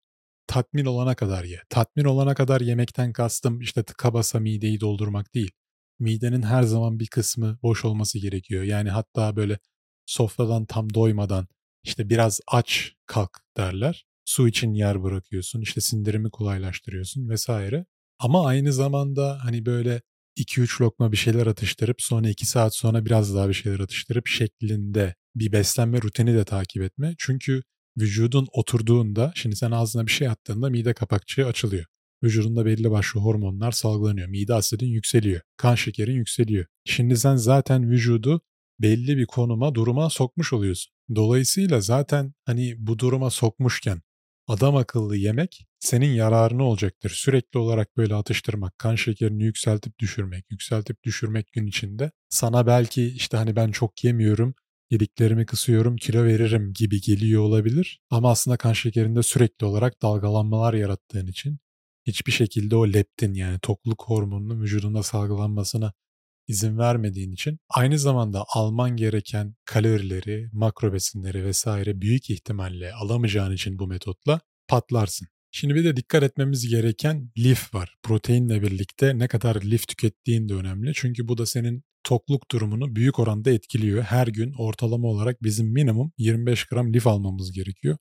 tatmin 0.48 0.86
olana 0.86 1.16
kadar 1.16 1.44
ye. 1.44 1.62
Tatmin 1.70 2.04
olana 2.06 2.36
kadar 2.36 2.62
yemekten 2.62 3.14
kastım 3.14 3.62
işte 3.62 3.84
tıka 3.84 4.14
basa 4.14 4.40
mideyi 4.40 4.80
doldurmak 4.80 5.36
değil. 5.36 5.52
Midenin 6.00 6.42
her 6.42 6.64
zaman 6.64 7.00
bir 7.00 7.08
kısmı 7.08 7.60
boş 7.64 7.86
olması 7.86 8.20
gerekiyor. 8.20 8.64
Yani 8.64 8.90
hatta 8.90 9.36
böyle 9.36 9.60
sofradan 10.06 10.66
tam 10.66 10.94
doymadan 10.94 11.48
işte 11.84 12.10
biraz 12.10 12.40
aç 12.48 12.94
kalk 13.06 13.40
derler. 13.58 14.06
Su 14.30 14.48
için 14.48 14.74
yer 14.74 15.04
bırakıyorsun, 15.04 15.62
işte 15.62 15.82
sindirimi 15.82 16.30
kolaylaştırıyorsun 16.32 17.30
vesaire. 17.30 17.86
Ama 18.20 18.46
aynı 18.46 18.74
zamanda 18.74 19.40
hani 19.44 19.66
böyle 19.66 20.02
2-3 20.38 20.82
lokma 20.82 21.12
bir 21.12 21.18
şeyler 21.18 21.48
atıştırıp 21.48 22.02
sonra 22.02 22.30
2 22.30 22.46
saat 22.46 22.76
sonra 22.76 23.06
biraz 23.06 23.36
daha 23.36 23.50
bir 23.50 23.54
şeyler 23.54 23.80
atıştırıp 23.80 24.28
şeklinde 24.28 25.16
bir 25.36 25.52
beslenme 25.52 26.02
rutini 26.02 26.34
de 26.34 26.46
takip 26.46 26.84
etme. 26.84 27.16
Çünkü 27.18 27.62
vücudun 27.98 28.48
oturduğunda 28.54 29.32
şimdi 29.36 29.56
sen 29.56 29.72
ağzına 29.72 30.06
bir 30.06 30.12
şey 30.12 30.28
attığında 30.28 30.70
mide 30.70 30.94
kapakçığı 30.94 31.46
açılıyor. 31.46 31.86
Vücudunda 32.24 32.66
belli 32.66 32.92
başlı 32.92 33.20
hormonlar 33.20 33.72
salgılanıyor. 33.72 34.28
Mide 34.28 34.54
asidin 34.54 34.88
yükseliyor. 34.88 35.42
Kan 35.58 35.76
şekerin 35.76 36.16
yükseliyor. 36.16 36.66
Şimdi 36.86 37.18
sen 37.18 37.36
zaten 37.36 37.90
vücudu 37.92 38.42
belli 38.80 39.18
bir 39.18 39.26
konuma, 39.26 39.76
duruma 39.76 40.10
sokmuş 40.10 40.54
oluyorsun. 40.54 40.94
Dolayısıyla 41.16 41.82
zaten 41.82 42.34
hani 42.46 42.76
bu 42.78 43.00
duruma 43.00 43.30
sokmuşken 43.30 44.02
adam 44.50 44.76
akıllı 44.76 45.18
yemek 45.18 45.66
senin 45.80 46.14
yararına 46.14 46.64
olacaktır. 46.64 47.10
Sürekli 47.10 47.60
olarak 47.60 47.98
böyle 47.98 48.16
atıştırmak, 48.16 48.80
kan 48.80 48.96
şekerini 48.96 49.44
yükseltip 49.44 50.00
düşürmek, 50.00 50.46
yükseltip 50.52 51.04
düşürmek 51.04 51.52
gün 51.52 51.68
içinde 51.68 52.12
sana 52.30 52.68
belki 52.68 53.06
işte 53.08 53.38
hani 53.38 53.56
ben 53.56 53.72
çok 53.72 54.04
yemiyorum, 54.04 54.56
yediklerimi 54.90 55.46
kısıyorum, 55.46 55.96
kilo 55.98 56.24
veririm 56.24 56.74
gibi 56.74 57.02
geliyor 57.02 57.42
olabilir. 57.42 58.02
Ama 58.10 58.32
aslında 58.32 58.58
kan 58.58 58.74
şekerinde 58.74 59.24
sürekli 59.24 59.66
olarak 59.66 60.02
dalgalanmalar 60.02 60.74
yarattığın 60.74 61.28
için 61.28 61.60
hiçbir 62.08 62.32
şekilde 62.32 62.76
o 62.76 62.88
leptin 62.88 63.34
yani 63.34 63.60
tokluk 63.60 64.04
hormonunun 64.04 64.62
vücudunda 64.62 65.04
salgılanmasına 65.04 65.94
izin 66.50 66.78
vermediğin 66.78 67.32
için 67.32 67.60
aynı 67.70 68.00
zamanda 68.00 68.44
alman 68.56 68.96
gereken 68.98 69.56
kalorileri, 69.66 70.50
makro 70.54 70.94
besinleri 70.94 71.46
vesaire 71.46 72.02
büyük 72.02 72.30
ihtimalle 72.30 72.94
alamayacağın 72.94 73.54
için 73.54 73.80
bu 73.80 73.88
metotla 73.88 74.42
patlarsın. 74.68 75.28
Şimdi 75.52 75.76
bir 75.76 75.84
de 75.84 75.96
dikkat 75.96 76.24
etmemiz 76.24 76.70
gereken 76.70 77.32
lif 77.38 77.74
var. 77.74 77.96
Proteinle 78.04 78.62
birlikte 78.62 79.18
ne 79.18 79.28
kadar 79.28 79.62
lif 79.62 79.88
tükettiğin 79.88 80.50
de 80.50 80.54
önemli. 80.54 80.92
Çünkü 80.96 81.28
bu 81.28 81.38
da 81.38 81.46
senin 81.46 81.84
tokluk 82.04 82.52
durumunu 82.52 82.96
büyük 82.96 83.20
oranda 83.20 83.52
etkiliyor. 83.52 84.04
Her 84.04 84.28
gün 84.28 84.54
ortalama 84.58 85.08
olarak 85.08 85.44
bizim 85.44 85.74
minimum 85.74 86.12
25 86.18 86.66
gram 86.66 86.94
lif 86.94 87.08
almamız 87.08 87.52
gerekiyor. 87.52 87.98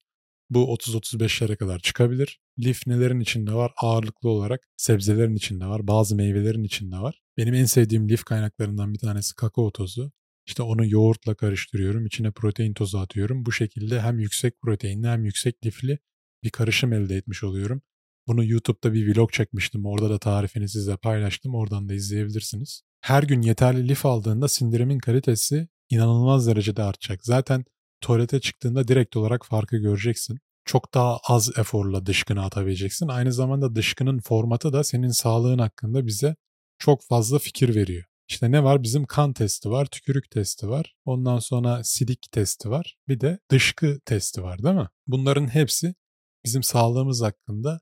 Bu 0.50 0.76
30-35'lere 0.76 1.56
kadar 1.56 1.78
çıkabilir. 1.78 2.40
Lif 2.58 2.86
nelerin 2.86 3.20
içinde 3.20 3.52
var? 3.52 3.72
Ağırlıklı 3.82 4.28
olarak 4.28 4.60
sebzelerin 4.76 5.36
içinde 5.36 5.66
var. 5.66 5.86
Bazı 5.86 6.16
meyvelerin 6.16 6.64
içinde 6.64 6.96
var. 6.96 7.20
Benim 7.38 7.54
en 7.54 7.64
sevdiğim 7.64 8.08
lif 8.08 8.24
kaynaklarından 8.24 8.94
bir 8.94 8.98
tanesi 8.98 9.34
kakao 9.34 9.70
tozu. 9.70 10.12
İşte 10.46 10.62
onu 10.62 10.86
yoğurtla 10.86 11.34
karıştırıyorum. 11.34 12.06
İçine 12.06 12.30
protein 12.30 12.74
tozu 12.74 12.98
atıyorum. 12.98 13.46
Bu 13.46 13.52
şekilde 13.52 14.00
hem 14.00 14.18
yüksek 14.18 14.60
proteinli 14.60 15.06
hem 15.08 15.24
yüksek 15.24 15.66
lifli 15.66 15.98
bir 16.42 16.50
karışım 16.50 16.92
elde 16.92 17.16
etmiş 17.16 17.44
oluyorum. 17.44 17.82
Bunu 18.26 18.44
YouTube'da 18.44 18.92
bir 18.92 19.16
vlog 19.16 19.32
çekmiştim. 19.32 19.86
Orada 19.86 20.10
da 20.10 20.18
tarifini 20.18 20.68
size 20.68 20.96
paylaştım. 20.96 21.54
Oradan 21.54 21.88
da 21.88 21.94
izleyebilirsiniz. 21.94 22.82
Her 23.00 23.22
gün 23.22 23.42
yeterli 23.42 23.88
lif 23.88 24.06
aldığında 24.06 24.48
sindirimin 24.48 24.98
kalitesi 24.98 25.68
inanılmaz 25.90 26.46
derecede 26.46 26.82
artacak. 26.82 27.24
Zaten 27.24 27.64
tuvalete 28.00 28.40
çıktığında 28.40 28.88
direkt 28.88 29.16
olarak 29.16 29.46
farkı 29.46 29.76
göreceksin. 29.76 30.38
Çok 30.64 30.94
daha 30.94 31.18
az 31.28 31.58
eforla 31.58 32.06
dışkını 32.06 32.44
atabileceksin. 32.44 33.08
Aynı 33.08 33.32
zamanda 33.32 33.74
dışkının 33.74 34.18
formatı 34.18 34.72
da 34.72 34.84
senin 34.84 35.10
sağlığın 35.10 35.58
hakkında 35.58 36.06
bize 36.06 36.36
çok 36.78 37.04
fazla 37.04 37.38
fikir 37.38 37.74
veriyor. 37.74 38.04
İşte 38.28 38.50
ne 38.50 38.64
var? 38.64 38.82
Bizim 38.82 39.06
kan 39.06 39.32
testi 39.32 39.70
var, 39.70 39.86
tükürük 39.86 40.30
testi 40.30 40.68
var. 40.68 40.94
Ondan 41.04 41.38
sonra 41.38 41.84
sidik 41.84 42.26
testi 42.32 42.70
var. 42.70 42.96
Bir 43.08 43.20
de 43.20 43.38
dışkı 43.50 44.00
testi 44.04 44.42
var 44.42 44.62
değil 44.62 44.74
mi? 44.74 44.88
Bunların 45.06 45.48
hepsi 45.54 45.94
bizim 46.44 46.62
sağlığımız 46.62 47.22
hakkında 47.22 47.80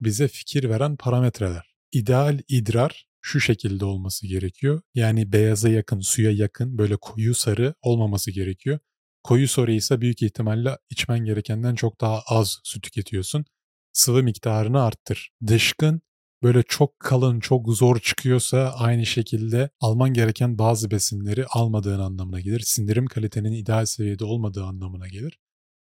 bize 0.00 0.28
fikir 0.28 0.68
veren 0.68 0.96
parametreler. 0.96 1.74
İdeal 1.92 2.40
idrar 2.48 3.06
şu 3.20 3.40
şekilde 3.40 3.84
olması 3.84 4.26
gerekiyor. 4.26 4.82
Yani 4.94 5.32
beyaza 5.32 5.68
yakın, 5.68 6.00
suya 6.00 6.30
yakın, 6.30 6.78
böyle 6.78 6.96
koyu 6.96 7.34
sarı 7.34 7.74
olmaması 7.82 8.30
gerekiyor. 8.30 8.78
Koyu 9.22 9.48
soru 9.48 9.72
ise 9.72 10.00
büyük 10.00 10.22
ihtimalle 10.22 10.78
içmen 10.90 11.24
gerekenden 11.24 11.74
çok 11.74 12.00
daha 12.00 12.22
az 12.26 12.60
su 12.64 12.80
tüketiyorsun. 12.80 13.44
Sıvı 13.92 14.22
miktarını 14.22 14.82
arttır. 14.82 15.30
Dışkın 15.46 16.02
böyle 16.42 16.62
çok 16.62 17.00
kalın, 17.00 17.40
çok 17.40 17.68
zor 17.68 17.98
çıkıyorsa 17.98 18.74
aynı 18.78 19.06
şekilde 19.06 19.70
alman 19.80 20.12
gereken 20.12 20.58
bazı 20.58 20.90
besinleri 20.90 21.46
almadığın 21.46 22.00
anlamına 22.00 22.40
gelir. 22.40 22.60
Sindirim 22.60 23.06
kalitenin 23.06 23.52
ideal 23.52 23.84
seviyede 23.84 24.24
olmadığı 24.24 24.64
anlamına 24.64 25.08
gelir. 25.08 25.38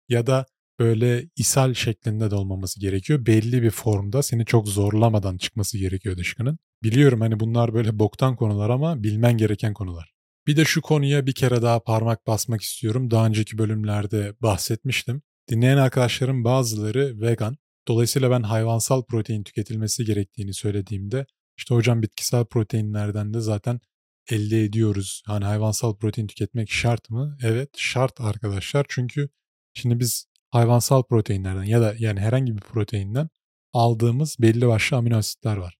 Ya 0.08 0.26
da 0.26 0.46
böyle 0.78 1.28
ishal 1.36 1.74
şeklinde 1.74 2.30
de 2.30 2.34
olmaması 2.34 2.80
gerekiyor. 2.80 3.26
Belli 3.26 3.62
bir 3.62 3.70
formda 3.70 4.22
seni 4.22 4.44
çok 4.44 4.68
zorlamadan 4.68 5.38
çıkması 5.38 5.78
gerekiyor 5.78 6.16
dışkının. 6.16 6.58
Biliyorum 6.82 7.20
hani 7.20 7.40
bunlar 7.40 7.74
böyle 7.74 7.98
boktan 7.98 8.36
konular 8.36 8.70
ama 8.70 9.02
bilmen 9.02 9.36
gereken 9.36 9.74
konular. 9.74 10.12
Bir 10.46 10.56
de 10.56 10.64
şu 10.64 10.82
konuya 10.82 11.26
bir 11.26 11.34
kere 11.34 11.62
daha 11.62 11.80
parmak 11.80 12.26
basmak 12.26 12.62
istiyorum. 12.62 13.10
Daha 13.10 13.26
önceki 13.26 13.58
bölümlerde 13.58 14.34
bahsetmiştim. 14.42 15.22
Dinleyen 15.50 15.76
arkadaşlarım 15.76 16.44
bazıları 16.44 17.20
vegan. 17.20 17.56
Dolayısıyla 17.88 18.30
ben 18.30 18.42
hayvansal 18.42 19.04
protein 19.04 19.42
tüketilmesi 19.42 20.04
gerektiğini 20.04 20.54
söylediğimde 20.54 21.26
işte 21.58 21.74
hocam 21.74 22.02
bitkisel 22.02 22.44
proteinlerden 22.44 23.34
de 23.34 23.40
zaten 23.40 23.80
elde 24.30 24.64
ediyoruz. 24.64 25.22
Hani 25.26 25.44
hayvansal 25.44 25.96
protein 25.96 26.26
tüketmek 26.26 26.70
şart 26.70 27.10
mı? 27.10 27.36
Evet 27.42 27.70
şart 27.76 28.20
arkadaşlar. 28.20 28.86
Çünkü 28.88 29.28
şimdi 29.74 30.00
biz 30.00 30.26
hayvansal 30.50 31.02
proteinlerden 31.02 31.64
ya 31.64 31.80
da 31.80 31.94
yani 31.98 32.20
herhangi 32.20 32.56
bir 32.56 32.60
proteinden 32.60 33.28
aldığımız 33.72 34.36
belli 34.40 34.66
başlı 34.66 34.96
amino 34.96 35.16
asitler 35.16 35.56
var. 35.56 35.76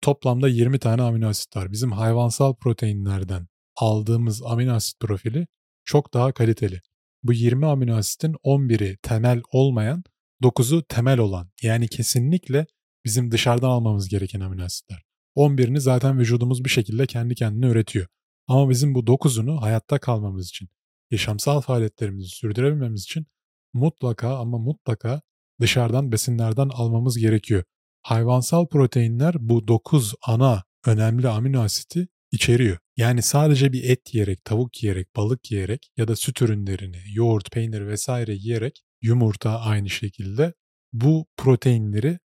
Toplamda 0.00 0.48
20 0.48 0.78
tane 0.78 1.02
amino 1.02 1.28
asit 1.28 1.56
var. 1.56 1.72
Bizim 1.72 1.92
hayvansal 1.92 2.54
proteinlerden 2.54 3.46
aldığımız 3.76 4.42
amino 4.42 4.74
asit 4.74 5.00
profili 5.00 5.46
çok 5.84 6.14
daha 6.14 6.32
kaliteli. 6.32 6.80
Bu 7.22 7.32
20 7.32 7.66
amino 7.66 7.96
asitin 7.96 8.32
11'i 8.44 8.96
temel 9.02 9.42
olmayan, 9.52 10.04
9'u 10.42 10.82
temel 10.82 11.18
olan 11.18 11.50
yani 11.62 11.88
kesinlikle 11.88 12.66
bizim 13.04 13.30
dışarıdan 13.30 13.70
almamız 13.70 14.08
gereken 14.08 14.40
amino 14.40 14.64
asitler. 14.64 15.02
11'ini 15.36 15.80
zaten 15.80 16.18
vücudumuz 16.18 16.64
bir 16.64 16.70
şekilde 16.70 17.06
kendi 17.06 17.34
kendine 17.34 17.66
üretiyor. 17.66 18.06
Ama 18.46 18.70
bizim 18.70 18.94
bu 18.94 19.00
9'unu 19.00 19.60
hayatta 19.60 19.98
kalmamız 19.98 20.48
için, 20.48 20.68
yaşamsal 21.10 21.60
faaliyetlerimizi 21.60 22.28
sürdürebilmemiz 22.28 23.02
için 23.02 23.26
mutlaka 23.72 24.38
ama 24.38 24.58
mutlaka 24.58 25.20
dışarıdan 25.60 26.12
besinlerden 26.12 26.68
almamız 26.68 27.18
gerekiyor. 27.18 27.64
Hayvansal 28.02 28.66
proteinler 28.66 29.34
bu 29.38 29.68
9 29.68 30.14
ana 30.26 30.64
önemli 30.86 31.28
amino 31.28 31.60
asiti 31.62 32.08
içeriyor. 32.32 32.78
Yani 32.96 33.22
sadece 33.22 33.72
bir 33.72 33.90
et 33.90 34.14
yiyerek, 34.14 34.44
tavuk 34.44 34.82
yiyerek, 34.82 35.16
balık 35.16 35.50
yiyerek 35.50 35.90
ya 35.96 36.08
da 36.08 36.16
süt 36.16 36.42
ürünlerini, 36.42 36.98
yoğurt, 37.12 37.50
peynir 37.52 37.86
vesaire 37.86 38.34
yiyerek 38.34 38.82
yumurta 39.04 39.60
aynı 39.60 39.90
şekilde 39.90 40.54
bu 40.92 41.26
proteinleri 41.36 42.18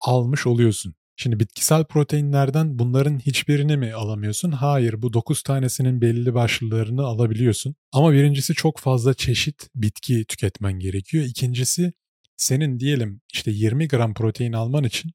almış 0.00 0.46
oluyorsun. 0.46 0.94
Şimdi 1.16 1.40
bitkisel 1.40 1.84
proteinlerden 1.84 2.78
bunların 2.78 3.18
hiçbirini 3.18 3.76
mi 3.76 3.92
alamıyorsun? 3.92 4.50
Hayır 4.52 5.02
bu 5.02 5.12
9 5.12 5.42
tanesinin 5.42 6.00
belli 6.00 6.34
başlılarını 6.34 7.02
alabiliyorsun. 7.02 7.74
Ama 7.92 8.12
birincisi 8.12 8.54
çok 8.54 8.78
fazla 8.78 9.14
çeşit 9.14 9.68
bitki 9.74 10.24
tüketmen 10.28 10.78
gerekiyor. 10.78 11.24
İkincisi 11.24 11.92
senin 12.36 12.80
diyelim 12.80 13.20
işte 13.32 13.50
20 13.50 13.88
gram 13.88 14.14
protein 14.14 14.52
alman 14.52 14.84
için 14.84 15.10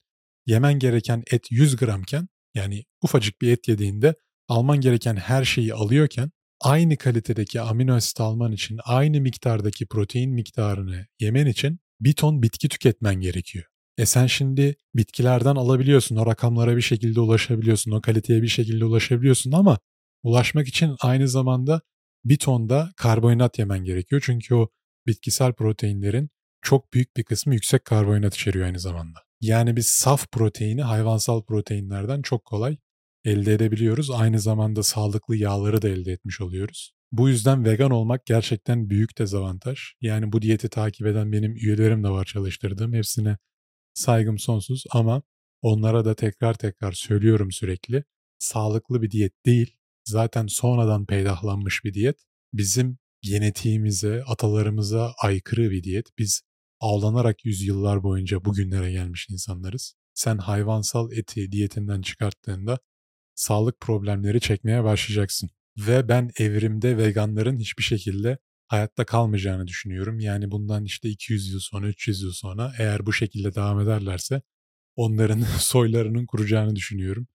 yemen 0.45 0.80
gereken 0.80 1.24
et 1.32 1.51
100 1.51 1.76
gramken 1.76 2.28
yani 2.55 2.84
ufacık 3.03 3.41
bir 3.41 3.51
et 3.51 3.68
yediğinde 3.68 4.16
alman 4.47 4.82
gereken 4.82 5.16
her 5.16 5.43
şeyi 5.43 5.74
alıyorken 5.74 6.32
aynı 6.66 6.97
kalitedeki 6.97 7.61
amino 7.61 7.95
asit 7.95 8.22
alman 8.22 8.51
için 8.51 8.80
aynı 8.86 9.22
miktardaki 9.22 9.86
protein 9.86 10.32
miktarını 10.32 11.05
yemen 11.20 11.45
için 11.45 11.80
bir 11.99 12.13
ton 12.13 12.43
bitki 12.43 12.70
tüketmen 12.70 13.16
gerekiyor. 13.16 13.66
E 13.97 14.05
sen 14.05 14.28
şimdi 14.28 14.76
bitkilerden 14.95 15.55
alabiliyorsun, 15.55 16.16
o 16.16 16.26
rakamlara 16.26 16.78
bir 16.78 16.82
şekilde 16.82 17.20
ulaşabiliyorsun, 17.20 17.91
o 17.91 18.01
kaliteye 18.01 18.41
bir 18.41 18.47
şekilde 18.47 18.86
ulaşabiliyorsun 18.86 19.51
ama 19.51 19.80
ulaşmak 20.24 20.68
için 20.68 20.95
aynı 21.01 21.28
zamanda 21.28 21.82
bir 22.26 22.38
ton 22.38 22.70
da 22.70 22.91
karbonhidrat 22.97 23.59
yemen 23.59 23.84
gerekiyor. 23.84 24.22
Çünkü 24.26 24.55
o 24.55 24.70
bitkisel 25.07 25.53
proteinlerin 25.53 26.30
çok 26.61 26.93
büyük 26.93 27.18
bir 27.18 27.24
kısmı 27.24 27.53
yüksek 27.53 27.86
karbonhidrat 27.86 28.36
içeriyor 28.36 28.66
aynı 28.66 28.80
zamanda. 28.80 29.20
Yani 29.41 29.76
biz 29.76 29.88
saf 29.88 30.32
proteini 30.32 30.84
hayvansal 30.84 31.43
proteinlerden 31.43 32.22
çok 32.22 32.45
kolay 32.45 32.78
elde 33.26 33.53
edebiliyoruz. 33.53 34.11
Aynı 34.11 34.39
zamanda 34.39 34.84
sağlıklı 34.84 35.36
yağları 35.36 35.82
da 35.82 35.89
elde 35.89 36.11
etmiş 36.11 36.41
oluyoruz. 36.41 36.91
Bu 37.11 37.30
yüzden 37.30 37.65
vegan 37.65 37.91
olmak 37.91 38.26
gerçekten 38.26 38.89
büyük 38.89 39.17
dezavantaj. 39.17 39.80
Yani 40.01 40.32
bu 40.32 40.41
diyeti 40.41 40.69
takip 40.69 41.07
eden 41.07 41.32
benim 41.32 41.55
üyelerim 41.55 42.03
de 42.03 42.09
var 42.09 42.26
çalıştırdığım. 42.26 42.93
Hepsine 42.93 43.38
saygım 43.93 44.39
sonsuz 44.39 44.84
ama 44.91 45.21
onlara 45.61 46.05
da 46.05 46.15
tekrar 46.15 46.53
tekrar 46.53 46.91
söylüyorum 46.91 47.51
sürekli. 47.51 48.03
Sağlıklı 48.39 49.01
bir 49.01 49.11
diyet 49.11 49.45
değil. 49.45 49.78
Zaten 50.05 50.47
sonradan 50.47 51.05
peydahlanmış 51.05 51.84
bir 51.84 51.93
diyet. 51.93 52.17
Bizim 52.53 52.97
genetiğimize, 53.21 54.23
atalarımıza 54.23 55.13
aykırı 55.23 55.71
bir 55.71 55.84
diyet. 55.84 56.05
Biz 56.17 56.41
avlanarak 56.80 57.45
yüzyıllar 57.45 58.03
boyunca 58.03 58.45
bugünlere 58.45 58.91
gelmiş 58.91 59.28
insanlarız. 59.30 59.95
Sen 60.13 60.38
hayvansal 60.38 61.11
eti 61.11 61.51
diyetinden 61.51 62.01
çıkarttığında 62.01 62.80
sağlık 63.36 63.81
problemleri 63.81 64.41
çekmeye 64.41 64.83
başlayacaksın. 64.83 65.49
Ve 65.77 66.09
ben 66.09 66.31
evrimde 66.39 66.97
veganların 66.97 67.59
hiçbir 67.59 67.83
şekilde 67.83 68.38
hayatta 68.67 69.05
kalmayacağını 69.05 69.67
düşünüyorum. 69.67 70.19
Yani 70.19 70.51
bundan 70.51 70.86
işte 70.86 71.09
200 71.09 71.53
yıl 71.53 71.59
sonra, 71.59 71.88
300 71.88 72.21
yıl 72.21 72.31
sonra 72.31 72.73
eğer 72.79 73.05
bu 73.05 73.13
şekilde 73.13 73.55
devam 73.55 73.79
ederlerse 73.79 74.41
onların 74.95 75.41
soylarının 75.59 76.25
kuracağını 76.25 76.75
düşünüyorum. 76.75 77.27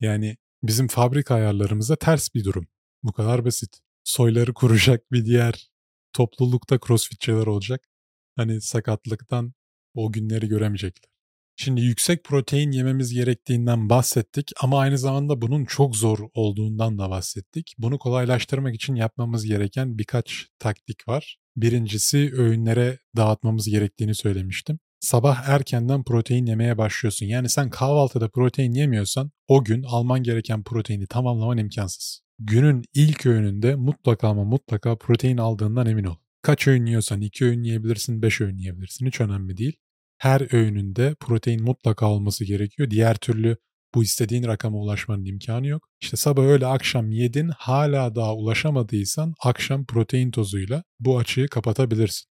Yani 0.00 0.36
bizim 0.62 0.88
fabrika 0.88 1.34
ayarlarımıza 1.34 1.96
ters 1.96 2.34
bir 2.34 2.44
durum. 2.44 2.66
Bu 3.02 3.12
kadar 3.12 3.44
basit. 3.44 3.80
Soyları 4.04 4.54
kuracak 4.54 5.12
bir 5.12 5.24
diğer 5.24 5.70
toplulukta 6.12 6.78
crossfitçiler 6.86 7.46
olacak. 7.46 7.88
Hani 8.36 8.60
sakatlıktan 8.60 9.52
o 9.94 10.12
günleri 10.12 10.48
göremeyecekler. 10.48 11.11
Şimdi 11.56 11.80
yüksek 11.80 12.24
protein 12.24 12.70
yememiz 12.70 13.14
gerektiğinden 13.14 13.88
bahsettik 13.90 14.52
ama 14.62 14.80
aynı 14.80 14.98
zamanda 14.98 15.42
bunun 15.42 15.64
çok 15.64 15.96
zor 15.96 16.18
olduğundan 16.34 16.98
da 16.98 17.10
bahsettik. 17.10 17.74
Bunu 17.78 17.98
kolaylaştırmak 17.98 18.74
için 18.74 18.94
yapmamız 18.94 19.44
gereken 19.44 19.98
birkaç 19.98 20.46
taktik 20.58 21.08
var. 21.08 21.38
Birincisi 21.56 22.32
öğünlere 22.36 22.98
dağıtmamız 23.16 23.68
gerektiğini 23.68 24.14
söylemiştim. 24.14 24.78
Sabah 25.00 25.48
erkenden 25.48 26.04
protein 26.04 26.46
yemeye 26.46 26.78
başlıyorsun. 26.78 27.26
Yani 27.26 27.48
sen 27.48 27.70
kahvaltıda 27.70 28.28
protein 28.28 28.72
yemiyorsan 28.72 29.30
o 29.48 29.64
gün 29.64 29.82
alman 29.82 30.22
gereken 30.22 30.62
proteini 30.62 31.06
tamamlaman 31.06 31.58
imkansız. 31.58 32.20
Günün 32.38 32.82
ilk 32.94 33.26
öğününde 33.26 33.74
mutlaka 33.74 34.28
ama 34.28 34.44
mutlaka 34.44 34.98
protein 34.98 35.36
aldığından 35.36 35.86
emin 35.86 36.04
ol. 36.04 36.16
Kaç 36.42 36.66
öğün 36.66 36.86
yiyorsan 36.86 37.20
2 37.20 37.44
öğün 37.44 37.62
yiyebilirsin, 37.62 38.22
5 38.22 38.40
öğün 38.40 38.58
yiyebilirsin. 38.58 39.06
Hiç 39.06 39.20
önemli 39.20 39.56
değil 39.56 39.76
her 40.22 40.54
öğününde 40.54 41.14
protein 41.20 41.62
mutlaka 41.62 42.10
olması 42.10 42.44
gerekiyor. 42.44 42.90
Diğer 42.90 43.16
türlü 43.16 43.56
bu 43.94 44.02
istediğin 44.02 44.44
rakama 44.44 44.78
ulaşmanın 44.78 45.24
imkanı 45.24 45.66
yok. 45.66 45.88
İşte 46.00 46.16
sabah 46.16 46.42
öyle 46.42 46.66
akşam 46.66 47.10
yedin 47.10 47.48
hala 47.48 48.14
daha 48.14 48.34
ulaşamadıysan 48.34 49.34
akşam 49.40 49.86
protein 49.86 50.30
tozuyla 50.30 50.84
bu 51.00 51.18
açığı 51.18 51.46
kapatabilirsin. 51.50 52.26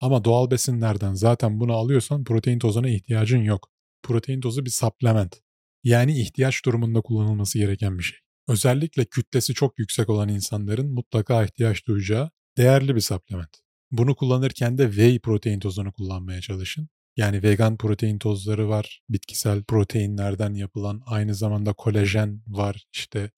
Ama 0.00 0.24
doğal 0.24 0.50
besinlerden 0.50 1.14
zaten 1.14 1.60
bunu 1.60 1.72
alıyorsan 1.72 2.24
protein 2.24 2.58
tozuna 2.58 2.88
ihtiyacın 2.88 3.42
yok. 3.42 3.68
Protein 4.02 4.40
tozu 4.40 4.64
bir 4.64 4.70
supplement. 4.70 5.40
Yani 5.84 6.20
ihtiyaç 6.20 6.64
durumunda 6.64 7.00
kullanılması 7.00 7.58
gereken 7.58 7.98
bir 7.98 8.02
şey. 8.02 8.18
Özellikle 8.48 9.04
kütlesi 9.04 9.54
çok 9.54 9.78
yüksek 9.78 10.08
olan 10.08 10.28
insanların 10.28 10.94
mutlaka 10.94 11.44
ihtiyaç 11.44 11.86
duyacağı 11.86 12.30
değerli 12.56 12.94
bir 12.94 13.00
supplement. 13.00 13.56
Bunu 13.90 14.14
kullanırken 14.14 14.78
de 14.78 14.86
whey 14.86 15.20
protein 15.20 15.60
tozunu 15.60 15.92
kullanmaya 15.92 16.40
çalışın. 16.40 16.88
Yani 17.16 17.42
vegan 17.42 17.76
protein 17.76 18.18
tozları 18.18 18.68
var, 18.68 19.02
bitkisel 19.08 19.64
proteinlerden 19.64 20.54
yapılan 20.54 21.02
aynı 21.06 21.34
zamanda 21.34 21.72
kolajen 21.72 22.42
var 22.46 22.86
işte 22.92 23.30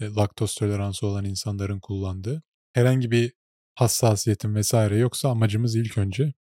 e, 0.00 0.06
laktoz 0.06 0.54
toleransı 0.54 1.06
olan 1.06 1.24
insanların 1.24 1.80
kullandığı. 1.80 2.42
Herhangi 2.72 3.10
bir 3.10 3.32
hassasiyetin 3.74 4.54
vesaire 4.54 4.96
yoksa 4.98 5.28
amacımız 5.30 5.76
ilk 5.76 5.98
önce 5.98 6.32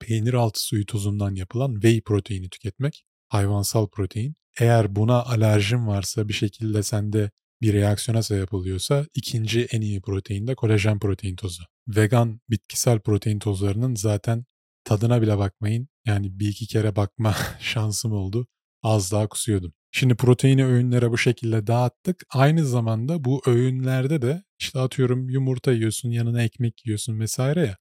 peynir 0.00 0.34
altı 0.34 0.60
suyu 0.60 0.86
tozundan 0.86 1.34
yapılan 1.34 1.74
whey 1.74 2.02
proteini 2.02 2.48
tüketmek, 2.50 3.04
hayvansal 3.28 3.88
protein. 3.88 4.34
Eğer 4.60 4.96
buna 4.96 5.22
alerjin 5.22 5.86
varsa 5.86 6.28
bir 6.28 6.32
şekilde 6.32 6.82
sende 6.82 7.30
bir 7.62 7.72
reaksiyona 7.72 8.22
sebep 8.22 8.54
oluyorsa 8.54 9.06
ikinci 9.14 9.64
en 9.64 9.80
iyi 9.80 10.00
protein 10.00 10.46
de 10.46 10.54
kolajen 10.54 10.98
protein 10.98 11.36
tozu. 11.36 11.62
Vegan 11.88 12.40
bitkisel 12.50 13.00
protein 13.00 13.38
tozlarının 13.38 13.94
zaten 13.94 14.44
Tadına 14.84 15.22
bile 15.22 15.38
bakmayın. 15.38 15.88
Yani 16.06 16.40
bir 16.40 16.48
iki 16.48 16.66
kere 16.66 16.96
bakma 16.96 17.34
şansım 17.60 18.12
oldu. 18.12 18.46
Az 18.82 19.12
daha 19.12 19.28
kusuyordum. 19.28 19.72
Şimdi 19.90 20.14
proteini 20.14 20.66
öğünlere 20.66 21.10
bu 21.10 21.18
şekilde 21.18 21.66
dağıttık. 21.66 22.24
Aynı 22.30 22.66
zamanda 22.66 23.24
bu 23.24 23.42
öğünlerde 23.46 24.22
de 24.22 24.42
işte 24.58 24.78
atıyorum 24.78 25.28
yumurta 25.28 25.72
yiyorsun, 25.72 26.10
yanına 26.10 26.42
ekmek 26.42 26.86
yiyorsun 26.86 27.20
vesaire 27.20 27.66
ya. 27.66 27.76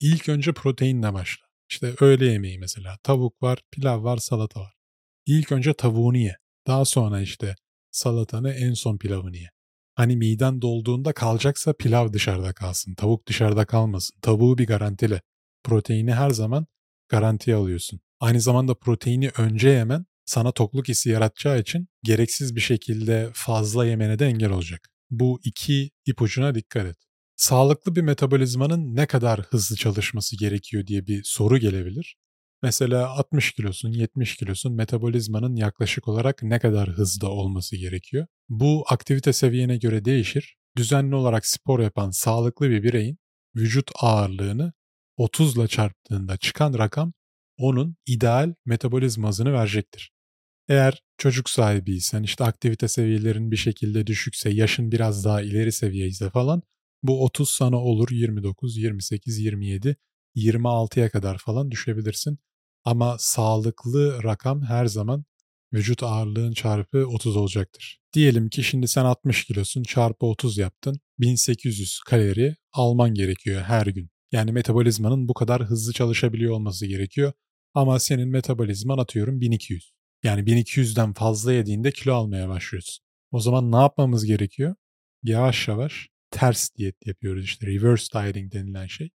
İlk 0.00 0.28
önce 0.28 0.52
proteinle 0.52 1.12
başla. 1.12 1.46
İşte 1.70 1.94
öğle 2.00 2.26
yemeği 2.26 2.58
mesela. 2.58 2.98
Tavuk 3.02 3.42
var, 3.42 3.62
pilav 3.70 4.04
var, 4.04 4.16
salata 4.16 4.60
var. 4.60 4.72
İlk 5.26 5.52
önce 5.52 5.74
tavuğunu 5.74 6.16
ye. 6.16 6.36
Daha 6.66 6.84
sonra 6.84 7.20
işte 7.20 7.54
salatanı 7.90 8.52
en 8.52 8.74
son 8.74 8.98
pilavını 8.98 9.36
ye. 9.36 9.50
Hani 9.94 10.16
miden 10.16 10.62
dolduğunda 10.62 11.12
kalacaksa 11.12 11.72
pilav 11.72 12.12
dışarıda 12.12 12.52
kalsın. 12.52 12.94
Tavuk 12.94 13.28
dışarıda 13.28 13.64
kalmasın. 13.64 14.20
Tavuğu 14.20 14.58
bir 14.58 14.66
garantile 14.66 15.20
proteini 15.64 16.14
her 16.14 16.30
zaman 16.30 16.66
garantiye 17.08 17.56
alıyorsun. 17.56 18.00
Aynı 18.20 18.40
zamanda 18.40 18.74
proteini 18.74 19.30
önce 19.38 19.68
yemen 19.68 20.06
sana 20.24 20.52
tokluk 20.52 20.88
hissi 20.88 21.10
yaratacağı 21.10 21.60
için 21.60 21.88
gereksiz 22.02 22.56
bir 22.56 22.60
şekilde 22.60 23.30
fazla 23.32 23.86
yemene 23.86 24.18
de 24.18 24.26
engel 24.26 24.50
olacak. 24.50 24.88
Bu 25.10 25.40
iki 25.44 25.90
ipucuna 26.06 26.54
dikkat 26.54 26.86
et. 26.86 26.96
Sağlıklı 27.36 27.96
bir 27.96 28.02
metabolizmanın 28.02 28.96
ne 28.96 29.06
kadar 29.06 29.40
hızlı 29.40 29.76
çalışması 29.76 30.36
gerekiyor 30.36 30.86
diye 30.86 31.06
bir 31.06 31.22
soru 31.24 31.58
gelebilir. 31.58 32.16
Mesela 32.62 33.08
60 33.08 33.52
kilosun, 33.52 33.92
70 33.92 34.36
kilosun 34.36 34.74
metabolizmanın 34.74 35.56
yaklaşık 35.56 36.08
olarak 36.08 36.42
ne 36.42 36.58
kadar 36.58 36.88
hızlı 36.88 37.28
olması 37.28 37.76
gerekiyor? 37.76 38.26
Bu 38.48 38.84
aktivite 38.88 39.32
seviyene 39.32 39.76
göre 39.76 40.04
değişir. 40.04 40.56
Düzenli 40.76 41.14
olarak 41.14 41.46
spor 41.46 41.80
yapan 41.80 42.10
sağlıklı 42.10 42.70
bir 42.70 42.82
bireyin 42.82 43.18
vücut 43.56 43.90
ağırlığını 44.00 44.72
30 45.16 45.56
ile 45.56 45.68
çarptığında 45.68 46.36
çıkan 46.36 46.74
rakam 46.78 47.12
onun 47.58 47.96
ideal 48.06 48.54
metabolizma 48.64 49.28
hızını 49.28 49.52
verecektir. 49.52 50.12
Eğer 50.68 51.02
çocuk 51.18 51.50
sahibiysen 51.50 52.22
işte 52.22 52.44
aktivite 52.44 52.88
seviyelerin 52.88 53.50
bir 53.50 53.56
şekilde 53.56 54.06
düşükse 54.06 54.50
yaşın 54.50 54.92
biraz 54.92 55.24
daha 55.24 55.42
ileri 55.42 55.72
seviyeyse 55.72 56.30
falan 56.30 56.62
bu 57.02 57.24
30 57.24 57.50
sana 57.50 57.76
olur 57.76 58.08
29, 58.10 58.76
28, 58.76 59.38
27, 59.38 59.96
26'ya 60.36 61.10
kadar 61.10 61.38
falan 61.38 61.70
düşebilirsin. 61.70 62.38
Ama 62.84 63.16
sağlıklı 63.18 64.22
rakam 64.24 64.62
her 64.62 64.86
zaman 64.86 65.24
vücut 65.72 66.02
ağırlığın 66.02 66.52
çarpı 66.52 67.06
30 67.06 67.36
olacaktır. 67.36 68.00
Diyelim 68.12 68.48
ki 68.48 68.64
şimdi 68.64 68.88
sen 68.88 69.04
60 69.04 69.44
kilosun 69.44 69.82
çarpı 69.82 70.26
30 70.26 70.58
yaptın. 70.58 71.00
1800 71.18 72.00
kalori 72.06 72.56
alman 72.72 73.14
gerekiyor 73.14 73.62
her 73.62 73.86
gün. 73.86 74.10
Yani 74.36 74.52
metabolizmanın 74.52 75.28
bu 75.28 75.34
kadar 75.34 75.62
hızlı 75.62 75.92
çalışabiliyor 75.92 76.52
olması 76.52 76.86
gerekiyor. 76.86 77.32
Ama 77.74 77.98
senin 77.98 78.28
metabolizman 78.28 78.98
atıyorum 78.98 79.40
1200. 79.40 79.92
Yani 80.22 80.40
1200'den 80.46 81.12
fazla 81.12 81.52
yediğinde 81.52 81.90
kilo 81.90 82.14
almaya 82.14 82.48
başlıyorsun. 82.48 83.04
O 83.30 83.40
zaman 83.40 83.72
ne 83.72 83.76
yapmamız 83.76 84.24
gerekiyor? 84.24 84.74
Yavaş 85.22 85.68
yavaş 85.68 86.08
ters 86.30 86.68
diyet 86.76 87.06
yapıyoruz 87.06 87.44
işte 87.44 87.66
reverse 87.66 88.06
dieting 88.12 88.52
denilen 88.52 88.86
şey. 88.86 89.10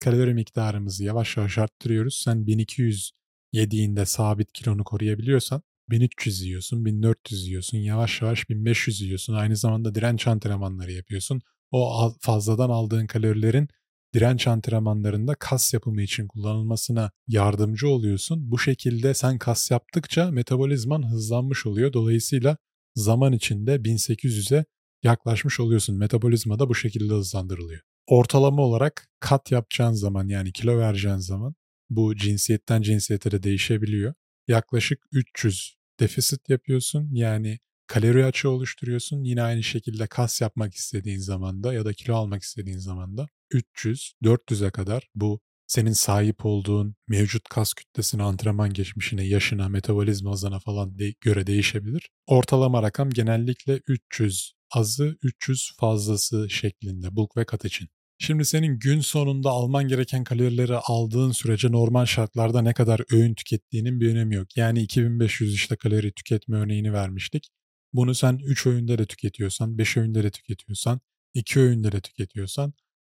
Kalori 0.00 0.34
miktarımızı 0.34 1.04
yavaş 1.04 1.36
yavaş 1.36 1.58
arttırıyoruz. 1.58 2.22
Sen 2.24 2.46
1200 2.46 3.12
yediğinde 3.52 4.06
sabit 4.06 4.52
kilonu 4.52 4.84
koruyabiliyorsan 4.84 5.62
1300 5.90 6.42
yiyorsun, 6.42 6.84
1400 6.84 7.46
yiyorsun, 7.46 7.78
yavaş 7.78 8.22
yavaş 8.22 8.50
1500 8.50 9.00
yiyorsun. 9.00 9.34
Aynı 9.34 9.56
zamanda 9.56 9.94
direnç 9.94 10.26
antrenmanları 10.26 10.92
yapıyorsun. 10.92 11.40
O 11.70 12.12
fazladan 12.20 12.70
aldığın 12.70 13.06
kalorilerin 13.06 13.68
direnç 14.16 14.46
antrenmanlarında 14.46 15.34
kas 15.34 15.74
yapımı 15.74 16.02
için 16.02 16.26
kullanılmasına 16.26 17.10
yardımcı 17.28 17.88
oluyorsun. 17.88 18.50
Bu 18.50 18.58
şekilde 18.58 19.14
sen 19.14 19.38
kas 19.38 19.70
yaptıkça 19.70 20.30
metabolizman 20.30 21.10
hızlanmış 21.10 21.66
oluyor. 21.66 21.92
Dolayısıyla 21.92 22.56
zaman 22.94 23.32
içinde 23.32 23.76
1800'e 23.76 24.64
yaklaşmış 25.02 25.60
oluyorsun. 25.60 25.98
Metabolizma 25.98 26.58
da 26.58 26.68
bu 26.68 26.74
şekilde 26.74 27.14
hızlandırılıyor. 27.14 27.80
Ortalama 28.06 28.62
olarak 28.62 29.08
kat 29.20 29.52
yapacağın 29.52 29.92
zaman 29.92 30.28
yani 30.28 30.52
kilo 30.52 30.78
vereceğin 30.78 31.16
zaman 31.16 31.54
bu 31.90 32.16
cinsiyetten 32.16 32.82
cinsiyete 32.82 33.30
de 33.30 33.42
değişebiliyor. 33.42 34.14
Yaklaşık 34.48 34.98
300 35.12 35.76
defisit 36.00 36.48
yapıyorsun. 36.48 37.10
Yani 37.12 37.58
kalori 37.86 38.24
açığı 38.24 38.50
oluşturuyorsun. 38.50 39.24
Yine 39.24 39.42
aynı 39.42 39.62
şekilde 39.62 40.06
kas 40.06 40.40
yapmak 40.40 40.74
istediğin 40.74 41.18
zamanda 41.18 41.72
ya 41.72 41.84
da 41.84 41.92
kilo 41.92 42.14
almak 42.14 42.42
istediğin 42.42 42.78
zamanda 42.78 43.28
300-400'e 43.52 44.70
kadar 44.70 45.08
bu 45.14 45.40
senin 45.66 45.92
sahip 45.92 46.46
olduğun 46.46 46.94
mevcut 47.08 47.48
kas 47.48 47.74
kütlesine, 47.74 48.22
antrenman 48.22 48.72
geçmişine, 48.72 49.24
yaşına, 49.24 49.68
metabolizma 49.68 50.32
hızına 50.32 50.60
falan 50.60 50.98
de 50.98 51.14
göre 51.20 51.46
değişebilir. 51.46 52.10
Ortalama 52.26 52.82
rakam 52.82 53.10
genellikle 53.10 53.80
300 53.88 54.52
azı, 54.70 55.16
300 55.22 55.72
fazlası 55.80 56.50
şeklinde 56.50 57.16
bulk 57.16 57.36
ve 57.36 57.44
kat 57.44 57.64
için. 57.64 57.88
Şimdi 58.18 58.44
senin 58.44 58.78
gün 58.78 59.00
sonunda 59.00 59.50
alman 59.50 59.88
gereken 59.88 60.24
kalorileri 60.24 60.76
aldığın 60.76 61.32
sürece 61.32 61.72
normal 61.72 62.06
şartlarda 62.06 62.62
ne 62.62 62.74
kadar 62.74 63.00
öğün 63.12 63.34
tükettiğinin 63.34 64.00
bir 64.00 64.10
önemi 64.10 64.34
yok. 64.34 64.56
Yani 64.56 64.80
2500 64.80 65.54
işte 65.54 65.76
kalori 65.76 66.12
tüketme 66.12 66.56
örneğini 66.56 66.92
vermiştik. 66.92 67.48
Bunu 67.92 68.14
sen 68.14 68.40
3 68.44 68.66
öğünde 68.66 68.98
de 68.98 69.06
tüketiyorsan, 69.06 69.78
5 69.78 69.96
öğünde 69.96 70.22
de 70.22 70.30
tüketiyorsan, 70.30 71.00
2 71.34 71.60
öğünde 71.60 71.92
de 71.92 72.00
tüketiyorsan 72.00 72.72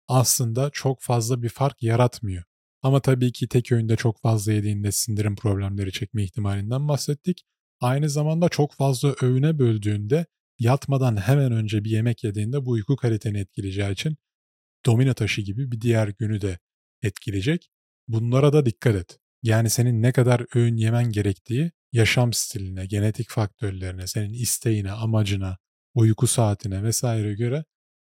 aslında 0.08 0.70
çok 0.72 1.02
fazla 1.02 1.42
bir 1.42 1.48
fark 1.48 1.82
yaratmıyor. 1.82 2.44
Ama 2.82 3.00
tabii 3.00 3.32
ki 3.32 3.48
tek 3.48 3.72
öğünde 3.72 3.96
çok 3.96 4.20
fazla 4.20 4.52
yediğinde 4.52 4.92
sindirim 4.92 5.36
problemleri 5.36 5.92
çekme 5.92 6.24
ihtimalinden 6.24 6.88
bahsettik. 6.88 7.44
Aynı 7.80 8.10
zamanda 8.10 8.48
çok 8.48 8.74
fazla 8.74 9.14
öğüne 9.22 9.58
böldüğünde 9.58 10.26
yatmadan 10.58 11.16
hemen 11.16 11.52
önce 11.52 11.84
bir 11.84 11.90
yemek 11.90 12.24
yediğinde 12.24 12.64
bu 12.64 12.70
uyku 12.70 12.96
kaliteni 12.96 13.38
etkileyeceği 13.38 13.92
için 13.92 14.16
domino 14.86 15.14
taşı 15.14 15.42
gibi 15.42 15.72
bir 15.72 15.80
diğer 15.80 16.08
günü 16.08 16.40
de 16.40 16.58
etkileyecek. 17.02 17.70
Bunlara 18.08 18.52
da 18.52 18.66
dikkat 18.66 18.94
et. 18.94 19.18
Yani 19.42 19.70
senin 19.70 20.02
ne 20.02 20.12
kadar 20.12 20.46
öğün 20.54 20.76
yemen 20.76 21.12
gerektiği 21.12 21.72
yaşam 21.92 22.32
stiline, 22.32 22.86
genetik 22.86 23.30
faktörlerine, 23.30 24.06
senin 24.06 24.32
isteğine, 24.32 24.92
amacına, 24.92 25.58
uyku 25.94 26.26
saatine 26.26 26.82
vesaire 26.82 27.34
göre 27.34 27.64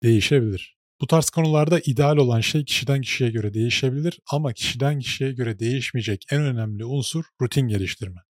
değişebilir. 0.04 0.75
Bu 1.02 1.08
tarz 1.08 1.30
konularda 1.30 1.80
ideal 1.80 2.18
olan 2.18 2.42
şey 2.42 2.66
kişiden 2.66 3.02
kişiye 3.02 3.32
göre 3.32 3.54
değişebilir 3.54 4.20
ama 4.32 4.54
kişiden 4.54 5.00
kişiye 5.00 5.32
göre 5.32 5.60
değişmeyecek 5.60 6.26
en 6.32 6.42
önemli 6.42 6.86
unsur 6.86 7.26
rutin 7.42 7.68
geliştirme. 7.68 8.22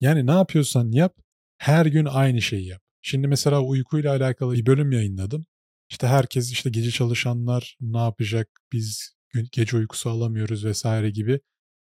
Yani 0.00 0.26
ne 0.26 0.32
yapıyorsan 0.32 0.92
yap, 0.92 1.16
her 1.58 1.86
gün 1.86 2.04
aynı 2.04 2.42
şeyi 2.42 2.66
yap. 2.66 2.82
Şimdi 3.02 3.28
mesela 3.28 3.60
uykuyla 3.60 4.16
alakalı 4.16 4.54
bir 4.54 4.66
bölüm 4.66 4.92
yayınladım. 4.92 5.46
İşte 5.90 6.06
herkes 6.06 6.52
işte 6.52 6.70
gece 6.70 6.90
çalışanlar 6.90 7.76
ne 7.80 7.98
yapacak, 7.98 8.48
biz 8.72 9.14
gece 9.52 9.76
uykusu 9.76 10.10
alamıyoruz 10.10 10.64
vesaire 10.64 11.10
gibi 11.10 11.40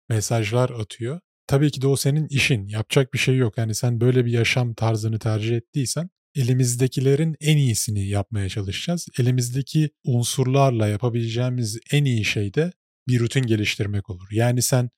mesajlar 0.09 0.69
atıyor. 0.69 1.19
Tabii 1.47 1.71
ki 1.71 1.81
de 1.81 1.87
o 1.87 1.95
senin 1.95 2.27
işin. 2.27 2.67
Yapacak 2.67 3.13
bir 3.13 3.19
şey 3.19 3.37
yok. 3.37 3.57
Yani 3.57 3.75
sen 3.75 4.01
böyle 4.01 4.25
bir 4.25 4.31
yaşam 4.31 4.73
tarzını 4.73 5.19
tercih 5.19 5.55
ettiysen 5.57 6.09
elimizdekilerin 6.35 7.35
en 7.39 7.57
iyisini 7.57 8.07
yapmaya 8.07 8.49
çalışacağız. 8.49 9.07
Elimizdeki 9.19 9.89
unsurlarla 10.03 10.87
yapabileceğimiz 10.87 11.79
en 11.91 12.05
iyi 12.05 12.25
şey 12.25 12.53
de 12.53 12.71
bir 13.07 13.19
rutin 13.19 13.41
geliştirmek 13.41 14.09
olur. 14.09 14.27
Yani 14.31 14.61
sen 14.61 14.89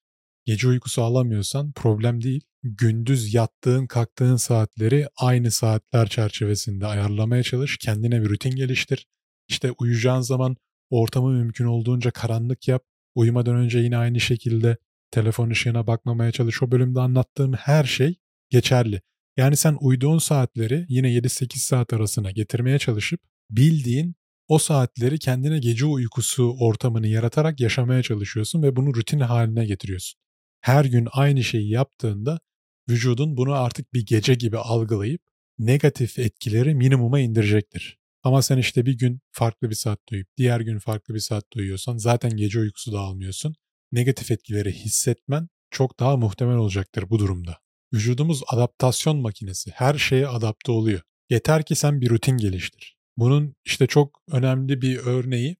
gece 0.45 0.67
uykusu 0.67 1.03
alamıyorsan 1.03 1.71
problem 1.71 2.23
değil. 2.23 2.41
Gündüz 2.63 3.33
yattığın 3.33 3.87
kalktığın 3.87 4.35
saatleri 4.35 5.07
aynı 5.17 5.51
saatler 5.51 6.07
çerçevesinde 6.07 6.85
ayarlamaya 6.85 7.43
çalış. 7.43 7.77
Kendine 7.77 8.21
bir 8.21 8.29
rutin 8.29 8.55
geliştir. 8.55 9.07
İşte 9.47 9.71
uyuyacağın 9.71 10.21
zaman 10.21 10.55
ortamı 10.89 11.31
mümkün 11.31 11.65
olduğunca 11.65 12.11
karanlık 12.11 12.67
yap. 12.67 12.83
Uyumadan 13.15 13.55
önce 13.55 13.79
yine 13.79 13.97
aynı 13.97 14.19
şekilde 14.19 14.77
telefon 15.11 15.49
ışığına 15.49 15.87
bakmamaya 15.87 16.31
çalış. 16.31 16.63
O 16.63 16.71
bölümde 16.71 16.99
anlattığım 16.99 17.53
her 17.53 17.83
şey 17.83 18.15
geçerli. 18.49 19.01
Yani 19.37 19.57
sen 19.57 19.77
uyduğun 19.81 20.17
saatleri 20.17 20.85
yine 20.89 21.07
7-8 21.07 21.57
saat 21.57 21.93
arasına 21.93 22.31
getirmeye 22.31 22.79
çalışıp 22.79 23.21
bildiğin 23.49 24.15
o 24.47 24.59
saatleri 24.59 25.19
kendine 25.19 25.59
gece 25.59 25.85
uykusu 25.85 26.55
ortamını 26.59 27.07
yaratarak 27.07 27.59
yaşamaya 27.59 28.03
çalışıyorsun 28.03 28.63
ve 28.63 28.75
bunu 28.75 28.95
rutin 28.95 29.19
haline 29.19 29.65
getiriyorsun. 29.65 30.19
Her 30.61 30.85
gün 30.85 31.07
aynı 31.11 31.43
şeyi 31.43 31.69
yaptığında 31.69 32.39
vücudun 32.89 33.37
bunu 33.37 33.53
artık 33.53 33.93
bir 33.93 34.05
gece 34.05 34.33
gibi 34.33 34.57
algılayıp 34.57 35.21
negatif 35.59 36.19
etkileri 36.19 36.75
minimuma 36.75 37.19
indirecektir. 37.19 37.97
Ama 38.23 38.41
sen 38.41 38.57
işte 38.57 38.85
bir 38.85 38.97
gün 38.97 39.19
farklı 39.31 39.69
bir 39.69 39.75
saat 39.75 39.99
uyuyup 40.11 40.27
diğer 40.37 40.59
gün 40.59 40.79
farklı 40.79 41.13
bir 41.13 41.19
saat 41.19 41.55
uyuyorsan 41.55 41.97
zaten 41.97 42.37
gece 42.37 42.59
uykusu 42.59 42.93
da 42.93 42.99
almıyorsun. 42.99 43.55
Negatif 43.91 44.31
etkileri 44.31 44.71
hissetmen 44.71 45.49
çok 45.71 45.99
daha 45.99 46.17
muhtemel 46.17 46.55
olacaktır 46.55 47.09
bu 47.09 47.19
durumda. 47.19 47.57
Vücudumuz 47.97 48.41
adaptasyon 48.47 49.17
makinesi. 49.17 49.71
Her 49.71 49.97
şeye 49.97 50.27
adapte 50.27 50.71
oluyor. 50.71 51.01
Yeter 51.29 51.65
ki 51.65 51.75
sen 51.75 52.01
bir 52.01 52.09
rutin 52.09 52.37
geliştir. 52.37 52.97
Bunun 53.17 53.55
işte 53.65 53.87
çok 53.87 54.21
önemli 54.31 54.81
bir 54.81 54.97
örneği 54.97 55.57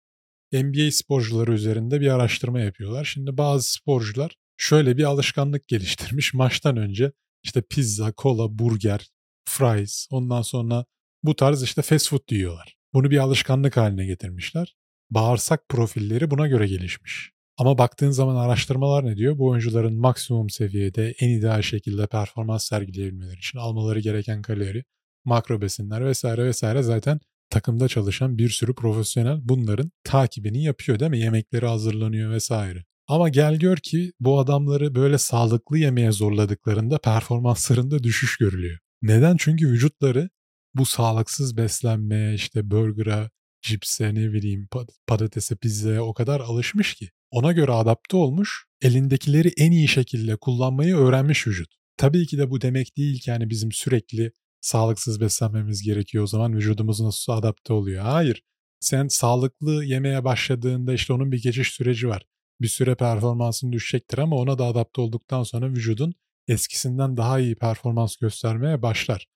NBA 0.54 0.92
sporcuları 0.92 1.54
üzerinde 1.54 2.02
bir 2.02 2.08
araştırma 2.08 2.60
yapıyorlar. 2.60 3.06
Şimdi 3.06 3.38
bazı 3.38 3.72
sporcular 3.72 4.36
şöyle 4.58 4.98
bir 4.98 5.04
alışkanlık 5.04 5.68
geliştirmiş 5.68 6.34
maçtan 6.34 6.78
önce 6.78 7.12
işte 7.44 7.62
pizza, 7.62 8.12
kola, 8.12 8.60
burger, 8.60 9.08
fries 9.50 10.08
ondan 10.12 10.42
sonra 10.42 10.86
bu 11.24 11.36
tarz 11.36 11.64
işte 11.64 11.82
fast 11.82 12.10
food 12.10 12.28
diyorlar. 12.28 12.76
Bunu 12.94 13.12
bir 13.12 13.18
alışkanlık 13.18 13.78
haline 13.78 14.06
getirmişler. 14.06 14.76
Bağırsak 15.10 15.70
profilleri 15.70 16.32
buna 16.32 16.48
göre 16.48 16.68
gelişmiş. 16.68 17.32
Ama 17.58 17.78
baktığın 17.78 18.12
zaman 18.12 18.36
araştırmalar 18.36 19.06
ne 19.06 19.18
diyor? 19.18 19.38
Bu 19.38 19.48
oyuncuların 19.48 20.00
maksimum 20.00 20.50
seviyede 20.50 21.16
en 21.20 21.30
ideal 21.30 21.62
şekilde 21.62 22.08
performans 22.08 22.68
sergileyebilmeleri 22.68 23.38
için 23.38 23.58
almaları 23.60 24.00
gereken 24.00 24.42
kalori, 24.42 24.84
makro 25.26 25.62
besinler 25.62 26.06
vesaire 26.06 26.46
vesaire 26.46 26.84
zaten 26.84 27.20
takımda 27.50 27.88
çalışan 27.88 28.38
bir 28.38 28.50
sürü 28.50 28.76
profesyonel 28.76 29.40
bunların 29.42 29.92
takibini 30.04 30.64
yapıyor 30.64 31.00
değil 31.00 31.12
mi? 31.12 31.20
Yemekleri 31.20 31.66
hazırlanıyor 31.66 32.32
vesaire. 32.32 32.86
Ama 33.08 33.30
gel 33.30 33.60
gör 33.60 33.78
ki 33.78 34.12
bu 34.20 34.40
adamları 34.40 34.96
böyle 34.96 35.18
sağlıklı 35.18 35.78
yemeye 35.78 36.12
zorladıklarında 36.12 36.98
performanslarında 36.98 38.04
düşüş 38.04 38.38
görülüyor. 38.38 38.80
Neden? 39.02 39.38
Çünkü 39.38 39.68
vücutları 39.68 40.30
bu 40.76 40.86
sağlıksız 40.86 41.58
beslenmeye, 41.58 42.34
işte 42.34 42.72
burger'a, 42.72 43.30
cipse, 43.62 44.16
ne 44.16 44.34
bileyim 44.34 44.68
patatese, 45.08 45.56
pizzaya 45.56 46.04
o 46.04 46.14
kadar 46.14 46.40
alışmış 46.40 46.96
ki 46.96 47.10
ona 47.32 47.52
göre 47.52 47.72
adapte 47.72 48.18
olmuş, 48.18 48.66
elindekileri 48.82 49.54
en 49.58 49.72
iyi 49.72 49.88
şekilde 49.88 50.36
kullanmayı 50.36 50.96
öğrenmiş 50.96 51.48
vücut. 51.48 51.76
Tabii 51.98 52.28
ki 52.28 52.38
de 52.38 52.50
bu 52.50 52.62
demek 52.62 52.98
değil 52.98 53.20
ki 53.20 53.30
yani 53.30 53.50
bizim 53.50 53.72
sürekli 53.72 54.32
sağlıksız 54.62 55.22
beslenmemiz 55.22 55.84
gerekiyor 55.84 56.24
o 56.24 56.28
zaman 56.28 56.54
vücudumuz 56.56 57.02
nasıl 57.02 57.34
adapte 57.34 57.74
oluyor. 57.74 58.04
Hayır. 58.04 58.44
Sen 58.80 59.08
sağlıklı 59.08 59.86
yemeye 59.86 60.24
başladığında 60.24 60.94
işte 60.94 61.14
onun 61.14 61.32
bir 61.32 61.42
geçiş 61.42 61.72
süreci 61.72 62.08
var. 62.08 62.26
Bir 62.62 62.68
süre 62.68 62.96
performansın 62.96 63.72
düşecektir 63.72 64.18
ama 64.18 64.36
ona 64.36 64.58
da 64.58 64.66
adapte 64.66 65.02
olduktan 65.02 65.44
sonra 65.44 65.70
vücudun 65.70 66.14
eskisinden 66.48 67.18
daha 67.18 67.40
iyi 67.40 67.56
performans 67.56 68.16
göstermeye 68.16 68.82
başlar. 68.82 69.28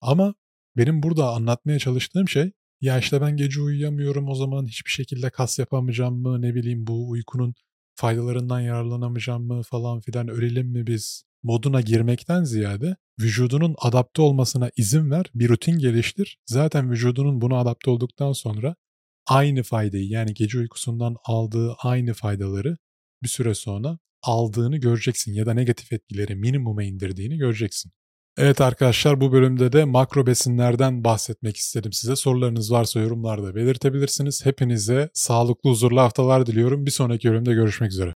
Ama 0.00 0.34
benim 0.76 1.02
burada 1.02 1.30
anlatmaya 1.30 1.78
çalıştığım 1.78 2.28
şey 2.28 2.52
ya 2.80 2.98
işte 2.98 3.20
ben 3.20 3.36
gece 3.36 3.60
uyuyamıyorum 3.60 4.28
o 4.28 4.34
zaman 4.34 4.66
hiçbir 4.66 4.90
şekilde 4.90 5.30
kas 5.30 5.58
yapamayacağım 5.58 6.22
mı 6.22 6.42
ne 6.42 6.54
bileyim 6.54 6.86
bu 6.86 7.10
uykunun 7.10 7.54
faydalarından 7.94 8.60
yararlanamayacağım 8.60 9.46
mı 9.46 9.62
falan 9.62 10.00
filan 10.00 10.28
ölelim 10.28 10.68
mi 10.68 10.86
biz 10.86 11.24
moduna 11.42 11.80
girmekten 11.80 12.44
ziyade 12.44 12.96
vücudunun 13.20 13.74
adapte 13.78 14.22
olmasına 14.22 14.70
izin 14.76 15.10
ver, 15.10 15.26
bir 15.34 15.48
rutin 15.48 15.78
geliştir. 15.78 16.38
Zaten 16.46 16.90
vücudunun 16.90 17.40
buna 17.40 17.58
adapte 17.58 17.90
olduktan 17.90 18.32
sonra 18.32 18.76
aynı 19.26 19.62
faydayı 19.62 20.08
yani 20.08 20.34
gece 20.34 20.58
uykusundan 20.58 21.16
aldığı 21.24 21.74
aynı 21.82 22.14
faydaları 22.14 22.76
bir 23.22 23.28
süre 23.28 23.54
sonra 23.54 23.98
aldığını 24.22 24.76
göreceksin 24.76 25.32
ya 25.32 25.46
da 25.46 25.54
negatif 25.54 25.92
etkileri 25.92 26.34
minimuma 26.36 26.84
indirdiğini 26.84 27.36
göreceksin. 27.36 27.92
Evet 28.40 28.60
arkadaşlar 28.60 29.20
bu 29.20 29.32
bölümde 29.32 29.72
de 29.72 29.84
makro 29.84 30.26
besinlerden 30.26 31.04
bahsetmek 31.04 31.56
istedim 31.56 31.92
size. 31.92 32.16
Sorularınız 32.16 32.72
varsa 32.72 33.00
yorumlarda 33.00 33.54
belirtebilirsiniz. 33.54 34.46
Hepinize 34.46 35.10
sağlıklı 35.14 35.70
huzurlu 35.70 36.00
haftalar 36.00 36.46
diliyorum. 36.46 36.86
Bir 36.86 36.90
sonraki 36.90 37.30
bölümde 37.30 37.54
görüşmek 37.54 37.90
üzere. 37.90 38.14